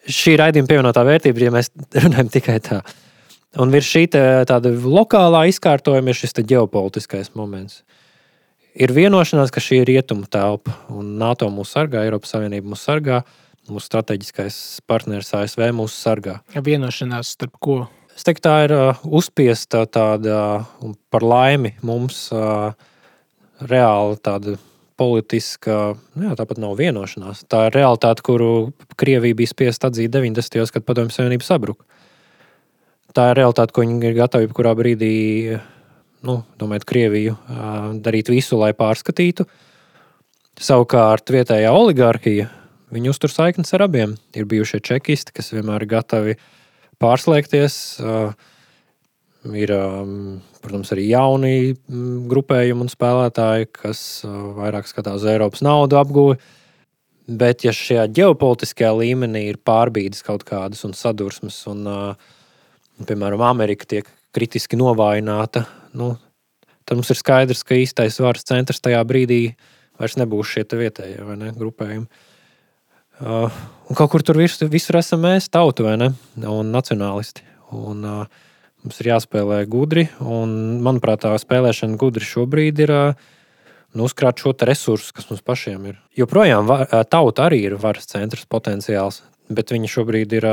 šī 0.10 0.36
raidījuma 0.40 0.68
pievienotā 0.68 1.04
vērtība, 1.08 1.46
ja 1.46 1.54
mēs 1.56 1.72
runājam 2.04 2.32
tikai 2.34 2.58
tā. 2.66 2.82
Un 3.60 3.72
virs 3.74 3.90
šī 3.90 4.06
tāda 4.12 4.70
lokālā 4.70 5.48
izkārtojuma 5.50 6.12
ir 6.12 6.20
šis 6.20 6.36
ģeopolitiskais 6.38 7.34
moments. 7.40 7.82
Ir 8.80 8.94
vienošanās, 8.94 9.50
ka 9.52 9.64
šī 9.64 9.82
ir 9.82 9.90
rietumu 9.90 10.28
telpa, 10.30 10.76
un 10.94 11.16
NATO 11.20 11.50
mūs 11.52 11.74
sargā, 11.74 12.04
Eiropas 12.06 12.36
Savienība 12.36 12.70
mūs 12.70 12.84
sargā, 12.86 13.24
mūsu 13.70 13.90
strateģiskais 13.90 14.60
partneris 14.90 15.34
ASV 15.36 15.72
mūs 15.76 15.96
sargā. 15.98 16.38
Vienošanās 16.54 17.34
starp 17.36 17.58
ko? 17.64 17.80
Es 18.14 18.28
teiktu, 18.28 18.44
tā 18.46 18.56
ir 18.68 18.76
uh, 18.76 19.02
uzspiesta 19.16 19.86
tāda, 19.90 20.66
un 20.86 20.94
par 21.12 21.26
laimi 21.26 21.74
mums 21.86 22.28
uh, 22.36 22.76
reāli 23.64 24.20
tāda 24.24 24.58
politiska, 25.00 25.78
nu 26.20 26.28
jā, 26.28 26.36
tāpat 26.38 26.60
nav 26.62 26.76
vienošanās. 26.80 27.45
Tā 27.50 27.70
ir 27.70 27.78
realitāte, 27.78 28.24
kuru 28.26 28.74
Krievija 29.00 29.38
bija 29.39 29.52
spiest 29.52 29.88
atzīt 29.88 30.12
90. 30.12 30.60
gados, 30.60 30.74
kad 30.76 30.86
Padomju 30.88 31.16
Savienība 31.16 31.47
sabruka. 31.47 31.88
Tā 33.16 33.32
ir 33.32 33.39
realitāte, 33.39 33.74
ko 33.74 33.86
viņi 33.86 34.12
ir 34.12 34.20
gatavi 34.20 34.45
jebkurā 34.45 34.76
brīdī, 34.78 35.14
nu, 36.28 36.41
domājot, 36.62 36.86
Krieviju 36.89 37.38
darīt 38.06 38.30
visu, 38.30 38.60
lai 38.60 38.74
pārskatītu. 38.78 39.47
Savukārt 40.60 41.32
vietējā 41.32 41.72
oligarhija, 41.72 42.50
viņi 42.93 43.12
uztur 43.14 43.32
saiknes 43.32 43.72
ar 43.78 43.88
abiem. 43.88 44.18
Ir 44.36 44.47
bijušie 44.50 44.82
čekisti, 44.84 45.34
kas 45.39 45.54
vienmēr 45.56 45.86
ir 45.86 45.93
gatavi 45.95 46.36
pārslēgties. 47.00 47.80
Ir 49.48 49.72
Protams, 50.60 50.92
arī 50.92 51.06
jauni 51.08 51.72
mm, 51.72 52.28
grupējumi 52.32 52.84
un 52.84 52.92
spēlētāji, 52.92 53.70
kas 53.78 54.00
uh, 54.28 54.50
vairāk 54.58 54.90
skatās 54.90 55.22
uz 55.22 55.28
Eiropas 55.32 55.64
naudu 55.64 56.00
apgūvi. 56.00 56.36
Bet, 57.40 57.64
ja 57.64 57.72
šajā 57.76 58.08
ģeopolitiskajā 58.18 58.90
līmenī 58.98 59.46
ir 59.52 59.60
pārbīdes 59.64 60.26
kaut 60.26 60.44
kādas 60.48 60.84
un 60.88 60.96
sadursmes, 60.98 61.62
un, 61.72 61.86
uh, 61.88 63.06
piemēram, 63.08 63.44
Amerika 63.46 63.88
tiek 63.88 64.10
kritiski 64.36 64.80
novājināta, 64.80 65.64
nu, 65.96 66.12
tad 66.84 67.00
mums 67.00 67.14
ir 67.14 67.22
skaidrs, 67.22 67.64
ka 67.64 67.78
īstais 67.80 68.20
varas 68.20 68.50
centrs 68.50 68.84
tajā 68.84 69.00
brīdī 69.08 69.44
vairs 70.02 70.18
nebūs 70.20 70.58
šie 70.58 70.66
vietējie 70.68 71.40
ne, 71.40 71.54
grupējumi. 71.56 72.28
Uh, 73.20 73.48
un 73.88 73.96
kaut 73.96 74.12
kur 74.12 74.24
tur 74.28 74.42
visur, 74.42 74.68
visur 74.72 75.00
esam 75.00 75.24
mēs, 75.24 75.48
tauta 75.54 75.88
vai 75.88 75.96
ne, 76.02 76.12
un 76.50 76.76
nacionālisti. 76.76 77.48
Un, 77.80 78.04
uh, 78.04 78.46
Mums 78.86 79.02
ir 79.02 79.10
jāspēlē 79.12 79.64
gudri, 79.68 80.06
un, 80.24 80.80
manuprāt, 80.86 81.26
tā 81.26 81.34
spēlēšana 81.42 82.00
gudri 82.00 82.24
šobrīd 82.24 82.80
ir 82.86 82.94
nu, 82.96 84.06
uzkrāt 84.06 84.40
šo 84.40 84.54
resursu, 84.68 85.12
kas 85.18 85.28
mums 85.32 85.44
pašiem 85.44 85.90
ir. 85.92 85.98
Joprojām 86.16 86.70
var, 86.70 86.86
tauta 87.12 87.50
arī 87.50 87.66
ir 87.68 87.76
varas 87.82 88.08
centrs 88.08 88.48
potenciāls, 88.48 89.22
bet 89.52 89.76
viņi 89.76 89.92
šobrīd 89.92 90.40
ir. 90.40 90.50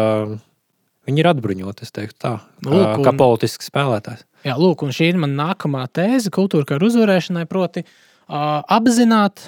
Viņi 1.06 1.22
ir 1.22 1.28
atbruņoti, 1.30 1.86
es 1.86 1.94
teiktu, 1.94 2.16
tā, 2.18 2.32
lūk, 2.66 2.96
un, 2.98 3.04
kā 3.06 3.12
politisks 3.14 3.68
spēlētājs. 3.70 4.24
Jā, 4.42 4.56
lūk, 4.58 4.80
un 4.82 4.90
šī 4.90 5.12
ir 5.12 5.20
mana 5.22 5.52
nākamā 5.52 5.84
tēze 5.94 6.32
kultūra 6.34 6.66
karu 6.66 6.88
uzvarēšanai, 6.88 7.44
proti, 7.46 7.84
uh, 7.86 8.64
apzināt 8.74 9.44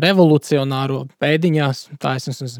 revolucionāro 0.00 1.04
pēdiņās, 1.22 1.82
tā 2.02 2.14
es, 2.18 2.56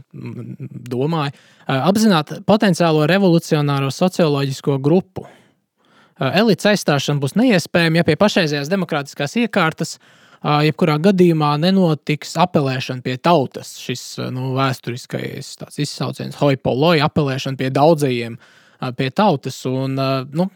domāju, 0.93 1.35
apzināt 1.67 2.35
potenciālo 2.47 3.09
revolucionāro 3.11 3.89
socioloģisko 3.95 4.77
grupu, 4.85 5.25
elites 6.21 6.69
aizstāšana 6.71 7.23
būs 7.23 7.37
neiespējama, 7.39 8.01
ja 8.01 8.07
pie 8.07 8.19
pašreizējās 8.21 8.71
demokrātiskās 8.73 9.37
iekārtas 9.43 9.97
jebkurā 10.45 10.99
gadījumā 11.03 11.55
nenotiks 11.63 12.35
apelēšana 12.41 13.05
pie 13.05 13.17
tautas. 13.17 13.77
Šis 13.81 14.03
nu, 14.35 14.53
vēsturiskais 14.59 15.55
izsauciens, 15.81 16.37
hoipoloja, 16.41 17.09
apelēšana 17.09 17.61
pie 17.61 17.71
daudzajiem, 17.75 18.37
pie 18.99 19.09
tautas. 19.15 19.63
Un, 19.71 19.97
nu, 20.35 20.51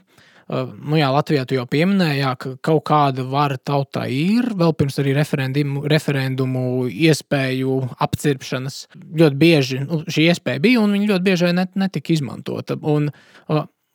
Nu 0.48 0.96
jā, 0.96 1.10
Latvijā 1.12 1.42
jau 1.52 1.66
pieminēji, 1.68 2.22
jā, 2.22 2.30
ka 2.40 2.50
kaut 2.64 2.86
kāda 2.88 3.20
vara 3.28 3.58
tautā 3.60 4.06
ir, 4.08 4.46
vēl 4.56 4.72
pirms 4.80 4.96
arī 5.02 5.12
referendumu, 5.18 5.82
referendumu 5.92 6.62
iespēju 6.88 7.74
apcirpšanas. 8.00 8.78
Ļoti 8.96 9.40
bieži 9.42 9.82
nu, 9.82 10.00
šī 10.08 10.30
iespēja 10.32 10.62
bija, 10.64 10.80
un 10.80 10.96
viņa 10.96 11.10
ļoti 11.10 11.26
bieži 11.26 11.52
net, 11.52 11.74
netika 11.76 12.14
izmantota. 12.16 12.78
Un, 12.80 13.10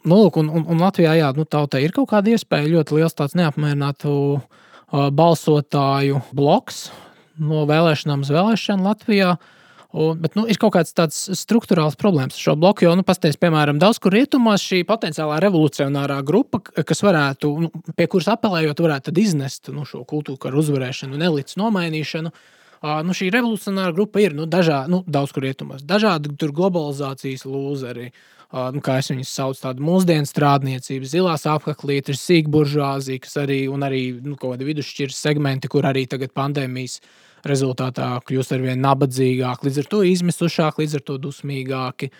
Nu, 0.03 0.19
lūk, 0.19 0.37
un, 0.41 0.49
un, 0.51 0.65
un 0.67 0.83
Latvijā 0.83 1.13
jā, 1.15 1.31
nu, 1.37 1.45
tautai 1.47 1.85
ir 1.85 1.93
kaut 1.95 2.09
kāda 2.11 2.33
iespēja, 2.33 2.71
ļoti 2.73 2.97
liels 2.97 3.15
tāds 3.15 3.37
neapmierinātu 3.39 4.13
balsotāju 4.91 6.21
bloks 6.35 6.89
no 7.41 7.63
vēlēšanām 7.69 8.25
uz 8.25 8.31
vēlēšanu 8.33 8.85
Latvijā. 8.85 9.35
Un, 9.93 10.17
bet 10.17 10.33
nu, 10.33 10.43
ir 10.49 10.57
kaut 10.57 10.73
kāds 10.73 10.95
tāds 10.97 11.17
struktūrāls 11.37 11.95
problēmas 12.01 12.35
ar 12.35 12.45
šo 12.47 12.55
bloku. 12.57 12.87
Jo, 12.87 12.95
nu, 12.97 13.05
pasties, 13.05 13.37
piemēram, 13.41 13.77
daudz 13.81 13.99
kur 14.01 14.15
rietumos 14.15 14.65
šī 14.65 14.81
potenciālā 14.89 15.37
revolucionārā 15.43 16.17
grupa, 16.25 16.63
kas 16.73 17.03
varētu, 17.05 17.51
nu, 17.61 17.69
pie 17.93 18.07
kuras 18.09 18.31
apelējot, 18.33 18.81
varētu 18.81 19.13
iznest 19.21 19.69
nu, 19.73 19.85
šo 19.85 20.01
kultūru 20.09 20.41
karu 20.41 20.63
uzvarēšanu 20.63 21.15
un 21.17 21.25
elites 21.29 21.59
nomainīšanu. 21.61 22.33
Uh, 22.33 22.49
nu, 22.83 23.15
šī 23.15 23.29
revolucionāra 23.31 23.93
grupa 23.95 24.19
ir 24.19 24.35
nu, 24.35 24.47
dažā, 24.49 24.83
nu, 24.91 25.03
daudz 25.07 25.31
kur 25.31 25.45
rietumos. 25.45 25.85
Dažādi 25.87 26.33
globalizācijas 26.43 27.45
lūzeri, 27.47 28.09
nu, 28.53 28.81
kā 28.85 28.99
es 29.01 29.09
viņus 29.09 29.31
saucu, 29.33 29.61
tāda 29.63 29.81
mūsdienu 29.81 30.29
strādniecība, 30.29 31.09
zilās 31.09 31.47
apaklītes, 31.49 32.21
sīkburžāzija, 32.21 33.23
kas 33.23 33.39
arī, 33.41 33.63
un 33.71 33.85
arī 33.85 34.03
nu, 34.21 34.35
kaut 34.37 34.53
kādi 34.53 34.67
vidusšķiras 34.67 35.21
segmenti, 35.25 35.71
kur 35.71 35.87
arī 35.89 36.05
tagad 36.09 36.35
pandēmijas 36.37 36.99
rezultātā 37.49 38.11
kļūst 38.27 38.53
ar 38.55 38.61
vien 38.63 38.83
nabadzīgāki, 38.83 39.67
līdz 39.67 39.81
ar 39.81 39.89
to 39.89 40.03
izmisušāki, 40.07 40.83
līdz 40.83 40.99
ar 40.99 41.05
to 41.07 41.17
dusmīgāki. 41.23 42.11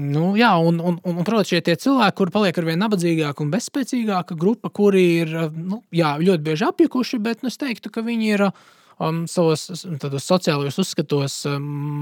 Nu, 0.00 0.32
jā, 0.40 0.50
un, 0.58 0.80
un, 0.80 0.98
un, 1.04 1.20
un, 1.20 1.22
protams, 1.28 1.52
šie 1.52 1.60
cilvēki, 1.62 2.16
kuriem 2.18 2.34
paliek 2.34 2.58
ar 2.58 2.66
vien 2.66 2.82
nabadzīgāka 2.82 3.44
un 3.44 3.52
bezspēcīgāka 3.52 4.36
grupa, 4.40 4.72
kuri 4.74 5.04
ir 5.20 5.34
nu, 5.54 5.84
jā, 5.94 6.16
ļoti 6.18 6.46
bieži 6.48 6.66
apjukuši, 6.66 7.20
bet 7.22 7.44
nu, 7.44 7.52
es 7.52 7.60
teiktu, 7.60 7.92
ka 7.94 8.02
viņi 8.02 8.32
ir 8.32 8.46
um, 8.48 9.22
savos 9.30 9.68
sociālajos 9.70 10.82
uzskatos, 10.82 11.42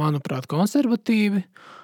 manuprāt, 0.00 0.48
konservatīvi. 0.50 1.42
Uh, 1.42 1.78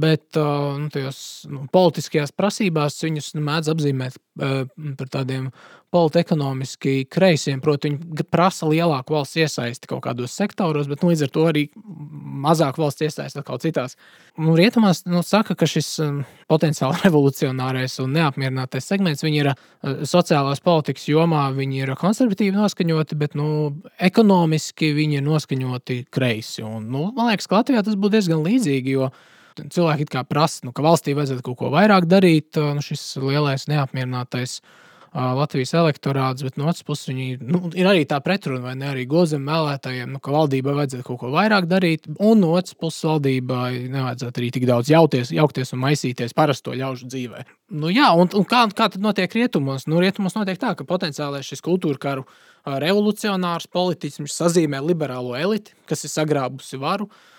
bet 0.00 0.38
nu, 0.38 0.88
tajos 0.92 1.18
nu, 1.50 1.66
politiskajās 1.72 2.32
prasībās 2.32 2.96
viņus 3.04 3.34
mēdz 3.36 3.72
apzīmēt 3.74 4.16
par 4.38 5.10
tādiem 5.12 5.50
politekonomiski 5.92 7.04
kreisiem. 7.12 7.60
Proti, 7.60 7.90
viņi 7.90 8.24
prasa 8.32 8.64
lielāku 8.64 9.12
valsts 9.12 9.36
iesaisti 9.42 9.90
kaut 9.90 10.00
kādos 10.06 10.32
sektoros, 10.38 10.88
bet 10.88 11.02
nu, 11.04 11.10
līdz 11.12 11.26
ar 11.26 11.32
to 11.34 11.44
arī 11.50 11.66
mazāk 12.42 12.78
valsts 12.80 13.04
iesaisti 13.04 13.42
kaut 13.44 13.64
citās. 13.66 13.98
Nu, 14.40 14.54
rietumās 14.56 15.02
nu, 15.04 15.20
saka, 15.26 15.52
ka 15.58 15.68
šis 15.68 15.90
potenciāli 16.48 16.96
revolucionārais 17.04 17.98
un 18.00 18.16
neapmierinātais 18.16 18.88
segments 18.88 19.24
ir 19.28 19.52
sociālās 20.08 20.64
politikas 20.64 21.04
jomā, 21.12 21.50
viņi 21.56 21.84
ir 21.84 21.92
konservatīvi 22.00 22.56
noskaņoti, 22.56 23.18
bet 23.20 23.36
nu, 23.36 23.50
ekonomiski 24.00 24.94
viņi 24.96 25.20
ir 25.20 25.26
noskaņoti 25.28 25.98
kreisi. 26.10 26.64
Un, 26.64 26.88
nu, 26.88 27.10
man 27.12 27.34
liekas, 27.34 27.50
ka 27.50 27.60
Latvijā 27.60 27.84
tas 27.84 28.00
būtu 28.00 28.16
diezgan 28.16 28.46
līdzīgi. 28.46 28.96
Cilvēki 29.52 30.06
prasa, 30.24 30.62
nu, 30.64 30.72
ka 30.72 30.80
valstī 30.80 31.12
vajadzētu 31.12 31.44
kaut 31.44 31.58
ko 31.60 31.68
vairāk 31.74 32.08
darīt. 32.08 32.56
Nu, 32.56 32.80
šis 32.80 33.18
lielais 33.20 33.68
neapmierinātais 33.68 34.62
uh, 34.62 34.78
Latvijas 35.12 35.74
elektorāts, 35.76 36.40
bet 36.40 36.56
no 36.56 36.64
otras 36.70 36.84
puses 36.88 37.10
viņi, 37.10 37.26
nu, 37.44 37.66
ir 37.76 37.88
arī 37.88 38.06
tā 38.08 38.16
pretruna, 38.24 38.62
vai 38.64 38.72
ne 38.80 38.86
arī 38.88 39.02
gozam 39.08 39.44
vēlētājiem, 39.44 40.14
nu, 40.14 40.20
ka 40.24 40.32
valdībai 40.32 40.72
vajadzētu 40.78 41.04
kaut 41.04 41.20
ko 41.20 41.32
vairāk 41.34 41.66
darīt, 41.68 42.08
un 42.16 42.40
no 42.40 42.54
otras 42.56 42.72
puses 42.80 43.04
valdībai 43.04 43.90
nevajadzētu 43.92 44.40
arī 44.40 44.48
tik 44.56 44.64
daudz 44.70 44.88
jauties, 44.88 45.34
jaukties 45.36 45.76
un 45.76 45.82
maisīties 45.84 46.32
parasto 46.36 46.72
ļaužu 46.72 47.10
dzīvē. 47.12 47.44
Nu, 47.76 47.92
jā, 47.92 48.08
un, 48.16 48.32
un 48.32 48.48
kā, 48.48 48.64
kā 48.72 48.88
tad 48.94 49.04
notiek 49.04 49.36
rietumos? 49.36 49.84
Nu, 49.84 50.00
rietumos 50.00 50.38
notiek 50.38 50.60
tā, 50.60 50.72
ka 50.78 50.88
potenciālais 50.88 51.44
šis 51.44 51.60
kultūra 51.64 52.00
karu 52.00 52.24
revolucionārs 52.64 53.68
politisms 53.68 54.38
sazīmē 54.38 54.80
liberālo 54.80 55.36
eliti, 55.36 55.76
kas 55.88 56.06
ir 56.06 56.14
sagrābusi 56.14 56.80
varu. 56.80 57.10
Uh, 57.10 57.31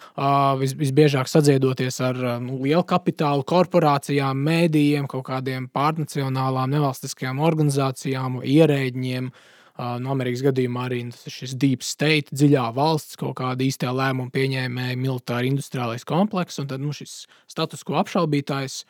vis, 0.59 0.76
visbiežāk 0.78 1.30
sadziedoties 1.30 1.97
ar 2.03 2.20
nu, 2.43 2.59
lielu 2.61 2.84
kapitālu 2.86 3.45
korporācijām, 3.47 4.38
mēdījiem, 4.45 5.07
kaut 5.09 5.26
kādiem 5.32 5.68
pārnacionālām 5.74 6.72
nevalstiskajām 6.76 7.41
organizācijām, 7.43 8.41
ierēģiem. 8.43 9.34
No 9.74 10.11
Amerikas 10.14 10.43
gadījumā 10.45 10.84
arī 10.86 10.99
tas 11.09 11.26
ir 11.26 11.34
šis 11.34 11.55
deep 11.57 11.82
state, 11.82 12.30
dziļā 12.30 12.68
valsts, 12.76 13.18
kaut 13.18 13.39
kāda 13.39 13.66
īstā 13.66 13.89
lēmuma 13.89 14.30
pieņēmēja, 14.36 14.99
militāra 15.01 15.49
industriālais 15.49 16.05
komplekss. 16.05 16.61
Tad 16.61 16.78
nu, 16.78 16.93
šis 16.93 17.24
status 17.49 17.82
quo 17.82 17.97
apšaubītājs 18.03 18.84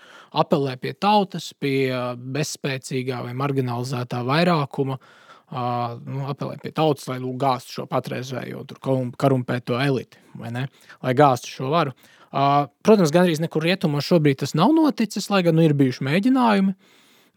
apelē 0.43 0.76
pie 0.84 0.91
tautas, 0.91 1.53
pie 1.55 1.88
bezspēcīgā 2.19 3.24
vai 3.24 3.32
marginalizētā 3.39 4.26
vairākuma. 4.28 4.99
Uh, 4.99 5.22
nu, 5.54 6.24
apelē 6.32 6.58
pie 6.62 6.74
tautas, 6.76 7.06
lai 7.10 7.20
lūk, 7.22 7.38
gāztu 7.41 7.78
šo 7.78 7.86
patreizējo 7.91 8.66
korumpēto 8.82 9.78
eliti, 9.82 10.20
lai 10.39 11.16
gāztu 11.18 11.54
šo 11.54 11.72
varu. 11.74 11.93
Protams, 12.34 13.14
gandrīz 13.14 13.43
nekur 13.43 13.66
rietumos 13.66 14.08
šobrīd 14.10 14.41
tas 14.41 14.56
nav 14.58 14.74
noticis, 14.74 15.30
lai 15.30 15.43
gan 15.45 15.58
nu, 15.60 15.66
ir 15.68 15.78
bijuši 15.78 16.06
mēģinājumi. 16.10 16.76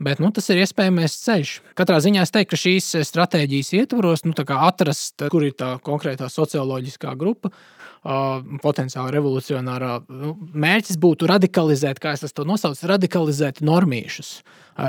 Bet 0.06 0.20
nu, 0.20 0.28
tas 0.28 0.44
ir 0.52 0.58
iespējamais 0.60 1.14
ceļš. 1.22 1.50
Katrā 1.76 2.02
ziņā 2.04 2.24
es 2.26 2.32
teiktu, 2.32 2.50
ka 2.52 2.58
šīs 2.60 2.90
stratēģijas 3.08 3.70
ietvaros 3.78 4.26
nu, 4.28 4.34
atrast, 4.36 5.24
kur 5.32 5.46
ir 5.46 5.54
tā 5.56 5.70
konkrētā 5.84 6.28
socioloģiskā 6.32 7.14
grupa, 7.16 7.48
uh, 7.48 7.75
potenciāli 8.62 9.14
revolucionārā. 9.16 9.92
Nu, 10.12 10.34
mērķis 10.54 10.98
būtu 11.02 11.28
radikalizēt, 11.30 12.00
kā 12.02 12.14
es 12.14 12.34
to 12.36 12.46
nosaucu, 12.46 12.86
radikalizēt 12.90 13.62
normīšus. 13.66 14.30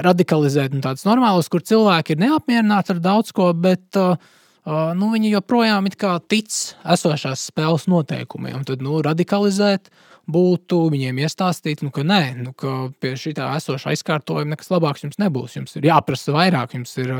Radikalizēt 0.05 0.75
nu, 0.75 0.81
tādus 0.83 1.07
normālus, 1.07 1.49
kur 1.49 1.63
cilvēki 1.65 2.15
ir 2.15 2.25
neapmierināti 2.25 2.93
ar 2.95 3.01
daudz 3.03 3.33
ko, 3.35 3.49
bet 3.57 3.97
nu, 3.97 5.09
viņi 5.13 5.33
joprojām 5.37 5.87
tic 5.89 6.51
esošās 6.83 7.47
spēles 7.49 7.87
noteikumiem. 7.89 8.65
Tad 8.67 8.83
nu, 8.85 8.99
radikalizēt 9.05 9.89
būtu 10.27 10.81
viņiem 10.91 11.21
iestāstīt, 11.23 11.81
nu, 11.85 11.91
ka 11.95 12.03
nē, 12.03 12.21
nu, 12.43 12.53
ka 12.53 12.91
pie 12.99 13.15
šī 13.15 13.33
esošā 13.47 13.95
aizkārtojuma 13.95 14.53
nekas 14.53 14.73
labāks 14.73 15.05
jums 15.07 15.21
nebūs. 15.23 15.55
Jums 15.55 15.77
ir 15.79 15.87
jāprasa 15.87 16.35
vairāk, 16.35 16.75
jums 16.75 16.97
ir 16.99 17.13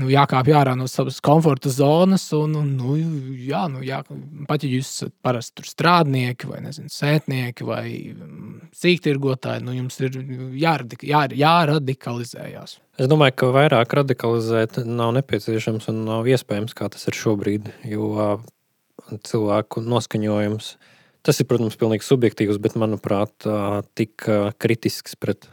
nu, 0.00 0.08
jākāpj 0.12 0.54
ārā 0.56 0.74
no 0.78 0.86
savas 0.90 1.18
komforta 1.24 1.70
zonas. 1.72 2.24
Un, 2.36 2.56
un, 2.60 2.72
nu, 2.78 2.96
jā, 3.40 3.64
nu, 3.72 3.82
jā, 3.86 4.02
pat 4.48 4.64
ja 4.64 4.70
jūs 4.70 4.90
esat 4.92 5.14
parasti 5.24 5.66
strādnieki, 5.66 6.48
vai 6.50 6.62
nezinu, 6.66 6.92
sētnieki, 6.92 7.66
vai 7.66 7.84
mm, 8.12 8.72
sīktirgotāji, 8.76 9.64
nu, 9.66 9.76
jums 9.76 10.00
ir 10.02 10.18
jāradik, 10.60 11.06
jā, 11.08 11.26
jāradikalizējās. 11.36 12.78
Es 12.96 13.10
domāju, 13.12 13.36
ka 13.40 13.52
vairāk 13.52 13.96
radikalizēt 13.98 14.80
nav 14.88 15.12
nepieciešams 15.18 15.90
un 15.92 16.04
nav 16.08 16.28
iespējams, 16.32 16.76
kā 16.76 16.88
tas 16.92 17.08
ir 17.10 17.18
šobrīd. 17.18 17.72
Jo 17.88 18.38
cilvēku 19.26 19.82
noskaņojums, 19.84 20.70
tas 21.26 21.42
ir, 21.42 21.48
protams, 21.50 21.76
pilnīgi 21.78 22.06
subjektīvs, 22.06 22.58
bet, 22.62 22.78
manuprāt, 22.80 23.34
tik 23.98 24.24
kritisks 24.62 25.18
pret 25.20 25.48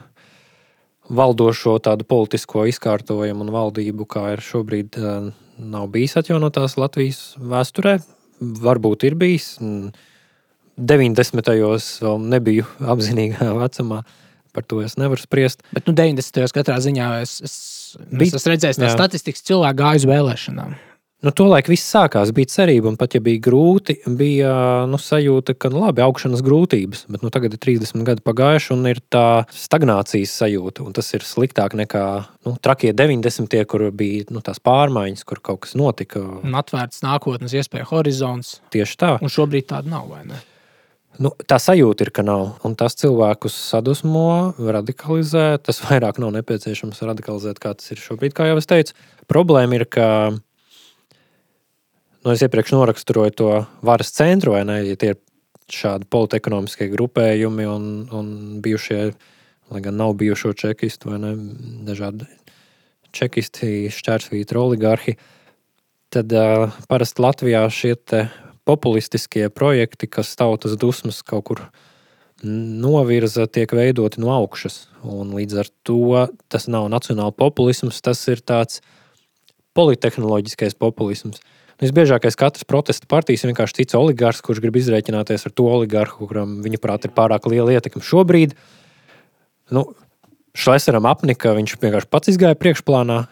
valdošo 1.10 1.76
tādu 1.84 2.06
politisko 2.08 2.64
izkārtojumu 2.70 3.44
un 3.44 3.52
valdību, 3.54 4.06
kā 4.08 4.32
ir 4.34 4.42
šobrīd, 4.44 4.98
eh, 4.98 5.30
nav 5.58 5.88
bijis 5.92 6.16
atjaunotās 6.20 6.78
Latvijas 6.80 7.36
vēsturē. 7.38 7.98
Varbūt 8.40 9.04
ir 9.04 9.14
bijis. 9.14 9.58
90. 10.76 11.42
gados 11.44 12.00
vēl 12.02 12.18
nebiju 12.34 12.66
apzinīgā 12.94 13.52
vecumā. 13.60 14.02
Par 14.54 14.62
to 14.62 14.80
es 14.86 14.94
nevaru 14.94 15.18
spriest. 15.18 15.64
Bet 15.74 15.88
nu, 15.88 15.94
90. 15.98 16.38
gados 16.38 16.54
katrā 16.54 16.78
ziņā 16.78 17.08
es, 17.22 17.40
es, 17.42 17.54
es 17.98 18.34
esmu 18.34 18.54
redzējis, 18.54 18.78
ka 18.78 18.90
statistikas 18.92 19.42
cilvēki 19.42 19.80
gāja 19.80 20.02
uz 20.02 20.06
vēlēšanām. 20.10 20.76
Nu, 21.24 21.30
Tolaik 21.32 21.70
viss 21.72 21.88
sākās, 21.88 22.34
bija 22.36 22.50
cerība, 22.52 22.90
un 22.90 22.98
pat 23.00 23.14
ja 23.16 23.20
bija 23.24 23.40
grūti, 23.46 23.94
bija 24.18 24.50
nu, 24.90 24.98
sajūta, 25.00 25.54
ka 25.56 25.70
nu, 25.72 25.80
labi, 25.86 26.02
augšanas 26.04 26.42
grūtības, 26.44 27.06
bet 27.08 27.24
nu, 27.24 27.30
tagad 27.32 27.56
ir 27.56 27.62
30 27.64 28.04
gadi 28.04 28.20
pagājuši, 28.26 28.72
un 28.74 28.90
ir 28.90 29.00
tā 29.08 29.24
stagnācijas 29.48 30.34
sajūta. 30.42 30.84
Tas 30.98 31.08
ir 31.16 31.24
sliktāk 31.24 31.78
nekā 31.80 32.04
nu, 32.44 32.56
trakie 32.60 32.92
90. 32.92 33.56
kur 33.70 33.86
bija 33.96 34.28
nu, 34.36 34.44
tās 34.44 34.60
pārmaiņas, 34.60 35.24
kur 35.24 35.40
kaut 35.40 35.64
kas 35.64 35.72
notika. 35.80 36.20
Un 36.44 36.60
atvērts 36.60 37.00
nākotnes 37.06 37.56
iespēja 37.56 37.88
horizons. 37.88 38.58
Tieši 38.74 39.00
tā. 39.00 39.14
Un 39.24 39.32
šobrīd 39.32 39.72
tāda 39.72 39.96
nav, 39.96 40.10
vai 40.12 40.26
ne? 40.28 40.44
Nu, 41.24 41.30
tā 41.48 41.56
sajūta 41.62 42.04
ir, 42.04 42.12
ka 42.12 42.24
nav. 42.26 42.58
Un 42.68 42.74
tas 42.76 43.00
cilvēkus 43.00 43.56
sadusmo, 43.72 44.52
radikalizē. 44.60 45.54
Tas 45.64 45.80
vairāk 45.86 46.20
nav 46.20 46.36
nepieciešams 46.36 47.00
radikalizēt, 47.06 47.62
kā 47.62 47.72
tas 47.78 47.94
ir 47.94 48.02
šobrīd, 48.02 48.36
kā 48.36 48.50
jau 48.50 48.58
es 48.60 48.68
teicu. 48.68 48.98
Problēma 49.30 49.78
ir, 49.78 49.86
ka 49.88 50.08
nu, 52.24 52.32
es 52.32 52.42
iepriekš 52.44 52.74
noraksturoju 52.74 53.36
to 53.36 53.50
varas 53.84 54.12
centru, 54.16 54.54
vai 54.56 54.64
ne? 54.68 54.80
Ja 54.88 54.96
tie 55.00 55.14
ir 55.14 55.20
šādi 55.72 56.08
politekonomiskie 56.12 56.90
grupējumi 56.92 57.68
un, 57.68 57.84
un 58.12 58.32
bijušie, 58.64 58.98
lai 59.72 59.84
gan 59.84 59.96
nav 60.00 60.16
bijušo 60.20 60.52
čekistu 60.60 61.12
vai 61.12 61.20
ne, 61.22 61.34
dažādi 61.88 62.28
čekisti, 63.14 63.88
šķērsvītri, 63.94 64.58
oligarhi, 64.60 65.16
tad 66.12 66.32
uh, 66.34 66.74
parasti 66.90 67.22
Latvijā 67.22 67.62
šie 67.72 67.94
populistiskie 68.64 69.48
projekti, 69.52 70.08
kas 70.10 70.34
tautas 70.40 70.76
dusmas 70.80 71.22
kaut 71.26 71.44
kur 71.48 71.62
novirza, 72.44 73.46
tiek 73.46 73.72
veidoti 73.72 74.20
no 74.20 74.32
augšas. 74.34 74.88
Un 75.04 75.32
līdz 75.36 75.60
ar 75.62 75.70
to 75.86 76.26
tas 76.52 76.68
nav 76.68 76.88
nacionāls 76.92 77.36
populisms, 77.38 78.02
tas 78.04 78.20
ir 78.28 78.42
tāds 78.44 78.82
politehnoloģiskais 79.74 80.76
populisms. 80.78 81.40
Visbiežākais 81.82 82.38
katras 82.38 82.66
protesta 82.68 83.08
partijas 83.10 83.42
ir 83.42 83.50
vienkārši 83.50 83.80
cits 83.80 83.96
oligārs, 83.98 84.42
kurš 84.44 84.62
grib 84.62 84.78
izreikināties 84.78 85.48
ar 85.48 85.54
to 85.54 85.66
oligarhu, 85.66 86.28
kuram 86.28 86.60
viņa 86.64 86.80
prātā 86.82 87.10
ir 87.10 87.16
pārāk 87.16 87.48
liela 87.50 87.74
ietekme 87.74 88.02
šobrīd. 88.04 88.54
Nu, 89.74 89.88
Šlēsaram 90.54 91.08
apnika, 91.10 91.50
viņš 91.56 91.72
vienkārši 91.82 92.06
pats 92.14 92.30
izgāja 92.30 92.54
priekšplānā. 92.54 93.24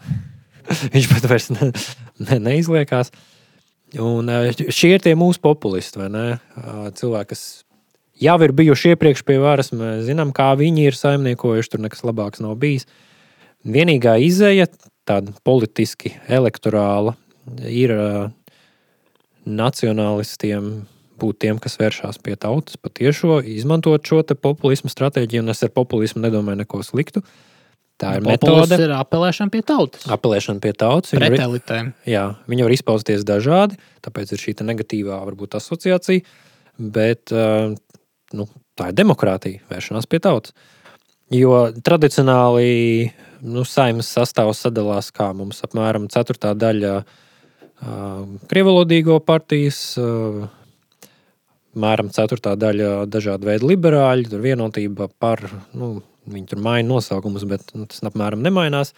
viņš 0.95 1.09
pat 1.11 1.29
vairs 1.31 1.51
ne, 1.55 1.71
ne, 2.19 2.39
neizliekās. 2.49 3.13
Un 4.03 4.31
e, 4.33 4.41
šie 4.73 4.95
ir 4.97 5.05
tie 5.05 5.13
mūsu 5.19 5.43
populisti, 5.45 6.01
vai 6.01 6.09
ne? 6.11 6.25
Cilvēki, 6.99 7.31
kas 7.35 7.45
jau 8.23 8.37
ir 8.43 8.55
bijuši 8.59 8.95
iepriekš 8.95 9.25
pie 9.29 9.39
varas, 9.43 9.71
mēs 9.77 10.07
zinām, 10.09 10.33
kā 10.35 10.53
viņi 10.59 10.89
ir 10.89 10.99
saimniekojuši, 10.99 11.75
tur 11.75 11.85
nekas 11.85 12.03
labāks 12.07 12.43
nav 12.43 12.57
bijis. 12.63 12.89
Vienīgā 13.63 14.17
izēja, 14.25 14.67
tāda 15.07 15.35
politiski 15.47 16.17
elektorāla, 16.31 17.15
ir 17.67 17.93
nacionālistiem 19.49 20.73
būt 21.23 21.39
tiem, 21.45 21.59
kas 21.63 21.79
vēršas 21.79 22.19
pie 22.23 22.35
tautas, 22.41 22.79
patiešo 22.81 23.41
izmantot 23.47 24.05
šo 24.07 24.23
populismu 24.35 24.91
stratēģiju, 24.91 25.45
un 25.45 25.55
es 25.55 25.63
ar 25.63 25.73
populismu 25.75 26.23
nedomāju 26.25 26.63
neko 26.63 26.83
sliktu. 26.87 27.23
Tā 28.01 28.17
ir 28.19 28.25
metode. 28.27 28.67
Tas 28.73 28.83
ir 28.83 28.95
apelēšana 28.97 29.53
pie 29.53 29.61
tautas. 29.67 30.09
Apelēšana 30.11 30.63
pie 30.65 30.73
tautas. 30.75 31.13
Pret 31.15 31.39
elitēm. 31.39 31.93
Jā, 32.09 32.25
viņi 32.51 32.67
var 32.67 32.75
izpausties 32.75 33.27
dažādi, 33.29 33.79
tāpēc 34.03 34.33
ir 34.33 34.43
šī 34.43 34.57
negatīvā 34.67 35.21
varbūt 35.29 35.55
asociācija, 35.61 36.25
bet 36.83 37.31
nu, 38.35 38.49
tā 38.79 38.91
ir 38.91 38.99
demokrātija, 38.99 39.63
vēršanās 39.71 40.09
pie 40.11 40.23
tautas. 40.25 40.57
Jo 41.33 41.69
tradicionāli 41.85 43.13
nu, 43.47 43.63
saimnes 43.69 44.11
sastāvs 44.11 44.65
sadalās 44.67 45.13
kā 45.15 45.31
mums 45.37 45.63
apmēram 45.65 46.11
ceturtā 46.13 46.57
daļa 46.59 46.97
uh, 46.99 47.21
Krievalodīgo 47.83 49.17
partijas, 49.27 49.81
mēram 51.75 52.13
ceturtā 52.15 52.55
daļa 52.55 53.09
dažādu 53.11 53.49
veidu 53.49 53.73
liberāļi, 53.73 54.29
tur 54.31 54.45
vienotība 54.45 55.09
par, 55.23 55.43
nu, 55.75 55.97
viņi 56.31 56.53
tur 56.53 56.63
maina 56.63 56.87
nosaukumus, 56.93 57.47
bet 57.49 57.75
nu, 57.75 57.89
tas 57.91 58.05
apmēram 58.07 58.45
nemainās. 58.45 58.95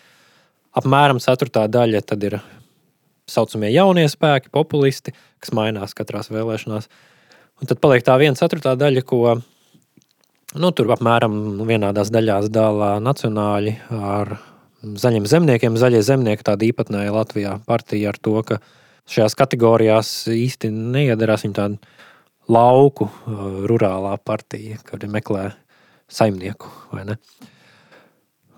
Apmēram 0.77 1.23
ceturtā 1.23 1.65
daļa 1.71 2.03
tad 2.05 2.29
ir 2.29 2.39
saucamie 3.31 3.71
jaunie 3.73 4.05
spēki, 4.11 4.53
populisti, 4.53 5.15
kas 5.41 5.55
mainās 5.57 5.97
katrās 5.97 6.29
vēlēšanās. 6.35 6.91
Un 7.63 7.71
tad 7.71 7.81
paliek 7.81 8.05
tā 8.05 8.19
viena 8.21 8.37
ceturtā 8.37 8.75
daļa, 8.77 9.05
ko 9.07 9.39
nu, 10.59 10.73
tur 10.75 10.93
apmēram 10.93 11.63
vienādās 11.65 12.13
daļās 12.13 12.51
dala 12.53 12.99
nacionāļi 13.01 13.79
ar 13.95 14.37
zaļiem 14.85 15.27
zemniekiem. 15.31 15.79
Zaļie 15.81 16.03
zemnieki 16.05 16.47
tāda 16.47 16.67
īpatnēja 16.69 17.15
Latvijā 17.15 17.59
partija 17.69 18.13
ar 18.13 18.21
to, 18.21 18.37
ka 18.47 18.61
šajās 19.11 19.37
kategorijās 19.39 20.13
īsti 20.33 20.71
neiedarās 20.75 21.45
viņa 21.47 21.59
tāda 21.59 22.01
lauku, 22.53 23.09
uh, 23.09 23.61
rurālā 23.69 24.17
partija, 24.21 24.79
kad 24.85 25.05
meklē 25.09 25.51
saimnieku. 26.13 26.71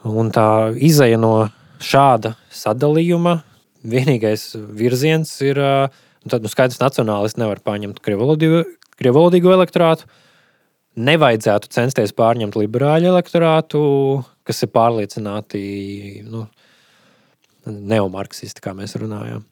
Un 0.07 0.31
tā 0.35 0.49
izēja 0.75 1.19
no 1.19 1.49
šāda 1.83 2.35
sadalījuma 2.55 3.41
vienīgais 3.87 4.53
virziens 4.77 5.33
ir, 5.45 5.59
nu, 5.59 6.31
tad 6.31 6.45
nu, 6.45 6.51
skaidrs, 6.51 6.81
nacionālisti 6.83 7.43
nevar 7.43 7.63
pārņemt 7.65 8.01
krievalodīgo 8.03 9.53
elektorātu. 9.55 10.09
Nevajadzētu 10.97 11.71
censties 11.75 12.15
pārņemt 12.17 12.57
liberāļu 12.57 13.11
elektorātu, 13.11 13.81
kas 14.47 14.63
ir 14.65 14.71
pārliecināti 14.75 15.61
nu, 16.27 16.47
neomarksisti, 17.67 18.63
kā 18.63 18.75
mēs 18.77 18.97
runājam. 19.01 19.45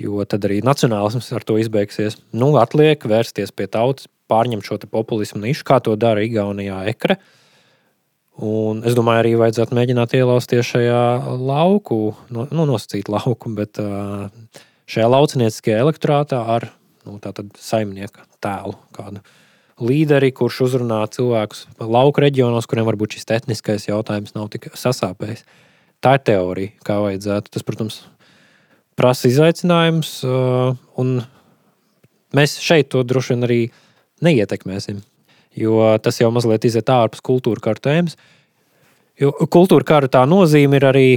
Jo 0.00 0.24
tad 0.24 0.46
arī 0.48 0.62
nacionālisms 0.64 1.28
ar 1.36 1.44
to 1.44 1.58
izbeigsies. 1.60 2.16
Nu, 2.32 2.54
atliek 2.60 3.02
vērsties 3.04 3.52
pie 3.52 3.66
tautas, 3.68 4.08
pārņemt 4.30 4.64
šo 4.64 4.78
populismu 4.88 5.42
nišu, 5.42 5.66
kā 5.68 5.80
to 5.84 5.96
dara 6.00 6.22
Igaunijā 6.24 6.84
ekre. 6.92 7.18
Un 8.40 8.80
es 8.88 8.94
domāju, 8.96 9.20
arī 9.20 9.34
vajadzētu 9.36 9.76
mēģināt 9.76 10.14
ielausties 10.16 10.70
šajā 10.70 11.02
lauku, 11.36 12.14
nu, 12.32 12.46
nosacīt 12.48 13.10
lauku, 13.12 13.52
bet 13.58 13.76
šajā 14.88 15.10
laucinieciskajā 15.12 15.82
elektorātā 15.82 16.40
ar 16.54 16.70
nu, 17.04 17.18
saimnieka 17.60 18.24
tēlu 18.40 18.78
kādu 18.96 19.20
līderi, 19.84 20.30
kurš 20.36 20.60
uzrunā 20.68 21.00
cilvēkus 21.12 21.66
lauka 21.80 22.24
reģionos, 22.26 22.68
kuriem 22.70 22.88
varbūt 22.88 23.16
šis 23.16 23.28
tehniskais 23.28 23.88
jautājums 23.88 24.34
nav 24.36 24.50
tik 24.52 24.70
sasāpējis. 24.76 25.44
Tā 26.00 26.16
ir 26.16 26.24
teorija, 26.24 26.72
kā 26.86 26.96
vajadzētu. 27.02 27.52
Tas, 27.52 27.64
protams, 27.66 28.00
prasa 28.96 29.28
izaicinājums, 29.28 30.14
uh, 30.24 30.76
un 31.00 31.20
mēs 32.36 32.58
šeit 32.62 32.90
to 32.92 33.04
droši 33.04 33.34
vien 33.34 33.48
arī 33.48 33.60
neietekmēsim. 34.24 35.02
Jo 35.58 35.96
tas 36.02 36.20
jau 36.20 36.30
mazliet 36.32 36.64
iziet 36.68 36.92
ārpus 36.92 37.24
kultūra 37.26 37.62
kara 37.64 37.82
tēmas. 37.82 38.16
Jo 39.20 39.32
kultūra 39.52 39.84
kara 39.84 40.08
tā 40.08 40.22
nozīme 40.28 40.78
ir 40.78 40.86
arī 40.88 41.08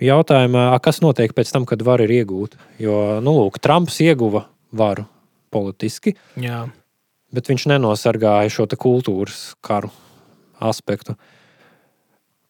jautājumā, 0.00 0.70
kas 0.84 1.02
notiek 1.04 1.34
pēc 1.36 1.52
tam, 1.52 1.66
kad 1.68 1.82
varu 1.84 2.06
ir 2.06 2.20
iegūta. 2.20 2.60
Jo, 2.80 3.20
nu, 3.24 3.34
lūk, 3.36 3.60
Trumps 3.60 4.00
ieguva 4.04 4.46
varu 4.72 5.04
politiski. 5.52 6.14
Jā. 6.40 6.64
Bet 7.34 7.50
viņš 7.50 7.68
nenosargāja 7.70 8.50
šo 8.50 8.66
kultūras 8.74 9.52
karu 9.62 9.92
aspektu. 10.60 11.14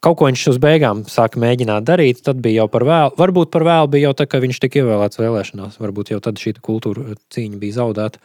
Kaut 0.00 0.16
ko 0.16 0.30
viņš 0.30 0.46
uz 0.54 0.58
beigām 0.60 1.02
sāka 1.04 1.36
mēģināt 1.42 1.84
darīt, 1.84 2.22
tad 2.24 2.38
bija 2.40 2.62
jau 2.62 2.70
par 2.72 2.86
vēlu. 2.88 3.12
Varbūt 3.20 3.50
par 3.52 3.66
vēlu 3.68 3.90
bija 3.92 4.08
jau 4.08 4.14
tā, 4.16 4.24
ka 4.32 4.40
viņš 4.40 4.60
tika 4.62 4.80
ievēlēts 4.80 5.20
vēlēšanās. 5.20 5.76
Varbūt 5.82 6.14
jau 6.14 6.20
tad 6.24 6.40
šī 6.40 6.54
kultūra 6.64 7.18
cīņa 7.34 7.60
bija 7.60 7.76
zaudēta. 7.82 8.22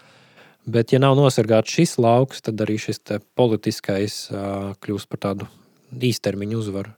Bet, 0.66 0.96
ja 0.96 1.02
nav 1.04 1.18
nosargāts 1.20 1.76
šis 1.76 1.98
lauks, 2.02 2.40
tad 2.42 2.64
arī 2.64 2.80
šis 2.82 3.04
politiskais 3.38 4.16
uh, 4.32 4.72
kļūst 4.82 5.12
par 5.12 5.22
tādu 5.28 5.50
īstermiņu 5.94 6.62
uzvaru. 6.64 6.96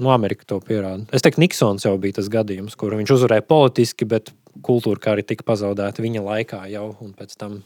Nu, 0.00 0.14
Amerika 0.14 0.46
to 0.48 0.60
pierāda. 0.64 1.04
Es 1.12 1.26
teiktu, 1.26 1.42
Niksons 1.42 1.84
jau 1.84 1.92
bija 2.00 2.16
tas 2.16 2.30
gadījums, 2.32 2.78
kur 2.80 2.94
viņš 2.96 3.16
uzvarēja 3.18 3.44
politiski, 3.44 4.08
bet 4.08 4.30
kultūra 4.64 5.02
kā 5.02 5.12
arī 5.12 5.26
tika 5.26 5.44
pazaudēta 5.50 6.00
viņa 6.00 6.22
laikā 6.24 6.62
jau 6.72 6.86
un 7.04 7.12
pēc 7.18 7.36
tam. 7.36 7.60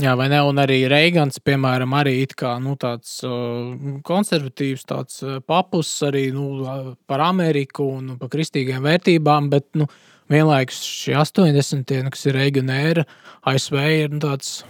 Jā, 0.00 0.14
vai 0.16 0.28
ne? 0.32 0.38
Un 0.48 0.56
arī 0.62 0.78
Reigans, 0.88 1.36
piemēram, 1.44 1.92
arī 1.98 2.14
kā, 2.32 2.54
nu, 2.64 2.72
tāds 2.80 3.18
uh, 3.28 3.74
konservatīvs, 4.08 4.86
tāds 4.88 5.20
uh, 5.26 5.36
papus 5.44 5.90
arī 6.06 6.30
nu, 6.32 6.64
par 7.06 7.20
Ameriku 7.26 7.90
un 7.98 8.14
par 8.20 8.32
kristīgiem 8.32 8.80
vērtībām, 8.86 9.50
bet 9.52 9.68
nu, 9.76 9.86
vienlaikus 10.32 10.80
šie 10.86 11.18
80. 11.20 11.92
Nu, 12.06 12.14
kas 12.14 12.24
ir 12.24 12.38
Reigana 12.40 12.80
ēra, 12.88 13.04
ASV 13.52 13.78
ir 13.98 14.16
nu, 14.16 14.22
tāds. 14.24 14.62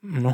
Nu, 0.00 0.32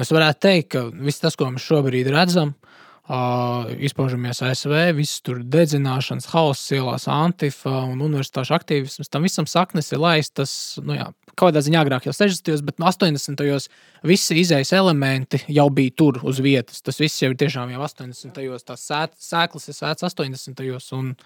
es 0.00 0.14
varētu 0.14 0.46
teikt, 0.46 0.72
ka 0.72 0.86
viss 0.94 1.20
tas, 1.20 1.36
ko 1.36 1.50
mēs 1.52 1.68
šobrīd 1.68 2.08
redzam, 2.14 2.54
uh, 2.54 2.69
Uh, 3.10 3.64
izpaužamies 3.82 4.38
ASV, 4.46 4.70
visas 4.94 5.18
tur 5.26 5.40
dedzināšanas, 5.42 6.28
hauss 6.30 6.68
ielās, 6.70 7.08
antifa 7.10 7.72
un 7.88 8.04
universitāšu 8.06 8.52
aktīvisms. 8.54 9.08
Tam 9.10 9.24
visam 9.26 9.48
saknes 9.50 9.88
ir 9.90 9.98
laistas, 9.98 10.52
nu 10.86 10.94
jā, 10.94 11.08
kādā 11.34 11.58
ziņā 11.66 11.80
agrāk 11.82 12.04
jau 12.06 12.12
60. 12.14 12.62
bet 12.68 12.78
80. 12.78 13.40
gados 13.40 13.66
visi 14.06 14.36
izējas 14.44 14.70
elementi 14.78 15.40
jau 15.50 15.64
bija 15.74 15.96
tur 15.98 16.20
uz 16.22 16.38
vietas. 16.44 16.84
Tas 16.86 17.02
viss 17.02 17.18
jau 17.24 17.32
ir 17.32 17.40
tiešām 17.40 17.72
jau 17.74 17.80
80. 17.82 18.30
gados, 18.36 18.68
tās 18.68 18.84
sēklas 19.26 19.66
ir 19.66 19.78
sēts 19.80 20.06
80. 20.06 20.54
gados. 20.60 20.86
Un... 20.94 21.16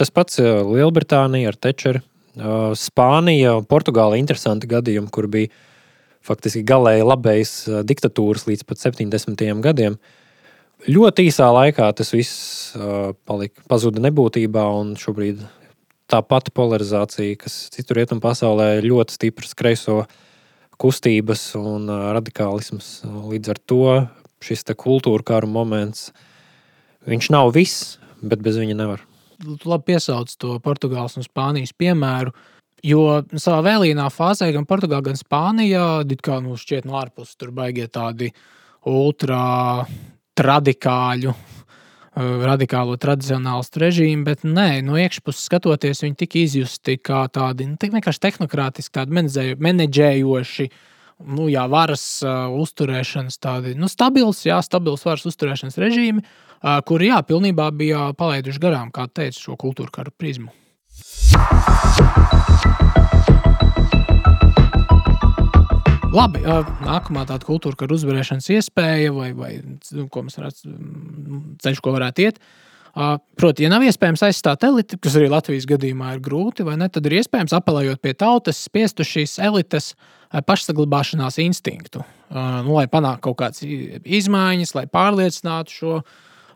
Tas 0.00 0.14
pats 0.16 0.40
Lielbritānija 0.40 1.52
ar 1.52 1.58
Tečeru, 1.60 2.00
Spānija, 2.80 3.58
Portugāla 3.68 4.16
interesanti 4.16 4.72
gadījumi, 4.72 5.12
kur 5.12 5.28
bija 5.28 5.52
faktiski 6.24 6.64
galēji 6.64 7.04
labējas 7.04 7.54
diktatūras 7.84 8.48
līdz 8.48 8.64
pat 8.64 8.80
70. 8.86 9.44
gadsimtam 9.60 10.00
ļoti 10.88 11.26
īsā 11.28 11.48
laikā 11.52 11.90
tas 11.96 12.12
viss 12.14 12.72
palika, 13.28 13.62
pazuda 13.68 14.02
nebūtībā, 14.06 14.64
un 14.80 14.94
šobrīd 15.00 15.42
tā 16.10 16.20
pati 16.26 16.52
polarizācija, 16.54 17.36
kas 17.38 17.56
citur 17.74 18.00
rietumu 18.00 18.22
pasaulē 18.24 18.78
ir 18.78 18.88
ļoti 18.90 19.16
stipras 19.18 19.54
kreiso 19.58 20.04
kustības 20.80 21.44
un 21.60 21.90
radikālisms. 21.90 23.02
Līdz 23.04 23.52
ar 23.52 23.60
to 23.68 23.84
šis 24.40 24.64
kultūra 24.72 25.26
kara 25.26 25.46
moments, 25.46 26.10
viņš 27.08 27.30
nav 27.34 27.52
viss, 27.54 27.98
bet 28.22 28.40
bez 28.42 28.56
viņa 28.60 28.76
nevar. 28.78 29.04
Labi 29.64 29.92
piesauc 29.92 30.32
to 30.40 30.56
Portugāles 30.64 31.16
un 31.16 31.24
Spānijas 31.24 31.72
piemēru. 31.76 32.32
Jo 32.84 33.20
savā 33.36 33.60
vēlīnā 33.64 34.06
fāzē 34.12 34.48
gan 34.56 34.64
Portugālē, 34.68 35.10
gan 35.10 35.18
Spānijā, 35.20 36.00
kā 36.24 36.40
nu 36.40 36.56
šķiet 36.56 36.88
no 36.88 36.96
ārpuses, 37.00 37.36
tur 37.36 37.52
baigie 37.52 37.86
tādi 37.92 38.30
ultra 38.88 39.84
radikāļu, 40.44 41.32
uh, 41.32 42.44
radikālo 42.48 42.96
tradicionālistu 43.00 43.82
režīmu, 43.84 44.26
bet 44.26 44.44
nē, 44.46 44.82
no 44.86 44.98
iekšpuses 45.00 45.48
skatoties, 45.50 46.04
viņi 46.04 46.18
tika 46.22 46.40
izjusti 46.42 46.96
kā 46.98 47.24
tādi 47.32 47.68
nu, 47.70 47.78
vienkārši 47.80 48.24
tehnokratiski, 48.26 48.94
tādi 48.98 49.56
menedžējoši. 49.66 50.70
Nu, 51.20 51.50
jā, 51.52 51.66
varas 51.68 52.04
uh, 52.24 52.48
uzturēšanas, 52.62 53.36
tādi 53.44 53.74
nu, 53.76 53.90
stabils, 53.92 54.40
jā, 54.48 54.56
stabils 54.64 55.04
varas 55.04 55.26
uzturēšanas 55.28 55.76
režīmi, 55.82 56.24
uh, 56.24 56.78
kuri, 56.88 57.10
jā, 57.12 57.20
pilnībā 57.28 57.68
bija 57.76 58.08
palaiduši 58.16 58.62
garām, 58.62 58.88
kā 58.94 59.04
teicu, 59.12 59.50
šo 59.50 59.60
kultūra 59.60 59.92
karu 60.00 60.16
prizmu. 60.16 60.48
Labi, 66.10 66.40
nākamā 66.42 67.22
tāda 67.28 67.46
kultūra, 67.46 67.76
kā 67.78 67.86
uzvarēšanas 67.94 68.48
iespēja, 68.56 69.12
vai, 69.14 69.28
vai 69.36 69.50
nu, 69.62 70.08
ko 70.10 70.24
varētu, 70.26 70.72
ceļš, 71.62 71.82
ko 71.84 71.92
varētu 71.94 72.24
iet. 72.24 72.40
Proti, 73.38 73.62
ja 73.62 73.70
nav 73.70 73.84
iespējams 73.86 74.24
aizstāt 74.26 74.66
eliti, 74.66 74.98
kas 74.98 75.14
arī 75.20 75.28
Latvijas 75.30 75.68
gadījumā 75.70 76.16
ir 76.16 76.24
grūti, 76.24 76.66
ne, 76.66 76.88
tad 76.90 77.06
ir 77.06 77.20
iespējams 77.20 77.54
apelējot 77.54 78.02
pie 78.02 78.16
tautas, 78.18 78.58
spiestu 78.66 79.06
šīs 79.06 79.36
elites 79.46 79.92
pašsaglabāšanās 80.34 81.38
instinktu, 81.44 82.02
nu, 82.34 82.74
lai 82.74 82.88
panāktu 82.90 83.28
kaut 83.28 83.38
kādas 83.44 83.62
izmaiņas, 83.62 84.74
lai 84.80 84.88
pārliecinātu 84.90 85.76
šo 85.76 85.94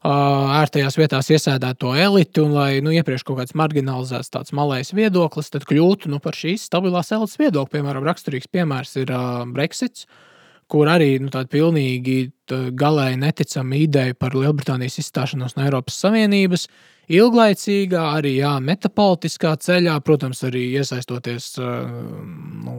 ērtajās 0.04 0.98
vietās 0.98 1.30
iesēdēto 1.32 1.94
elitu, 1.96 2.44
un 2.44 2.52
lai 2.58 2.70
nu, 2.84 2.92
iepriekš 2.92 3.24
kaut 3.24 3.40
kāds 3.40 3.56
marginalizēts 3.56 4.32
tāds 4.34 4.52
malais 4.52 4.92
viedoklis, 4.92 5.48
tad 5.52 5.64
kļūtu 5.68 6.10
nu, 6.12 6.20
par 6.20 6.36
šīs 6.36 6.66
stabilās 6.68 7.12
elites 7.16 7.38
viedokli. 7.40 7.78
Piemēram, 7.78 8.04
raksturīgs 8.04 8.50
piemērs 8.52 8.96
ir 9.00 9.12
Brexits. 9.54 10.06
Kur 10.68 10.88
arī 10.88 11.18
nu, 11.20 11.28
tāda 11.32 11.48
pilnīgi 11.52 12.32
galēji 12.48 13.20
neticama 13.20 13.76
ideja 13.76 14.16
par 14.16 14.36
Lielbritānijas 14.36 14.96
izstāšanos 15.02 15.56
no 15.58 15.64
Eiropas 15.66 15.98
Savienības, 16.00 16.64
ilglaicīgā, 17.12 18.04
arī 18.16 18.38
jā, 18.38 18.54
metapolitiskā 18.64 19.52
ceļā, 19.60 19.98
protams, 20.04 20.40
arī 20.48 20.70
iesaistoties 20.80 21.50
nu, 21.60 22.76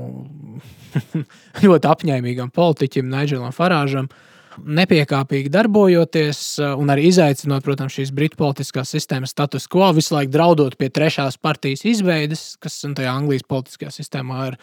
ļoti 1.66 1.92
apņēmīgam 1.94 2.50
politiķim, 2.54 3.14
Nigelam 3.14 3.54
Farāžam, 3.54 4.10
uh, 4.10 4.35
nepiekāpīgi 4.62 5.52
darbojoties 5.54 6.40
eh, 6.62 6.72
un 6.80 6.92
arī 6.94 7.10
izaicinot, 7.10 7.64
protams, 7.66 7.96
šīs 7.98 8.14
britu 8.16 8.40
politiskās 8.40 8.94
sistēmas 8.96 9.36
status 9.36 9.68
quo, 9.72 9.88
visu 9.96 10.16
laiku 10.16 10.34
draudot 10.36 10.78
pie 10.80 10.90
trešās 10.94 11.38
partijas 11.42 11.86
izveides, 11.88 12.48
kas 12.64 12.80
tajā 12.86 13.12
Anglijas 13.12 13.48
politiskajā 13.50 13.94
sistēmā 14.00 14.50
ir. 14.52 14.60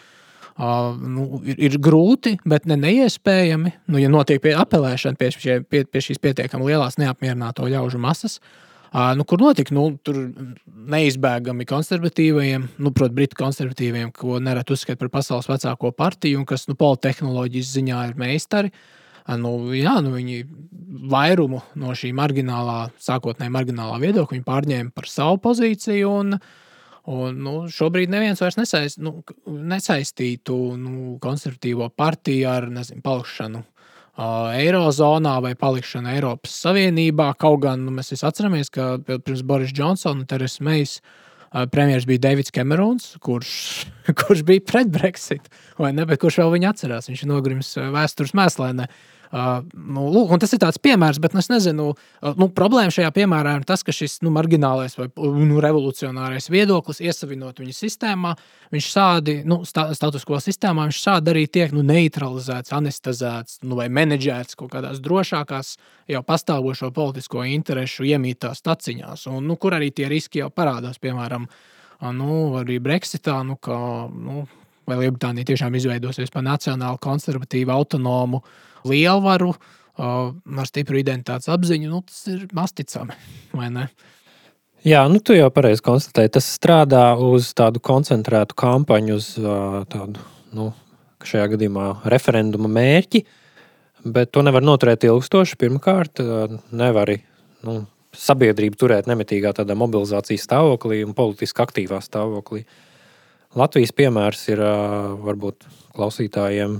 Uh, 0.53 0.91
nu, 1.01 1.39
ir, 1.49 1.57
ir 1.65 1.75
grūti, 1.81 2.35
bet 2.45 2.67
ne 2.69 2.75
neiespējami. 2.77 3.71
Nu, 3.89 3.97
ja 3.97 4.05
notiek 4.13 4.37
pie 4.43 4.51
apelēšana 4.53 5.17
pie, 5.17 5.31
šie, 5.33 5.55
pie, 5.65 5.81
pie 5.89 6.03
šīs 6.05 6.21
pietiekami 6.21 6.67
lielās 6.67 6.99
neapmierināto 7.01 7.65
ļaužu 7.65 7.97
masas, 7.97 8.35
uh, 8.37 9.15
nu, 9.17 9.25
kur 9.25 9.41
notika, 9.41 9.73
nu, 9.73 9.87
neizbēgami 10.93 11.65
konservatīvajiem, 11.65 12.67
nu, 12.77 12.93
protams, 12.93 13.17
britu 13.17 13.39
konservatīviem, 13.41 14.13
ko 14.13 14.37
nereti 14.45 14.77
uzskata 14.77 15.01
par 15.01 15.09
pasaules 15.15 15.49
vecāko 15.49 15.89
partiju 15.97 16.43
un 16.43 16.45
kas 16.53 16.67
nu, 16.69 16.77
politehnoloģijas 16.77 17.73
ziņā 17.79 18.03
ir 18.11 18.21
meistari. 18.21 18.69
Uh, 18.69 19.02
nu, 19.39 19.53
jā, 19.75 19.95
nu, 20.03 20.11
viņi 20.17 20.43
vairumu 21.09 21.61
no 21.79 21.93
šī 21.97 22.11
marginālā, 22.15 22.89
sākotnēji 23.01 23.53
marginālā 23.53 23.97
viedokļa 24.01 24.43
pārņēma 24.45 24.93
par 24.95 25.09
savu 25.09 25.39
pozīciju. 25.43 26.11
Un, 26.11 26.37
un, 27.09 27.43
nu, 27.45 27.55
šobrīd 27.71 28.11
neviens 28.11 28.43
vairs 28.43 28.59
nesaist, 28.59 28.99
nu, 29.03 29.21
nesaistītu 29.47 30.57
nu, 30.79 31.17
konservatīvo 31.23 31.89
partiju 31.95 32.49
ar 32.51 32.69
nezinu, 32.73 33.03
palikšanu. 33.05 33.63
Uh, 34.13 34.51
Eirozonā 34.53 35.39
vai 35.41 35.55
palikšana 35.57 36.11
Eiropas 36.13 36.53
Savienībā. 36.61 37.31
Kaut 37.41 37.63
gan 37.63 37.81
nu, 37.81 37.95
mēs 37.95 38.13
atceramies, 38.13 38.69
ka 38.69 38.99
pirms 39.07 39.41
Boris 39.41 39.73
Džonsona 39.73 40.19
un 40.19 40.27
Teresa 40.29 40.61
Meijas 40.67 40.99
uh, 40.99 41.63
premjerministrs 41.63 42.11
bija 42.11 42.21
Deivids 42.27 42.53
Kamerons, 42.53 43.15
kurš, 43.25 43.55
kurš 44.21 44.43
bija 44.45 44.61
pret 44.69 44.93
Brexit, 44.93 45.49
vai 45.81 45.95
ne? 45.97 46.05
Bet 46.05 46.21
kurš 46.21 46.43
vēl 46.43 46.53
viņu 46.59 46.69
atcerās? 46.69 47.09
Viņš 47.09 47.25
ir 47.25 47.31
nogrimis 47.31 47.73
vēstures 47.95 48.35
mēslēnē. 48.37 48.85
Uh, 48.85 49.09
nu, 49.33 50.03
lūk, 50.13 50.35
tas 50.37 50.51
ir 50.53 50.59
tāds 50.61 50.77
piemērs, 50.77 51.17
bet 51.21 51.33
es 51.39 51.47
nezinu, 51.49 51.87
uh, 51.95 52.35
nu, 52.37 52.47
problēma 52.53 52.93
šajā 52.93 53.09
piemērā 53.15 53.55
ir 53.57 53.65
tas, 53.65 53.81
ka 53.85 53.93
šis 53.95 54.19
nu, 54.21 54.29
marginālais 54.35 54.93
vai 54.99 55.07
nu, 55.17 55.57
revolucionārais 55.63 56.51
viedoklis, 56.53 57.01
iesavinot 57.01 57.57
viņu 57.63 57.73
sistēmā, 57.73 58.35
viņš 58.73 58.89
šādi, 58.93 59.35
nu, 59.49 59.63
status 59.65 60.27
quo 60.29 60.37
sistēmā, 60.43 60.85
viņš 60.85 60.99
šādi 61.07 61.33
arī 61.33 61.47
tiek 61.49 61.73
nu, 61.73 61.81
neutralizēts, 61.87 62.75
anestezēts 62.77 63.63
nu, 63.65 63.77
vai 63.79 63.87
menedžēts 63.89 64.59
kaut 64.59 64.69
kādās 64.75 65.01
drošākās, 65.01 65.71
jau 66.13 66.21
pastāvošo 66.27 66.91
politisko 66.93 67.45
interesu 67.49 68.05
iemītās 68.05 68.61
taciņās, 68.61 69.25
un, 69.31 69.47
nu, 69.49 69.57
kur 69.57 69.73
arī 69.79 69.89
tie 69.95 70.11
riski 70.11 70.43
jau 70.43 70.51
parādās, 70.53 70.99
piemēram, 71.01 71.47
nu, 72.13 72.35
arī 72.59 72.77
Brexitā, 72.83 73.39
nu, 73.47 73.57
kā, 73.57 73.79
nu, 74.13 74.43
vai 74.85 74.99
Lielbritānija 74.99 75.49
tiešām 75.53 75.73
izveidosies 75.79 76.29
par 76.29 76.45
nacionālu, 76.45 77.01
konservatīvu, 77.01 77.73
autonomu 77.73 78.43
uh, 78.43 78.61
lielvaru, 78.87 79.53
ar 79.97 80.67
stipru 80.69 80.97
identitātes 80.99 81.51
apziņu, 81.53 81.91
nu, 81.91 82.01
tas 82.07 82.25
ir 82.31 82.47
masticami, 82.55 83.15
vai 83.53 83.69
ne? 83.73 83.87
Jā, 84.83 85.05
nu, 85.07 85.21
tu 85.23 85.35
jau 85.35 85.47
pareizi 85.53 85.83
konstatēji. 85.85 86.33
Tas 86.35 86.47
strādā 86.57 87.05
uz 87.15 87.53
tādu 87.55 87.79
koncentrētu 87.79 88.57
kampaņu, 88.59 89.15
uz 89.15 89.29
tādu, 89.93 90.25
nu, 90.51 90.71
šajā 91.23 91.53
gadījumā, 91.53 91.85
referenduma 92.11 92.67
mērķi, 92.67 93.21
bet 94.03 94.33
to 94.35 94.43
nevar 94.43 94.65
noturēt 94.65 95.05
ilgstoši. 95.07 95.55
Pirmkārt, 95.61 96.19
nevar 96.75 97.13
nu, 97.63 97.77
sabiedrību 98.11 98.81
turēt 98.81 99.07
nemitīgā 99.07 99.53
tādā 99.55 99.77
mobilizācijas 99.79 100.43
stāvoklī 100.49 100.99
un 101.07 101.15
politiski 101.15 101.63
aktīvā 101.63 102.01
stāvoklī. 102.03 102.65
Latvijas 103.55 103.93
piemērs 103.95 104.43
ir 104.49 104.65
varbūt 105.23 105.63
klausītājiem 105.95 106.79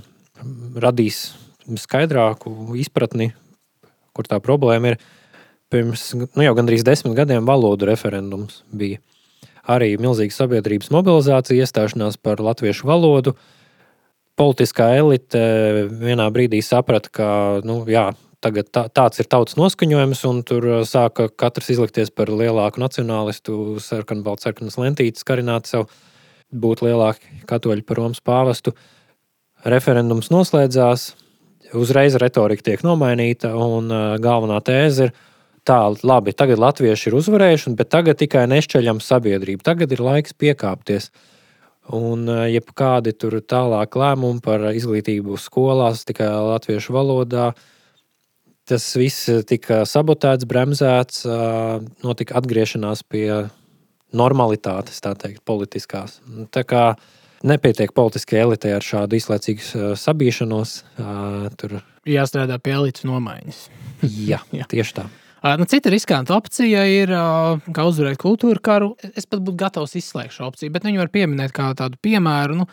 radīs 0.83 1.27
skaidrāku 1.79 2.75
izpratni, 2.79 3.31
kur 4.13 4.27
tā 4.29 4.39
problēma 4.43 4.93
ir. 4.93 5.01
Pirms 5.73 6.11
nu, 6.13 6.43
jau 6.43 6.53
gandrīz 6.53 6.83
desmit 6.85 7.15
gadiem 7.17 7.47
valodu 7.49 7.87
referendums 7.89 8.61
bija. 8.69 8.99
Arī 9.63 9.95
milzīga 9.97 10.35
sabiedrības 10.35 10.91
mobilizācija, 10.93 11.63
iestāšanās 11.63 12.19
par 12.21 12.43
latviešu 12.43 12.85
valodu. 12.89 13.33
Politiskā 14.37 14.89
elite 14.99 15.41
vienā 15.89 16.27
brīdī 16.33 16.59
saprata, 16.65 17.09
ka 17.13 17.27
nu, 17.65 17.79
jā, 17.89 18.09
tagad 18.43 18.69
tā, 18.73 18.85
tāds 18.91 19.21
ir 19.21 19.29
tautas 19.31 19.57
noskaņojums, 19.59 20.23
un 20.29 20.41
tur 20.47 20.67
sāka 20.89 21.29
katrs 21.29 21.71
izlikties 21.73 22.11
par 22.13 22.31
lielāku 22.33 22.81
nacionālistu, 22.83 23.79
sarkanu, 23.83 24.25
baltu, 24.25 24.47
sarkanas 24.47 24.77
lentītes, 24.81 25.25
karināt 25.27 25.69
sev, 25.69 25.87
būt 26.53 26.83
lielāki 26.85 27.43
katoļi 27.49 27.85
par 27.87 28.01
Romas 28.01 28.21
pāvestu. 28.25 28.75
Referendums 29.63 30.29
noslēdzās, 30.33 31.13
uzreiz 31.79 32.15
retorika 32.21 32.69
tiek 32.69 32.83
nomainīta, 32.85 33.53
un 33.57 33.91
galvenā 34.21 34.59
tēze 34.65 35.09
ir, 35.09 35.13
tā, 35.67 35.79
labi, 36.03 36.33
tagad 36.35 36.59
latvieši 36.61 37.09
ir 37.09 37.17
uzvarējuši, 37.19 37.75
bet 37.79 37.91
tagad 37.93 38.19
tikai 38.19 38.43
nešķeļam 38.51 38.99
sabiedrību. 39.03 39.63
Tagad 39.63 39.93
ir 39.95 40.03
laiks 40.03 40.35
piekāpties. 40.35 41.09
Un 41.93 42.29
jebkādi 42.47 43.11
tur 43.19 43.41
tālāk 43.43 43.97
lēmumi 43.99 44.39
par 44.43 44.69
izglītību 44.71 45.35
skolās, 45.39 46.05
tikai 46.07 46.29
latviešu 46.31 46.95
valodā, 46.95 47.49
tas 48.69 48.85
viss 48.95 49.27
tika 49.49 49.81
sabotēts, 49.87 50.47
bremzēts, 50.47 51.25
notika 52.05 52.37
atgriešanās 52.39 53.03
pie 53.03 53.27
normalitātes, 54.15 55.01
tā 55.03 55.11
teikt, 55.19 55.43
politiskās. 55.43 56.21
Tā 56.55 56.63
kā 56.63 56.85
nepietiek 57.47 57.91
politiskajai 57.95 58.45
elitei 58.47 58.75
ar 58.75 58.85
šādu 58.85 59.17
izlaicīgu 59.19 59.95
sabīšanos. 59.99 60.77
Tur 61.59 61.81
jāstrādā 62.09 62.59
pie 62.63 62.77
elites 62.77 63.05
nomaiņas. 63.07 63.65
Jā, 64.29 64.41
jā. 64.51 64.65
tieši 64.67 64.97
tā. 64.97 65.09
Nu, 65.59 65.65
cita 65.67 65.91
riskanta 65.91 66.37
opcija 66.37 66.85
ir, 66.87 67.11
kā 67.75 67.83
uzvarēt 67.87 68.19
kultūra 68.19 68.61
karu. 68.63 68.93
Es 69.11 69.27
pat 69.27 69.41
būtu 69.43 69.59
gatavs 69.59 69.95
izslēgt 69.99 70.37
šo 70.37 70.47
opciju, 70.47 70.71
bet 70.71 70.87
viņu 70.87 71.01
var 71.01 71.11
pieminēt 71.11 71.51
kā 71.55 71.69
tādu 71.75 71.99
piemēru. 72.03 72.61
Nu, 72.61 72.67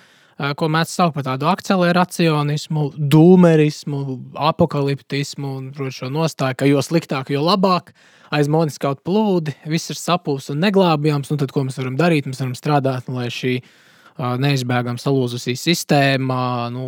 ko 0.54 0.68
mēs 0.70 0.94
saucam 0.94 1.16
par 1.16 1.26
tādu 1.32 1.48
akceleracionismu, 1.50 2.84
dūmerismu, 3.10 4.00
apakaliptismu, 4.50 5.50
un 5.58 5.66
protams, 5.74 5.98
šo 5.98 6.10
nostāju, 6.14 6.60
ka 6.62 6.70
jo 6.70 6.82
sliktāk, 6.86 7.34
jo 7.34 7.42
labāk. 7.42 7.90
Aiz 8.30 8.46
manis 8.46 8.78
kaut 8.78 9.02
plūdi, 9.02 9.56
viss 9.66 9.90
ir 9.90 9.98
sapūs 9.98 10.52
un 10.54 10.62
neglābjams. 10.62 11.32
Nu, 11.34 11.38
tad, 11.42 11.50
ko 11.54 11.66
mēs 11.66 11.78
varam 11.82 11.98
darīt? 11.98 12.30
Mēs 12.30 12.42
varam 12.42 12.54
strādāt, 12.58 13.10
lai 13.10 13.26
šī 13.34 13.58
neizbēgami 14.20 15.00
salūzusī 15.00 15.54
sistēma 15.58 16.68
nu, 16.74 16.86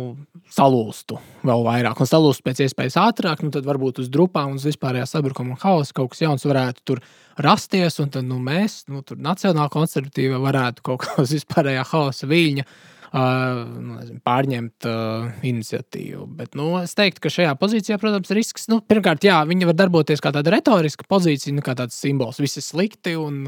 salūstu 0.53 1.17
vēl 1.47 1.65
vairāk 1.65 2.01
un 2.03 2.09
salūstu 2.09 2.45
pēc 2.45 2.63
iespējas 2.67 2.97
ātrāk, 3.01 3.43
nu, 3.45 3.51
tad 3.53 3.67
varbūt 3.67 4.03
uz 4.03 4.09
drupām 4.13 4.53
un 4.53 4.61
uz 4.61 4.67
vispārējā 4.69 5.07
sabrukuma 5.09 5.55
un 5.55 5.61
hausa 5.63 5.95
kaut 5.97 6.13
kas 6.13 6.23
jauns 6.25 6.45
varētu 6.47 6.85
tur 6.91 7.03
rasties. 7.41 7.99
Un 8.03 8.11
tad 8.13 8.27
nu, 8.29 8.39
mēs, 8.43 8.83
nu, 8.91 9.01
tur 9.07 9.19
nacionāli 9.21 9.73
konservatīvi, 9.73 10.41
varētu 10.43 10.85
kaut 10.85 11.05
kā 11.05 11.15
uz 11.23 11.33
vispārējā 11.37 11.85
hausa 11.93 12.29
viļņa. 12.29 12.67
Uh, 13.13 13.59
nezinu, 13.77 14.19
pārņemt 14.25 14.87
uh, 14.89 15.27
iniciatīvu. 15.45 16.23
Bet, 16.33 16.55
nu, 16.57 16.71
es 16.79 16.95
teiktu, 16.97 17.21
ka 17.21 17.29
šajā 17.29 17.51
pozīcijā, 17.61 17.99
protams, 18.01 18.31
risks. 18.33 18.65
Nu, 18.71 18.79
pirmkārt, 18.81 19.27
jā, 19.27 19.35
viņa 19.45 19.67
var 19.69 19.77
darboties 19.77 20.23
kā 20.23 20.31
tāda 20.33 20.55
retoriska 20.55 21.05
pozīcija, 21.05 21.53
nu, 21.53 21.61
kā 21.61 21.75
tāds 21.77 21.99
simbols. 22.01 22.41
Viss 22.41 22.57
ir 22.57 22.65
slikti 22.65 23.13
un 23.13 23.43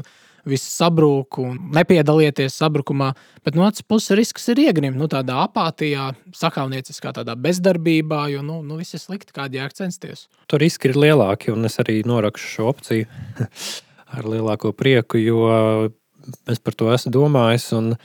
viss 0.48 0.76
sabrūk 0.78 1.40
un 1.42 1.56
nepiedalieties 1.74 2.56
sabrukumā. 2.60 3.12
Bet 3.46 3.58
no 3.58 3.66
otras 3.66 3.84
puses, 3.86 4.14
risks 4.18 4.48
ir 4.52 4.62
iegrimt 4.66 4.98
nu, 4.98 5.08
tādā 5.10 5.40
apātijā, 5.44 6.10
sakāvnieciskā 6.36 7.12
tādā 7.16 7.36
bezdarbībā, 7.38 8.26
jo 8.34 8.44
nu, 8.46 8.60
nu, 8.66 8.78
viss 8.80 8.96
ir 8.96 9.02
slikti, 9.02 9.34
kādi 9.36 9.60
jāk 9.60 9.76
censties. 9.76 10.26
Tur 10.50 10.62
riski 10.62 10.92
ir 10.92 11.00
lielāki, 11.06 11.52
un 11.54 11.68
es 11.68 11.80
arī 11.82 12.00
norakstu 12.06 12.52
šo 12.56 12.68
opciju 12.72 13.08
ar 14.16 14.28
lielāko 14.28 14.74
prieku, 14.76 15.20
jo 15.22 15.42
es 16.50 16.62
par 16.62 16.78
to 16.78 16.92
esmu 16.94 17.14
domājis. 17.20 17.72
Un, 17.78 17.96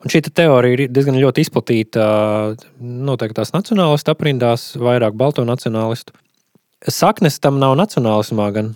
Un 0.00 0.08
šī 0.08 0.22
te 0.24 0.30
teorija 0.32 0.78
ir 0.78 0.92
diezgan 0.96 1.18
izplatīta 1.20 2.04
noteikti 2.80 3.36
tās 3.36 3.50
nacionālistu 3.52 4.14
aprindās, 4.14 4.62
vairāk 4.80 5.12
balto 5.12 5.44
nacionālistu. 5.44 6.14
Saknes 6.88 7.36
tam 7.44 7.58
nav 7.60 7.74
nacionālismā, 7.76 8.46
gan 8.54 8.70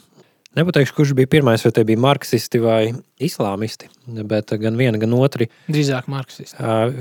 Nepateikšu, 0.55 0.95
kurš 0.95 1.13
bija 1.19 1.27
pirmais, 1.27 1.65
vai 1.67 1.73
tie 1.75 1.83
bija 1.87 1.99
marksisti 1.99 2.61
vai 2.63 2.93
islāmisti, 3.23 3.89
bet 4.31 4.53
gan 4.63 4.77
viena, 4.79 5.01
gan 5.03 5.17
otri. 5.19 5.49
Drīzāk 5.67 6.07
marksisti. 6.11 6.55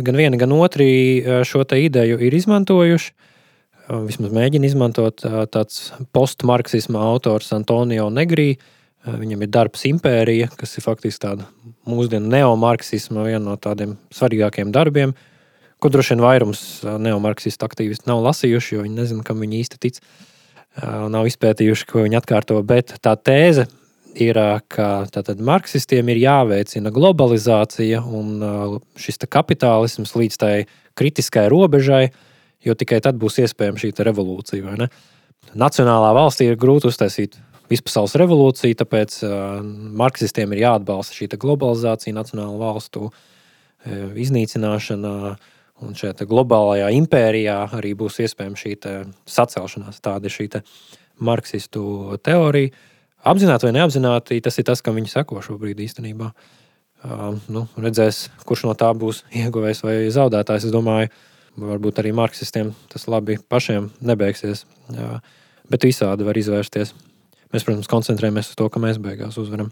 Gan 0.08 0.18
viena, 0.18 0.40
gan 0.42 0.56
otri 0.58 0.88
šo 1.46 1.62
ideju 1.62 2.18
ir 2.18 2.34
izmantojuši. 2.34 3.14
Vismaz 4.08 4.34
mēģina 4.34 4.66
izmantot 4.66 5.22
tāds 5.54 5.92
postmarksisma 6.16 7.04
autors 7.12 7.52
Antonio 7.54 8.08
Negrī. 8.10 8.56
Viņam 9.04 9.44
ir 9.44 9.52
darbs 9.52 9.86
Impērija, 9.86 10.50
kas 10.58 10.78
ir 10.80 10.86
faktiski 10.86 11.26
tāda 11.28 11.46
mūsdienu 11.86 12.32
neomarksisma 12.34 13.28
viena 13.28 13.44
no 13.52 13.58
tādiem 13.60 13.98
svarīgākiem 14.16 14.72
darbiem, 14.74 15.12
ko 15.84 15.92
droši 15.92 16.16
vien 16.16 16.24
vairums 16.24 16.62
neomarksistu 16.82 17.68
aktīvisti 17.68 18.08
nav 18.10 18.24
lasījuši, 18.24 18.78
jo 18.78 18.86
viņi 18.88 19.02
nezina, 19.02 19.26
kam 19.28 19.44
viņi 19.44 19.60
īsti 19.60 19.82
tic. 19.84 20.00
Uh, 20.00 20.33
nav 20.82 21.28
izpētījuši, 21.30 21.88
ko 21.90 22.04
viņi 22.06 22.20
atkārto. 22.20 22.58
Bet 22.66 22.96
tā 23.04 23.14
tēze 23.20 23.68
ir, 24.18 24.38
ka 24.72 25.06
tātad 25.14 25.42
marksistiem 25.44 26.10
ir 26.14 26.22
jāveicina 26.24 26.94
globalizācija 26.94 28.04
un 28.04 28.82
šis 29.00 29.22
kapitālisms 29.26 30.16
līdz 30.18 30.40
tai 30.42 30.54
kritiskai 30.98 31.48
robežai, 31.52 32.08
jo 32.64 32.76
tikai 32.78 33.02
tad 33.04 33.18
būs 33.22 33.42
iespējama 33.44 33.82
šī 33.82 33.94
revolūcija. 34.10 34.90
Nacionālā 35.54 36.14
valstī 36.16 36.50
ir 36.50 36.60
grūti 36.60 36.90
uztaisīt 36.90 37.38
vispasaules 37.72 38.16
revolūciju, 38.20 38.78
tāpēc 38.78 39.22
marksistiem 39.98 40.54
ir 40.54 40.66
jāatbalsta 40.66 41.18
šī 41.18 41.30
globalizācija, 41.42 42.16
nacionāla 42.16 42.60
valstu 42.60 43.10
iznīcināšana. 43.84 45.14
Uh, 45.34 45.50
Un 45.82 45.96
šajā 45.98 46.28
globālajā 46.30 46.92
impērijā 47.00 47.58
arī 47.76 47.94
būs 47.98 48.20
iespējama 48.24 48.60
šī 48.60 48.76
sacelšanās. 49.30 50.02
Tāda 50.04 50.30
ir 50.30 50.36
šī 50.36 50.50
marksistu 51.24 52.18
teorija. 52.24 52.74
Apzināti 53.24 53.68
vai 53.68 53.76
neapzināti, 53.78 54.42
tas 54.44 54.60
ir 54.60 54.68
tas, 54.68 54.82
kam 54.84 54.98
viņi 55.00 55.12
seko 55.12 55.42
šobrīd 55.44 55.80
īstenībā. 55.86 56.34
Uh, 57.04 57.38
nu, 57.52 57.66
redzēs, 57.80 58.26
kurš 58.48 58.66
no 58.68 58.74
tā 58.80 58.90
būs 58.96 59.24
ieguvējis 59.36 59.82
vai 59.84 59.96
zaudētājs. 60.12 60.68
Es 60.68 60.76
domāju, 60.76 61.10
varbūt 61.60 62.00
arī 62.00 62.14
marksistiem 62.16 62.74
tas 62.92 63.08
labi 63.12 63.38
pašiem 63.52 63.90
nebeigsies. 64.04 64.66
Uh, 64.92 65.18
bet 65.72 65.88
visādi 65.88 66.28
var 66.28 66.40
izvērsties. 66.40 66.94
Mēs, 67.54 67.64
protams, 67.64 67.92
koncentrējamies 67.92 68.52
uz 68.52 68.60
to, 68.60 68.68
ka 68.72 68.82
mēs 68.84 69.00
beigās 69.04 69.40
uzvaram. 69.40 69.72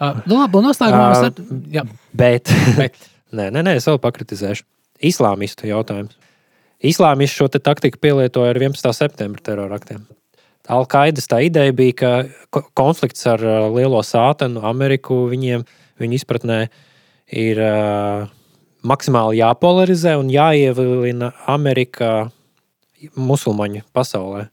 Uh, 0.00 0.20
nu, 0.24 0.38
labi, 0.38 0.58
un 0.58 0.70
noslēgumā 0.70 1.08
mēs 1.12 1.26
ar... 1.28 1.56
Jā. 1.74 1.86
Bet, 2.14 2.50
bet. 2.78 2.98
nē, 3.36 3.50
nē, 3.54 3.66
nē, 3.66 3.78
es 3.78 3.90
vēl 3.90 3.98
pakritizēšu 4.02 4.66
islāmistu 5.04 5.68
jautājums. 5.70 6.16
Islāmisti 6.80 7.36
šo 7.36 7.48
taktiku 7.52 8.00
pielietoja 8.00 8.54
ar 8.54 8.60
11. 8.60 8.92
septembra 8.96 9.42
teroraktiem. 9.44 10.06
Alkaidas 10.70 11.26
tā 11.28 11.40
ideja 11.44 11.72
bija, 11.76 11.96
ka 12.52 12.62
konflikts 12.78 13.26
ar 13.28 13.42
uh, 13.42 13.66
lielo 13.74 14.00
sātanu, 14.06 14.62
Ameriku, 14.68 15.24
viņiem, 15.28 15.64
viņu 16.00 16.16
izpratnē, 16.20 16.60
ir 17.36 17.60
uh, 17.64 18.30
maksimāli 18.86 19.40
jāpolarizē 19.40 20.14
un 20.20 20.30
jāievilina 20.32 21.32
Amerika 21.50 22.30
musulmaņu 23.16 23.82
pasaulē. 23.96 24.46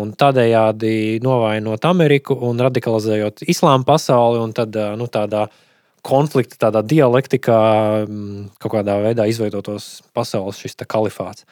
Un 0.00 0.12
tādējādi 0.14 1.18
novājot 1.24 1.86
Ameriku 1.88 2.36
un 2.46 2.60
radikalizējot 2.62 3.46
islāma 3.50 3.86
pasauli, 3.86 4.42
un 4.42 4.52
tad, 4.56 4.76
uh, 4.76 4.92
nu, 4.98 5.08
tādā 5.12 5.46
uh, 5.46 5.66
konflikta, 6.06 6.58
tādā 6.66 6.82
dialektikā, 6.86 7.60
mm, 8.06 8.44
kaut 8.62 8.74
kādā 8.74 8.96
veidā 9.04 9.26
izveidotos 9.28 10.00
pasaules 10.16 10.60
šis 10.60 10.78
kalifāts. 10.86 11.44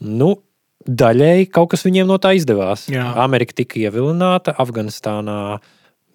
Nu, 0.00 0.42
daļēji 0.88 1.50
kaut 1.52 1.70
kas 1.74 1.84
viņiem 1.84 2.08
no 2.08 2.18
tā 2.18 2.34
izdevās. 2.38 2.88
Jā. 2.88 3.12
Amerika 3.20 3.54
tika 3.54 3.78
ievilināta, 3.78 4.54
Afganistānā 4.58 5.60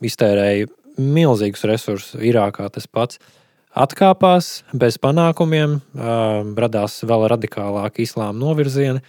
iztērēja 0.01 0.67
milzīgus 0.97 1.65
resursus, 1.67 2.19
Irākā 2.21 2.69
tas 2.71 2.87
pats. 2.87 3.19
Atkāpās 3.75 4.63
bez 4.71 4.97
panākumiem, 4.97 5.81
radās 6.55 7.01
vēl 7.03 7.27
radikālāki 7.27 8.05
islāma 8.07 8.37
novirzieni. 8.39 9.03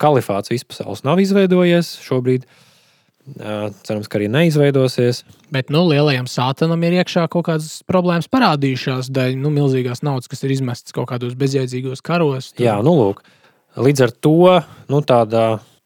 Kalifāts 0.00 0.52
vispasaules 0.52 1.04
nav 1.04 1.20
izveidojies 1.20 1.96
šobrīd. 2.04 2.44
Uh, 2.44 2.66
Cerams, 3.30 4.08
ka 4.10 4.18
arī 4.18 4.26
neizveidosies. 4.32 5.20
Bet 5.54 5.68
nu, 5.70 5.84
lielajam 5.90 6.26
sātanam 6.30 6.80
ir 6.86 6.96
iekšā 6.98 7.26
kaut 7.30 7.46
kādas 7.46 7.82
problēmas 7.86 8.26
parādījušās 8.32 9.10
dēļ 9.12 9.36
nu, 9.38 9.52
milzīgās 9.54 10.02
naudas, 10.02 10.30
kas 10.30 10.42
ir 10.46 10.54
izmestas 10.56 10.96
kaut 10.96 11.10
kādos 11.12 11.36
bezjēdzīgos 11.38 12.02
karos. 12.02 12.50
Tur. 12.54 12.64
Jā, 12.64 12.78
nu 12.82 12.96
lūk. 12.96 13.20
Līdz 13.78 14.06
ar 14.08 14.14
to 14.24 14.38
nu, 14.90 15.02
tāda 15.06 15.44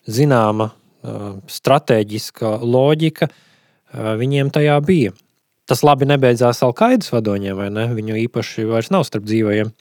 zināma 0.08 0.70
stratēģiska 1.50 2.54
loģika 2.64 3.28
viņiem 3.92 4.48
tajā 4.54 4.78
bija. 4.86 5.12
tas 5.68 5.82
labi 5.84 6.06
nebeidzās 6.08 6.62
Alkaidas 6.64 7.12
vadoņiem, 7.12 7.56
vai 7.56 7.70
ne? 7.72 7.86
Viņu 7.96 8.18
īpaši 8.26 8.66
vairs 8.68 8.90
nav 8.92 9.06
starp 9.08 9.24
dzīvajiem. 9.28 9.72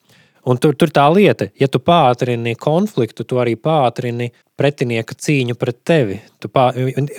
Un 0.44 0.60
tur, 0.60 0.76
tur 0.76 0.92
tā 0.92 1.06
lieta, 1.08 1.48
ja 1.56 1.70
tu 1.72 1.80
pātrini 1.80 2.58
konfliktu, 2.60 3.24
tu 3.24 3.40
arī 3.40 3.56
pātrini 3.56 4.34
pretinieka 4.60 5.16
cīņu 5.16 5.56
pret 5.60 5.80
tevi. 5.88 6.20
Tu 6.44 6.52
pā, 6.52 6.68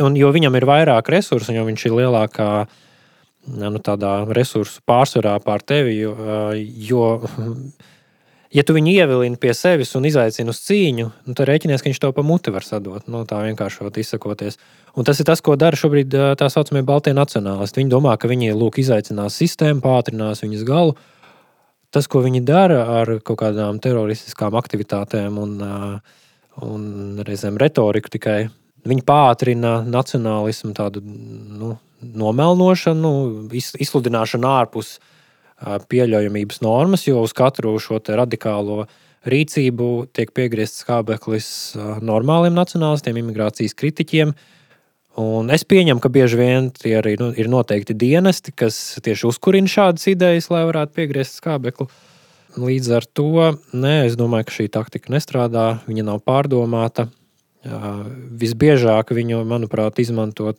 un, 0.04 0.18
jo 0.18 0.28
viņam 0.34 0.58
ir 0.58 0.66
vairāk 0.68 1.08
resursu, 1.14 1.54
jo 1.56 1.64
viņš 1.64 1.86
ir 1.88 1.96
lielākā 2.02 2.50
nu, 3.56 3.80
resursu 4.36 4.84
pārsvarā 4.84 5.38
pār 5.44 5.64
tevi. 5.64 5.96
Jo, 6.02 6.12
jo 6.90 7.08
ja 8.54 8.64
tu 8.66 8.76
viņu 8.76 8.92
ievilini 8.92 9.40
pie 9.40 9.54
sevis 9.56 9.94
un 9.98 10.04
izaicini 10.08 10.52
uz 10.52 10.60
cīņu, 10.66 11.08
nu, 11.24 11.34
tad 11.34 11.48
rēķinies, 11.48 11.82
ka 11.82 11.90
viņš 11.90 12.02
to 12.04 12.12
pa 12.14 12.24
muti 12.26 12.52
var 12.54 12.66
sadot. 12.66 13.08
Nu, 13.08 13.24
tā 13.28 13.40
vienkārši 13.46 13.88
izsakoties. 14.04 14.60
Un 14.94 15.08
tas 15.08 15.18
ir 15.18 15.26
tas, 15.26 15.40
ko 15.40 15.56
dara 15.58 15.80
šobrīd 15.80 16.12
tā 16.38 16.50
saucamie 16.52 16.84
Baltijas 16.86 17.18
nacionālisti. 17.18 17.80
Viņi 17.80 17.96
domā, 17.96 18.14
ka 18.20 18.30
viņi 18.30 18.52
lūk, 18.54 18.78
izaicinās 18.84 19.40
sistēmu, 19.40 19.82
pātrinās 19.82 20.44
viņas 20.44 20.68
galu. 20.68 20.94
Tas, 21.94 22.08
ko 22.10 22.24
viņi 22.24 22.42
dara 22.42 22.82
ar 22.98 23.12
kaut 23.22 23.38
kādām 23.44 23.78
teroristiskām 23.82 24.56
aktivitātēm 24.58 25.38
un, 25.38 25.56
un 26.66 26.84
reizēm 27.22 27.58
retoriku, 27.60 28.10
tikai 28.16 28.38
viņi 28.84 29.04
pātrina 29.06 29.76
nacionālismu, 29.86 30.74
tādu 30.76 31.00
nu, 31.04 31.76
nomelnošanu, 32.02 33.12
izsludināšanu 33.54 34.50
ārpus 34.50 34.96
uh, 34.98 35.14
pieļaujamības 35.88 36.60
normas, 36.64 37.06
jo 37.06 37.22
uz 37.24 37.32
katru 37.36 37.76
šo 37.80 38.00
radikālo 38.08 38.84
rīcību 39.24 39.88
tiek 40.12 40.32
piegriezts 40.36 40.82
skābeklis 40.84 41.48
normāliem 42.04 42.54
nacionālistiem, 42.56 43.22
imigrācijas 43.22 43.76
kritiķiem. 43.78 44.34
Un 45.20 45.52
es 45.54 45.62
pieņemu, 45.62 46.02
ka 46.02 46.10
bieži 46.10 46.38
vien 46.40 46.72
tie 46.74 46.96
arī 46.98 47.14
nu, 47.20 47.28
ir 47.38 47.46
noteikti 47.50 47.94
dienesti, 47.94 48.50
kas 48.50 48.98
tieši 49.04 49.28
uzkurina 49.28 49.70
šādas 49.70 50.08
idejas, 50.10 50.50
lai 50.50 50.64
varētu 50.66 50.96
piegriezt 50.96 51.38
skābekli. 51.38 51.86
Līdz 52.58 52.90
ar 52.98 53.06
to 53.06 53.52
nē, 53.74 53.94
es 54.08 54.16
domāju, 54.18 54.48
ka 54.48 54.56
šī 54.56 54.66
taktika 54.74 55.14
nestrādā, 55.14 55.66
viņa 55.86 56.06
nav 56.06 56.22
pārdomāta. 56.26 57.06
Visbiežāk 57.64 59.14
viņu, 59.14 59.44
manuprāt, 59.48 60.02
izmanto 60.02 60.56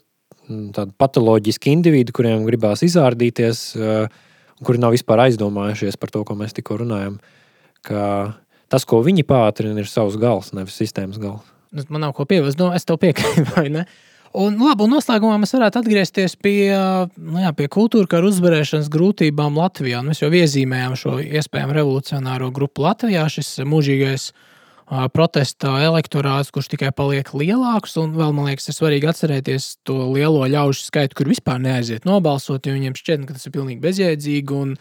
tādi 0.48 0.92
patoloģiski 1.02 1.74
individi, 1.76 2.16
kuriem 2.16 2.46
gribās 2.48 2.84
izrādīties, 2.86 3.62
uh, 3.80 4.24
kuri 4.64 4.82
nav 4.82 4.96
vispār 4.96 5.26
aizdomājušies 5.28 6.00
par 6.00 6.14
to, 6.14 6.24
ko 6.28 6.38
mēs 6.40 6.56
tikko 6.56 6.80
runājam. 6.84 7.20
Tas, 7.86 8.88
ko 8.88 9.02
viņi 9.06 9.26
pātrina, 9.28 9.78
ir 9.82 9.90
savs 9.90 10.18
gals, 10.22 10.54
nevis 10.56 10.78
sistēmas 10.80 11.20
gals. 11.22 11.44
Nu, 11.76 11.84
man 11.92 12.06
nav 12.08 12.16
ko 12.16 12.26
piebilst, 12.30 12.60
no, 12.62 12.72
es 12.76 12.88
tev 12.88 13.02
piekrītu, 13.02 13.46
vai 13.58 13.68
ne? 13.74 13.86
Un, 14.36 14.58
labi, 14.60 14.84
un 14.84 14.92
noslēgumā 14.92 15.38
mēs 15.40 15.54
varētu 15.56 15.80
atgriezties 15.80 16.34
pie, 16.44 16.74
nu 17.16 17.40
jā, 17.40 17.54
pie 17.56 17.70
kultūra 17.72 18.10
kara 18.12 18.28
uzvarēšanas 18.28 18.90
grūtībām 18.92 19.56
Latvijā. 19.62 20.02
Mēs 20.04 20.20
jau 20.24 20.32
iezīmējām 20.34 20.98
šo 21.00 21.14
iespējamo 21.24 21.76
revolucionāro 21.78 22.50
grupu 22.56 22.84
Latvijā, 22.84 23.24
šis 23.32 23.54
mūžīgais 23.64 24.26
uh, 24.34 25.08
protesta 25.16 25.72
elektorāts, 25.86 26.52
kurš 26.54 26.68
tikai 26.74 26.92
paliek 26.96 27.32
lielāks. 27.32 27.96
Un 28.02 28.12
vēl 28.18 28.36
man 28.36 28.50
liekas, 28.50 28.68
ir 28.70 28.78
svarīgi 28.78 29.10
atcerēties 29.10 29.70
to 29.88 29.98
lielo 30.12 30.44
ļaužu 30.52 30.84
skaitu, 30.90 31.16
kur 31.22 31.32
vispār 31.32 31.62
neaiziet 31.64 32.06
nobalsot, 32.06 32.68
jo 32.68 32.76
viņiem 32.76 32.98
šķiet, 32.98 33.26
ka 33.30 33.38
tas 33.38 33.48
ir 33.48 33.56
pilnīgi 33.56 33.82
bezjēdzīgi. 33.88 34.60
Un, 34.60 34.76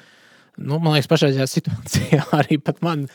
nu, 0.58 0.80
man 0.80 0.96
liekas, 0.96 1.12
pašreizējā 1.14 1.48
situācijā 1.56 2.26
arī 2.40 2.58
man 2.82 3.06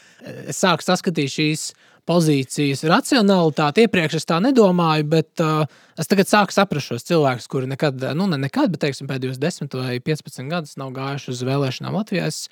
sāk 0.56 0.88
saskatīt 0.88 1.36
šīs 1.36 1.72
pozīcijas 2.10 2.84
racionalitāti. 2.90 3.86
Iepriekš 3.86 4.20
es 4.20 4.28
tā 4.30 4.40
nedomāju, 4.44 5.06
bet 5.12 5.44
uh, 5.44 5.70
es 6.00 6.10
tagad 6.10 6.30
sāku 6.30 6.56
saprast 6.56 6.90
šos 6.90 7.06
cilvēkus, 7.10 7.48
kuri 7.52 7.70
nekad, 7.70 8.10
nu, 8.18 8.28
ne 8.32 8.40
nekad, 8.42 8.74
bet 8.74 8.88
teiksim, 8.88 9.10
pēdējos 9.10 9.40
10 9.42 9.78
vai 9.78 10.00
15 10.02 10.50
gadus 10.50 10.76
nav 10.82 10.94
gājuši 10.96 11.34
uz 11.36 11.46
vēlēšanām 11.46 11.98
Latvijā. 12.00 12.26
Es, 12.32 12.48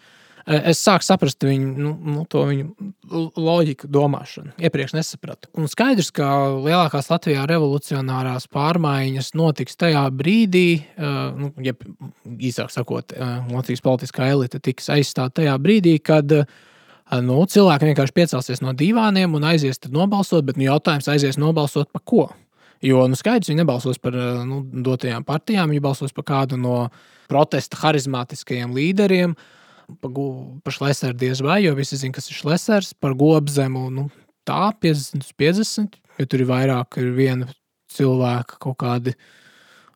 es 0.46 0.84
sāku 0.84 1.08
saprast 1.08 1.44
viņu, 1.44 1.72
nu, 1.82 1.96
nu, 2.14 2.28
to 2.30 2.44
viņu 2.48 3.34
loģiku, 3.40 3.90
domāšanu. 3.92 4.54
Iepriekš 4.62 4.94
nesapratu. 4.96 5.50
Un 5.58 5.72
skaidrs, 5.72 6.14
ka 6.16 6.30
lielākās 6.62 7.10
Latvijā 7.12 7.48
revolucionārās 7.50 8.46
pārmaiņas 8.54 9.34
notiks 9.40 9.80
tajā 9.80 10.06
brīdī, 10.14 10.70
nu, 11.42 11.52
ja 11.66 11.74
īsāk 12.38 12.72
sakot, 12.74 13.18
Latvijas 13.50 13.84
politiskā 13.84 14.30
elite 14.38 14.62
tiks 14.64 14.92
aizstāta 14.94 15.42
tajā 15.42 15.58
brīdī, 15.62 15.98
kad 15.98 16.40
nu, 17.24 17.38
cilvēki 17.48 17.92
vienkārši 17.92 18.16
piecelsies 18.16 18.64
no 18.64 18.74
divāniem 18.78 19.36
un 19.38 19.46
aizies 19.48 19.80
nobalsot, 19.92 20.46
bet 20.48 20.60
nu, 20.60 20.68
jautājums 20.68 21.08
aizies 21.12 21.40
nobalsot 21.40 21.92
par 21.94 22.04
ko? 22.04 22.28
Jo 22.84 23.08
nu, 23.10 23.18
skaidrs, 23.18 23.50
viņi 23.50 23.64
nebalsos 23.64 23.98
par 24.02 24.16
nu, 24.46 24.62
dotajām 24.86 25.26
partijām, 25.26 25.72
viņi 25.72 25.82
balsos 25.82 26.14
par 26.14 26.28
kādu 26.28 26.60
no 26.62 26.90
protesta 27.32 27.80
harizmātiskajiem 27.82 28.76
līderiem. 28.76 29.34
Par, 30.04 30.12
par 30.66 30.76
Šlēsēru 30.76 31.16
diez 31.18 31.42
vai, 31.42 31.62
jo 31.64 31.74
visi 31.78 31.98
zina, 31.98 32.14
kas 32.18 32.28
ir 32.30 32.38
Šlēsērs, 32.42 32.92
par 33.00 33.16
gobzemu 33.18 33.86
nu, 33.96 34.10
tā 34.48 34.68
50 34.84 35.24
uz 35.24 35.34
50, 35.40 35.98
jo 36.20 36.28
tur 36.28 36.44
ir 36.44 36.50
vairāk 36.52 37.00
ir 37.02 37.14
viena 37.16 37.48
cilvēka 37.96 38.60
kaut 38.64 38.78
kādi. 38.84 39.16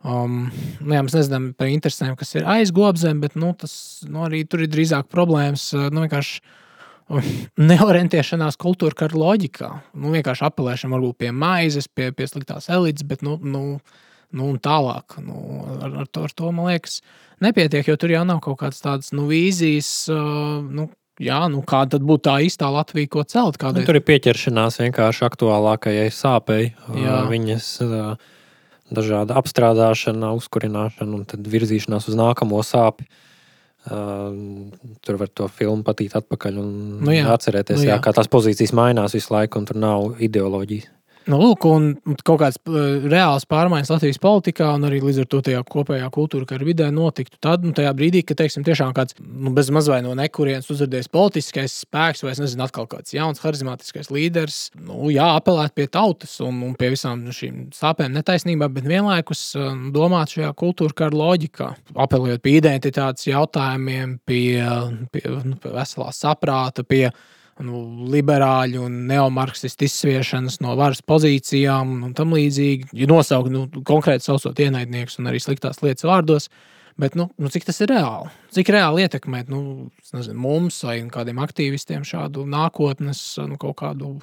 Um, 0.02 0.48
nu, 0.80 0.96
jā, 0.96 1.04
mēs 1.06 1.14
nezinām 1.14 1.52
par 1.60 1.70
interesēm, 1.70 2.16
kas 2.18 2.34
ir 2.34 2.48
aiz 2.50 2.72
gobzem, 2.74 3.20
bet 3.22 3.36
nu, 3.38 3.52
tas, 3.54 3.74
nu, 4.08 4.24
arī 4.26 4.42
tur 4.50 4.64
ir 4.64 4.72
drīzāk 4.72 5.12
problēmas. 5.12 5.68
Nu, 5.94 6.02
vienkārši 6.08 6.42
neorientēšanās 7.72 8.60
kultūra 8.62 8.98
kara 9.04 9.20
loģikā. 9.24 9.72
Nu, 9.98 10.14
vienkārši 10.16 10.48
apelēšana 10.48 10.96
varbūt 10.96 11.20
pie 11.24 11.34
maizes, 11.36 11.90
pie, 11.92 12.12
pie 12.16 12.30
sliktās 12.30 12.70
elites, 12.72 13.06
bet 13.08 13.26
nu, 13.26 13.38
nu, 13.42 13.66
nu, 14.38 14.54
tālāk 14.64 15.20
nu, 15.24 15.38
ar, 15.78 16.02
ar, 16.04 16.10
to, 16.10 16.26
ar 16.28 16.34
to 16.36 16.56
man 16.56 16.72
liekas 16.72 17.02
nepietiek, 17.44 17.88
jo 17.90 18.00
tur 18.00 18.14
jau 18.14 18.26
nav 18.28 18.42
kaut 18.44 18.62
kādas 18.64 18.84
tādas 18.84 19.14
nu, 19.16 19.28
vīzijas. 19.32 19.94
Nu, 20.12 20.92
Jā, 21.22 21.44
nu 21.52 21.60
kāda 21.68 22.00
tad 22.00 22.06
būtu 22.08 22.24
tā 22.26 22.36
īstā 22.42 22.66
Latvija, 22.74 23.10
ko 23.12 23.22
celt? 23.30 23.60
Kādai... 23.62 23.84
Nu, 23.84 23.86
tur 23.86 24.00
ir 24.00 24.06
pieķeršanās 24.08 24.80
vienkārši 24.80 25.26
aktuālākajai 25.28 26.08
sāpei, 26.16 26.72
Jā. 26.98 27.20
viņas 27.30 27.68
dažāda 28.90 29.38
apstrādāšana, 29.38 30.32
uzkurināšana 30.40 31.20
un 31.20 31.28
tad 31.30 31.46
virzīšanās 31.52 32.10
uz 32.10 32.18
nākamo 32.18 32.64
sāpi. 32.66 33.06
Uh, 33.82 34.70
tur 35.02 35.18
var 35.18 35.30
to 35.34 35.48
filmu 35.50 35.82
patīt 35.82 36.14
atpakaļ 36.14 36.58
un 36.62 36.74
nu 37.02 37.16
jā. 37.16 37.24
atcerēties, 37.34 37.80
nu 37.80 37.88
jā. 37.88 37.96
Jā, 37.96 38.02
kā 38.06 38.14
tās 38.14 38.30
pozīcijas 38.30 38.76
mainās 38.78 39.16
visu 39.18 39.34
laiku, 39.34 39.58
un 39.58 39.66
tur 39.66 39.80
nav 39.82 40.22
ideoloģijas. 40.22 40.92
Nu, 41.30 41.38
lūk, 41.38 41.66
un 41.70 42.16
kaut 42.26 42.40
kādas 42.42 42.58
uh, 42.66 43.04
reālas 43.06 43.44
pārmaiņas 43.50 43.92
Latvijas 43.94 44.18
politikā, 44.22 44.72
un 44.74 44.88
arī 44.88 45.04
līdz 45.04 45.20
ar 45.22 45.28
to 45.30 45.42
tajā 45.46 45.60
kopējā 45.70 46.08
kultūra 46.14 46.48
kara 46.50 46.66
vidē 46.66 46.88
notiktu. 46.94 47.38
Tad, 47.44 47.66
nu, 47.66 47.76
tajā 47.78 47.92
brīdī, 47.98 48.24
kad 48.26 48.40
teiksim, 48.40 48.66
tiešām 48.66 48.96
kāds 48.98 49.14
nu, 49.20 49.52
bez 49.54 49.70
mazliet 49.74 50.02
no 50.06 50.16
nekurienes 50.18 50.70
uzrādījis 50.74 51.12
politiskais 51.14 51.76
spēks, 51.84 52.24
vai 52.26 52.34
es 52.34 52.42
nezinu, 52.42 52.66
atkal 52.66 52.88
kāds 52.90 53.14
jauns, 53.14 53.42
harizmātiskais 53.44 54.10
līderis, 54.14 54.62
nu, 54.82 55.12
jā, 55.14 55.28
apelēt 55.38 55.76
pie 55.78 55.86
tautas 55.94 56.40
un, 56.42 56.58
un 56.66 56.74
pie 56.80 56.90
visām 56.96 57.28
šīm 57.38 57.68
sāpēm, 57.78 58.16
netaisnībām, 58.18 58.74
bet 58.80 58.90
vienlaikus 58.90 59.44
uh, 59.60 59.76
domāt 59.94 60.34
šajā 60.34 60.50
kultūra 60.58 60.98
kara 61.04 61.22
loģikā, 61.22 61.70
apelējot 62.02 62.42
pie 62.42 62.56
identitātes 62.58 63.30
jautājumiem, 63.30 64.18
pie, 64.26 64.58
pie, 65.14 65.28
nu, 65.46 65.60
pie 65.62 65.76
veselā 65.78 66.10
saprāta, 66.18 66.82
pie 66.88 67.12
nu, 67.66 67.82
liberāļu 68.12 68.86
un 68.88 68.98
neomarksistu 69.10 69.88
izsviešanas 69.88 70.60
no 70.64 70.76
varas 70.80 71.02
pozīcijām 71.06 71.94
un 72.08 72.16
tam 72.18 72.36
līdzīgi. 72.38 72.92
Ja 72.98 73.08
nosaukt 73.12 73.52
nu, 73.54 73.66
konkrēti 73.88 74.28
saucot 74.28 74.60
ienaidniekus 74.60 75.20
un 75.22 75.32
arī 75.32 75.42
sliktās 75.44 75.82
lietas 75.86 76.08
vārdos. 76.08 76.50
Bet 77.00 77.16
nu, 77.16 77.30
nu, 77.40 77.50
cik 77.50 77.66
tas 77.66 77.80
ir 77.82 77.94
reāli? 77.94 78.30
Cik 78.54 78.74
reāli 78.76 79.06
ietekmēt 79.06 79.50
nu, 79.50 79.62
nezinu, 80.14 80.38
mums 80.44 80.82
vai 80.86 81.00
kādiem 81.10 81.40
aktīvistiem 81.42 82.04
šādu 82.06 82.44
nākotnes, 82.52 83.22
nu, 83.48 83.56
kaut 83.62 83.80
kādu 83.80 84.18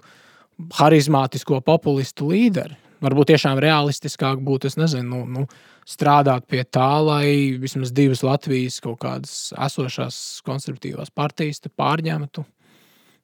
harizmātisko 0.78 1.62
populistu 1.64 2.28
līderi? 2.30 2.76
Varbūt 3.02 3.30
tiešām 3.30 3.60
realistiskāk 3.62 4.40
būtu 4.42 4.72
nezinu, 4.78 5.22
nu, 5.24 5.40
nu, 5.46 5.74
strādāt 5.88 6.48
pie 6.50 6.64
tā, 6.66 6.90
lai 7.00 7.56
vismaz 7.62 7.94
divas 7.94 8.24
Latvijas 8.26 8.80
kaut 8.84 8.98
kādas 9.04 9.34
esošās 9.54 10.18
konservatīvās 10.46 11.14
partijas 11.14 11.62
pārņemtu 11.78 12.44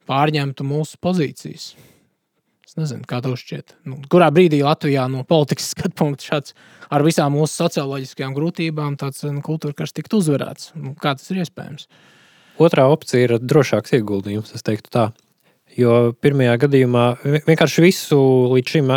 pārņemtu 0.08 0.66
mūsu 0.66 1.00
pozīcijas. 1.02 1.72
Es 2.64 2.78
nezinu, 2.80 3.04
kā 3.06 3.20
tev 3.22 3.36
šķiet. 3.38 3.76
Nu, 3.86 4.00
kurā 4.10 4.30
brīdī 4.34 4.58
Latvijā 4.64 5.04
no 5.10 5.22
politikas 5.28 5.68
skatu 5.74 5.94
punkta 6.00 6.26
šāds 6.30 6.56
ar 6.90 7.04
visām 7.06 7.36
mūsu 7.36 7.54
socioloģiskajām 7.62 8.34
grūtībām 8.34 8.96
tāds 9.00 9.22
nu, 9.28 9.42
kultūra 9.44 9.76
karš 9.78 9.94
tiktu 10.00 10.18
uzvarēts? 10.22 10.72
Nu, 10.74 10.96
kā 10.98 11.14
tas 11.18 11.30
ir 11.30 11.44
iespējams? 11.44 11.86
Otrā 12.64 12.86
opcija 12.90 13.28
ir 13.28 13.36
drošāks 13.42 13.96
ieguldījums, 13.98 14.54
es 14.54 14.66
teiktu 14.66 14.92
tā. 14.94 15.08
Jo 15.74 16.12
pirmajā 16.22 16.54
gadījumā 16.66 17.04
vienkārši 17.48 17.82
visu 17.82 18.18
līdz 18.52 18.74
šim 18.76 18.92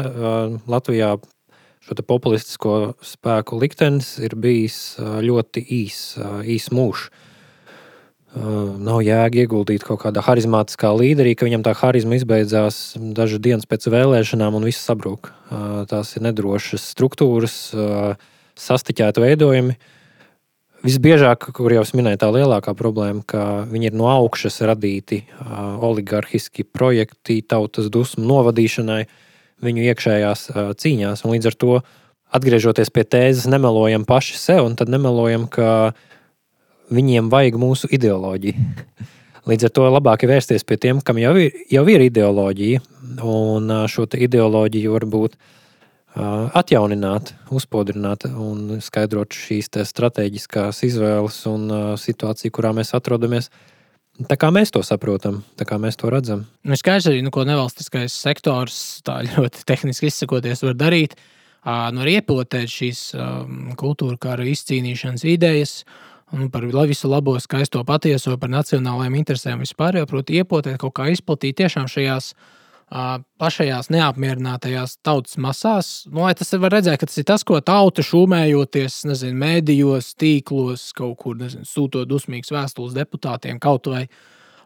Latvijā 0.70 1.16
šo 1.88 1.95
populistisko 2.05 2.74
spēku 3.05 3.58
liktenis 3.62 4.18
ir 4.22 4.36
bijis 4.38 4.97
ļoti 4.99 5.64
īs, 5.80 6.01
īs 6.45 6.70
mūžs. 6.76 7.08
Nav 8.36 8.99
jēga 9.01 9.45
ieguldīt 9.45 9.86
kaut 9.88 10.01
kādā 10.01 10.21
harizmātiskā 10.25 10.91
līderī, 10.93 11.32
ka 11.34 11.47
viņam 11.47 11.63
tā 11.63 11.71
harizma 11.80 12.17
izbeidzās 12.19 12.97
dažas 12.99 13.39
dienas 13.41 13.69
pēc 13.69 13.88
vēlēšanām 13.93 14.57
un 14.59 14.67
viss 14.67 14.84
sabrūk. 14.84 15.32
Tās 15.89 16.11
ir 16.17 16.25
nedrošas 16.28 16.84
struktūras, 16.91 17.55
sastiķēti 18.59 19.23
veidojumi. 19.23 19.78
visbiežāk, 20.86 21.49
kur 21.55 21.73
jau 21.73 21.84
minēja, 21.97 22.21
tā 22.25 22.30
lielākā 22.34 22.73
problēma, 22.78 23.23
ka 23.25 23.43
viņi 23.69 23.89
ir 23.89 23.97
no 23.97 24.09
augšas 24.11 24.59
radīti 24.67 25.23
oligarhiski 25.84 26.63
projekti 26.63 27.41
tautas 27.41 27.89
dusmu 27.93 28.25
novadīšanai, 28.28 29.05
viņu 29.63 29.88
iekšējās 29.91 30.49
cīņās. 30.78 31.23
Un 31.25 31.34
līdz 31.34 31.49
ar 31.51 31.57
to, 31.57 31.80
atgriežoties 32.38 32.91
pie 32.93 33.07
tēzes, 33.07 33.47
nemelojam 33.49 34.05
paši 34.07 34.38
sev, 34.38 34.65
un 34.67 34.75
tad 34.80 34.91
nemelojam, 34.93 35.47
ka 35.49 35.95
viņiem 36.94 37.30
vajag 37.34 37.60
mūsu 37.60 37.90
ideoloģiju. 37.92 38.72
Līdz 39.48 39.68
ar 39.70 39.72
to 39.76 39.86
labāk 39.88 40.24
ir 40.24 40.34
vērsties 40.34 40.66
pie 40.68 40.76
tiem, 40.76 41.00
kam 41.00 41.20
jau 41.22 41.32
ir, 41.40 41.54
jau 41.72 41.86
ir 41.88 42.04
ideoloģija, 42.10 42.82
un 43.24 43.72
šo 43.88 44.04
ideoloģiju 44.12 44.92
varbūt 44.92 45.38
uh, 45.38 45.46
atjaunināt, 46.58 47.34
uzpodrināt 47.54 48.26
un 48.28 48.80
skaidrot 48.82 49.36
šīs 49.36 49.70
strateģiskās 49.88 50.84
izvēles 50.88 51.40
un 51.50 51.72
situāciju, 52.00 52.54
kurā 52.56 52.74
mēs 52.76 52.94
atrodamies. 52.98 53.52
Tā 54.28 54.34
kā 54.40 54.50
mēs 54.50 54.74
to 54.74 54.82
saprotam, 54.82 55.44
tā 55.60 55.66
kā 55.70 55.78
mēs 55.78 56.00
to 56.02 56.10
redzam. 56.10 56.48
Nu, 56.66 56.74
skaidrs 56.80 57.12
arī, 57.12 57.22
nu, 57.22 57.30
ko 57.34 57.44
nevalstiskais 57.46 58.16
sektors 58.18 59.04
tā 59.06 59.20
ļoti 59.28 59.62
tehniski 59.70 60.10
izsakoties 60.10 60.64
var 60.66 60.78
darīt. 60.78 61.14
Nu, 61.68 62.02
arī 62.02 62.18
iepilotēt 62.18 62.72
šīs 62.72 63.02
um, 63.14 63.72
kultūra 63.78 64.18
kara 64.18 64.46
izcīnīšanas 64.48 65.26
idejas, 65.28 65.82
un 66.36 66.49
par 66.51 66.65
visu 66.65 67.09
labo, 67.09 67.38
skaisto, 67.39 67.84
patieso, 67.88 68.38
par 68.38 68.51
nacionālajiem 68.51 69.15
interesēm 69.21 69.63
vispār, 69.63 70.01
jau, 70.01 70.07
proti, 70.09 70.41
iepotēt 70.41 70.80
kaut 70.82 70.95
kā 70.97 71.07
izplatīt 71.13 71.57
tiešām 71.61 71.88
šajās 71.91 72.34
uh, 72.34 72.55
pašajās 73.41 73.89
neapmierinātajās 73.91 74.97
tautas 75.03 75.38
masās. 75.38 75.89
Nu, 76.11 76.23
tas 76.38 76.53
var 76.55 76.71
redzēt, 76.71 76.99
ka 76.99 77.09
tas 77.09 77.19
ir 77.19 77.28
tas, 77.28 77.43
ko 77.43 77.59
tauta 77.59 78.03
šūmējoties, 78.05 79.01
nezinu, 79.09 79.38
mēdījos, 79.43 80.13
tīklos, 80.19 80.91
kaut 80.95 81.17
kur 81.19 81.38
nezinu, 81.39 81.67
sūtot 81.67 82.07
dusmīgas 82.07 82.53
vēstules 82.55 82.95
deputātiem 82.95 83.59
kaut 83.59 83.91
vai. 83.91 84.07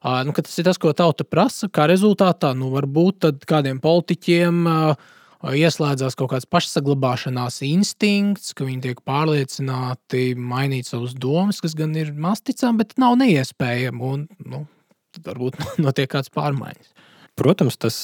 Nu, 0.01 0.34
tas 0.34 0.53
ir 0.57 0.66
tas, 0.66 0.80
ko 0.82 0.93
tauta 0.97 1.26
prasa. 1.26 1.70
Kā 1.70 1.86
rezultātā, 1.89 2.55
nu, 2.57 2.72
varbūt 2.74 3.45
kādiem 3.49 3.82
politiķiem 3.82 4.64
ieslēdzās 5.42 6.16
kaut 6.20 6.32
kāds 6.36 6.48
pašsaglabāšanās 6.50 7.62
instinkts, 7.66 8.54
ka 8.58 8.68
viņi 8.68 8.84
tiek 8.86 9.02
pārliecināti 9.08 10.36
mainīt 10.38 10.89
savus 10.89 11.16
domas, 11.18 11.62
kas 11.64 11.74
gan 11.78 11.96
ir 11.98 12.14
masticami, 12.14 12.84
bet 12.84 12.94
nav 13.02 13.18
neiespējami. 13.22 14.02
Un, 14.06 14.28
nu, 14.46 14.66
varbūt 15.26 15.58
notiek 15.86 16.12
kāds 16.12 16.32
pārmaiņas. 16.34 16.94
Protams, 17.39 17.80
tas, 17.82 17.98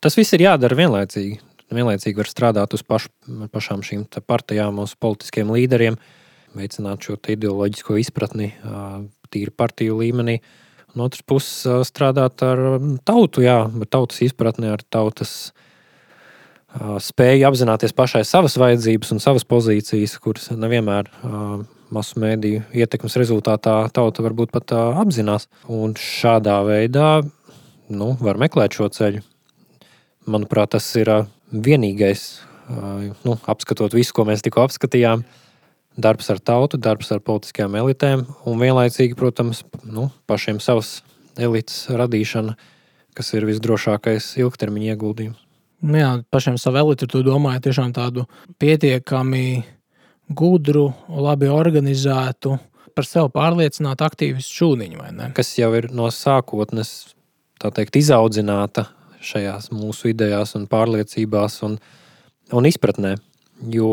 tas 0.00 0.16
viss 0.16 0.32
ir 0.36 0.46
jādara 0.46 0.78
vienlaicīgi. 0.78 1.40
Vienlaicīgi 1.72 2.20
var 2.20 2.28
strādāt 2.28 2.74
uz 2.76 2.82
pašu, 2.84 3.08
pašām 3.52 3.80
šīm 3.84 4.04
partijām, 4.28 4.80
uz 4.82 4.92
politiskiem 5.00 5.52
līderiem, 5.52 5.96
veicināt 6.56 7.04
šo 7.04 7.16
ideoloģisko 7.32 7.96
izpratni 8.00 8.50
tīri 9.32 9.54
partiju 9.56 9.96
līmenī. 10.02 10.38
No 10.92 11.08
otras 11.08 11.24
puses, 11.24 11.88
strādāt 11.88 12.44
ar 12.44 12.60
tautu, 13.08 13.40
jā, 13.44 13.62
ar 13.64 13.88
tautas 13.88 14.20
izpratni, 14.24 14.68
ar 14.68 14.84
tautas 14.92 15.54
spēju 16.80 17.46
apzināties 17.48 17.94
pašai 17.96 18.22
savas 18.24 18.56
vajadzības 18.60 19.12
un 19.14 19.20
savas 19.22 19.44
pozīcijas, 19.48 20.16
kuras 20.22 20.48
nevienmēr 20.56 21.10
masu 21.92 22.20
mēdīju 22.22 22.62
ietekmes 22.72 23.18
rezultātā 23.20 23.74
tauta 23.92 24.24
varbūt 24.24 24.52
pat 24.54 24.72
apzinās. 24.76 25.48
Un 25.68 25.92
šādā 25.98 26.62
veidā 26.66 27.20
nu, 27.92 28.14
var 28.20 28.40
meklēt 28.40 28.78
šo 28.78 28.88
ceļu. 28.92 29.22
Manuprāt, 30.32 30.72
tas 30.76 30.86
ir 30.96 31.10
vienīgais, 31.52 32.24
nu, 33.26 33.36
apskatot 33.50 33.94
visu, 33.96 34.14
ko 34.16 34.26
mēs 34.28 34.44
tikko 34.44 34.64
apskatījām. 34.64 35.26
Darbs 36.00 36.30
ar 36.32 36.40
tautu, 36.40 36.80
darbs 36.80 37.12
ar 37.12 37.20
politiskajām 37.20 37.74
elitēm 37.82 38.24
un 38.48 38.60
vienlaicīgi, 38.62 39.18
protams, 39.18 39.60
nu, 39.84 40.08
pašiem 40.30 40.62
savas 40.62 41.02
elites 41.36 41.84
radīšana, 41.92 42.56
kas 43.12 43.34
ir 43.36 43.44
visdrošākais 43.50 44.32
ilgtermiņa 44.40 44.94
ieguldījums. 44.94 45.51
Nu 45.82 45.98
jā, 45.98 46.10
pašiem 46.30 46.58
savu 46.62 46.78
elitu 46.78 47.08
tu 47.10 47.24
domāji 47.26 47.64
tiešām 47.66 47.90
tādu 47.96 48.26
pietiekami 48.62 49.64
gudru, 50.30 50.92
labi 51.10 51.48
organizētu, 51.50 52.54
par 52.94 53.08
sevi 53.08 53.32
pārliecinātu 53.34 54.06
aktīvistu 54.06 54.60
šūniņu. 54.60 55.02
Kas 55.34 55.50
jau 55.58 55.72
ir 55.78 55.90
no 55.94 56.06
sākotnes 56.14 57.14
teikt, 57.62 57.98
izaudzināta 57.98 58.86
šajās 59.22 59.70
mūsu 59.74 60.12
idejās, 60.12 60.54
un 60.58 60.68
pārliecībās 60.70 61.60
un, 61.66 61.76
un 62.54 62.68
izpratnē. 62.68 63.16
Jo 63.72 63.90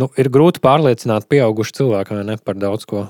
nu, 0.00 0.08
ir 0.20 0.32
grūti 0.32 0.62
pārliecināt 0.64 1.28
pieaugušu 1.28 1.80
cilvēku 1.80 2.20
ne, 2.24 2.36
par 2.40 2.58
daudz 2.60 2.88
ko. 2.88 3.06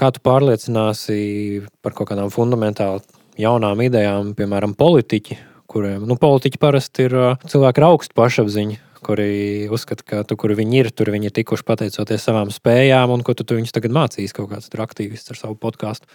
Kā 0.00 0.08
tu 0.12 0.22
pārliecināsi 0.24 1.66
par 1.84 1.92
kaut 1.96 2.08
kādām 2.12 2.32
fundamentāli 2.32 3.04
jaunām 3.40 3.80
idejām, 3.84 4.34
piemēram, 4.36 4.72
politiķi, 4.76 5.36
kuriem 5.70 6.06
nu, 6.08 6.16
politiķi 6.20 6.60
parasti 6.60 7.06
ir 7.08 7.16
cilvēki 7.46 7.82
ar 7.82 7.86
augstu 7.90 8.16
pašapziņu, 8.18 8.78
kuri 9.06 9.30
uzskata, 9.72 10.04
ka 10.06 10.22
tur, 10.28 10.38
kur 10.40 10.54
viņi 10.58 10.82
ir, 10.82 10.90
tur 10.92 11.12
viņi 11.14 11.30
ir 11.30 11.36
tikuši 11.38 11.66
pateicoties 11.66 12.26
savām 12.26 12.50
spējām, 12.52 13.14
un 13.14 13.24
ko 13.26 13.34
tu, 13.38 13.46
tu 13.46 13.56
viņus 13.58 13.74
tagad 13.76 13.94
mācīs 13.96 14.34
kaut 14.36 14.50
kāds 14.52 14.70
aktīvists 14.70 15.32
ar 15.32 15.40
savu 15.40 15.56
podkāstu 15.60 16.10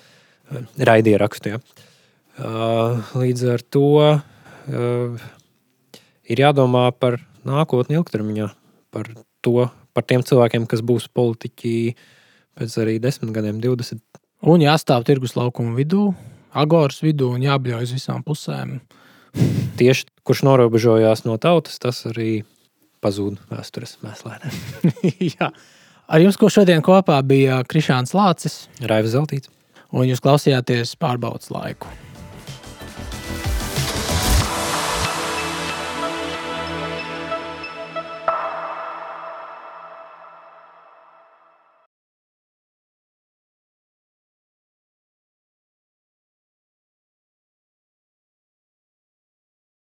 raidierakstu. 0.77 1.55
Ja. 1.55 1.61
Līdz 3.15 3.45
ar 3.55 3.63
to 3.71 3.87
ir 6.25 6.43
jādomā 6.43 6.89
par 6.99 7.19
nākotni 7.47 7.97
ilgtermiņā, 7.99 8.49
par 8.93 9.09
to, 9.45 9.69
par 9.95 10.05
tiem 10.09 10.25
cilvēkiem, 10.25 10.67
kas 10.69 10.83
būs 10.85 11.07
politiķi 11.13 11.95
pēc 12.59 12.77
arī 12.81 12.99
10 13.03 13.33
gadiem, 13.35 13.59
20. 13.63 14.01
Un 14.45 14.61
jāstāv 14.61 15.05
tirgus 15.07 15.35
laukuma 15.37 15.73
vidū, 15.77 16.09
agoras 16.55 17.01
vidū 17.03 17.31
un 17.35 17.43
jābļauj 17.45 17.87
uz 17.87 17.95
visām 17.97 18.23
pusēm. 18.25 18.77
Tieši 19.79 20.07
kurš 20.25 20.43
norobežojās 20.47 21.25
no 21.27 21.37
tautas, 21.41 21.79
tas 21.81 22.03
arī 22.09 22.43
pazūd 23.03 23.41
vēstures 23.51 23.97
mēslēnē. 24.05 24.53
Jā. 25.35 25.51
Ar 26.05 26.21
jums, 26.21 26.37
ko 26.37 26.49
šodien 26.53 26.85
kopā 26.85 27.17
bija 27.25 27.63
Krišāns 27.67 28.15
Lācis, 28.17 28.65
Raivs 28.85 29.13
Zeltīts 29.15 29.51
un 29.95 30.09
jūs 30.09 30.23
klausījāties 30.23 30.95
pārbaudas 31.01 31.51
laiku. 31.53 31.89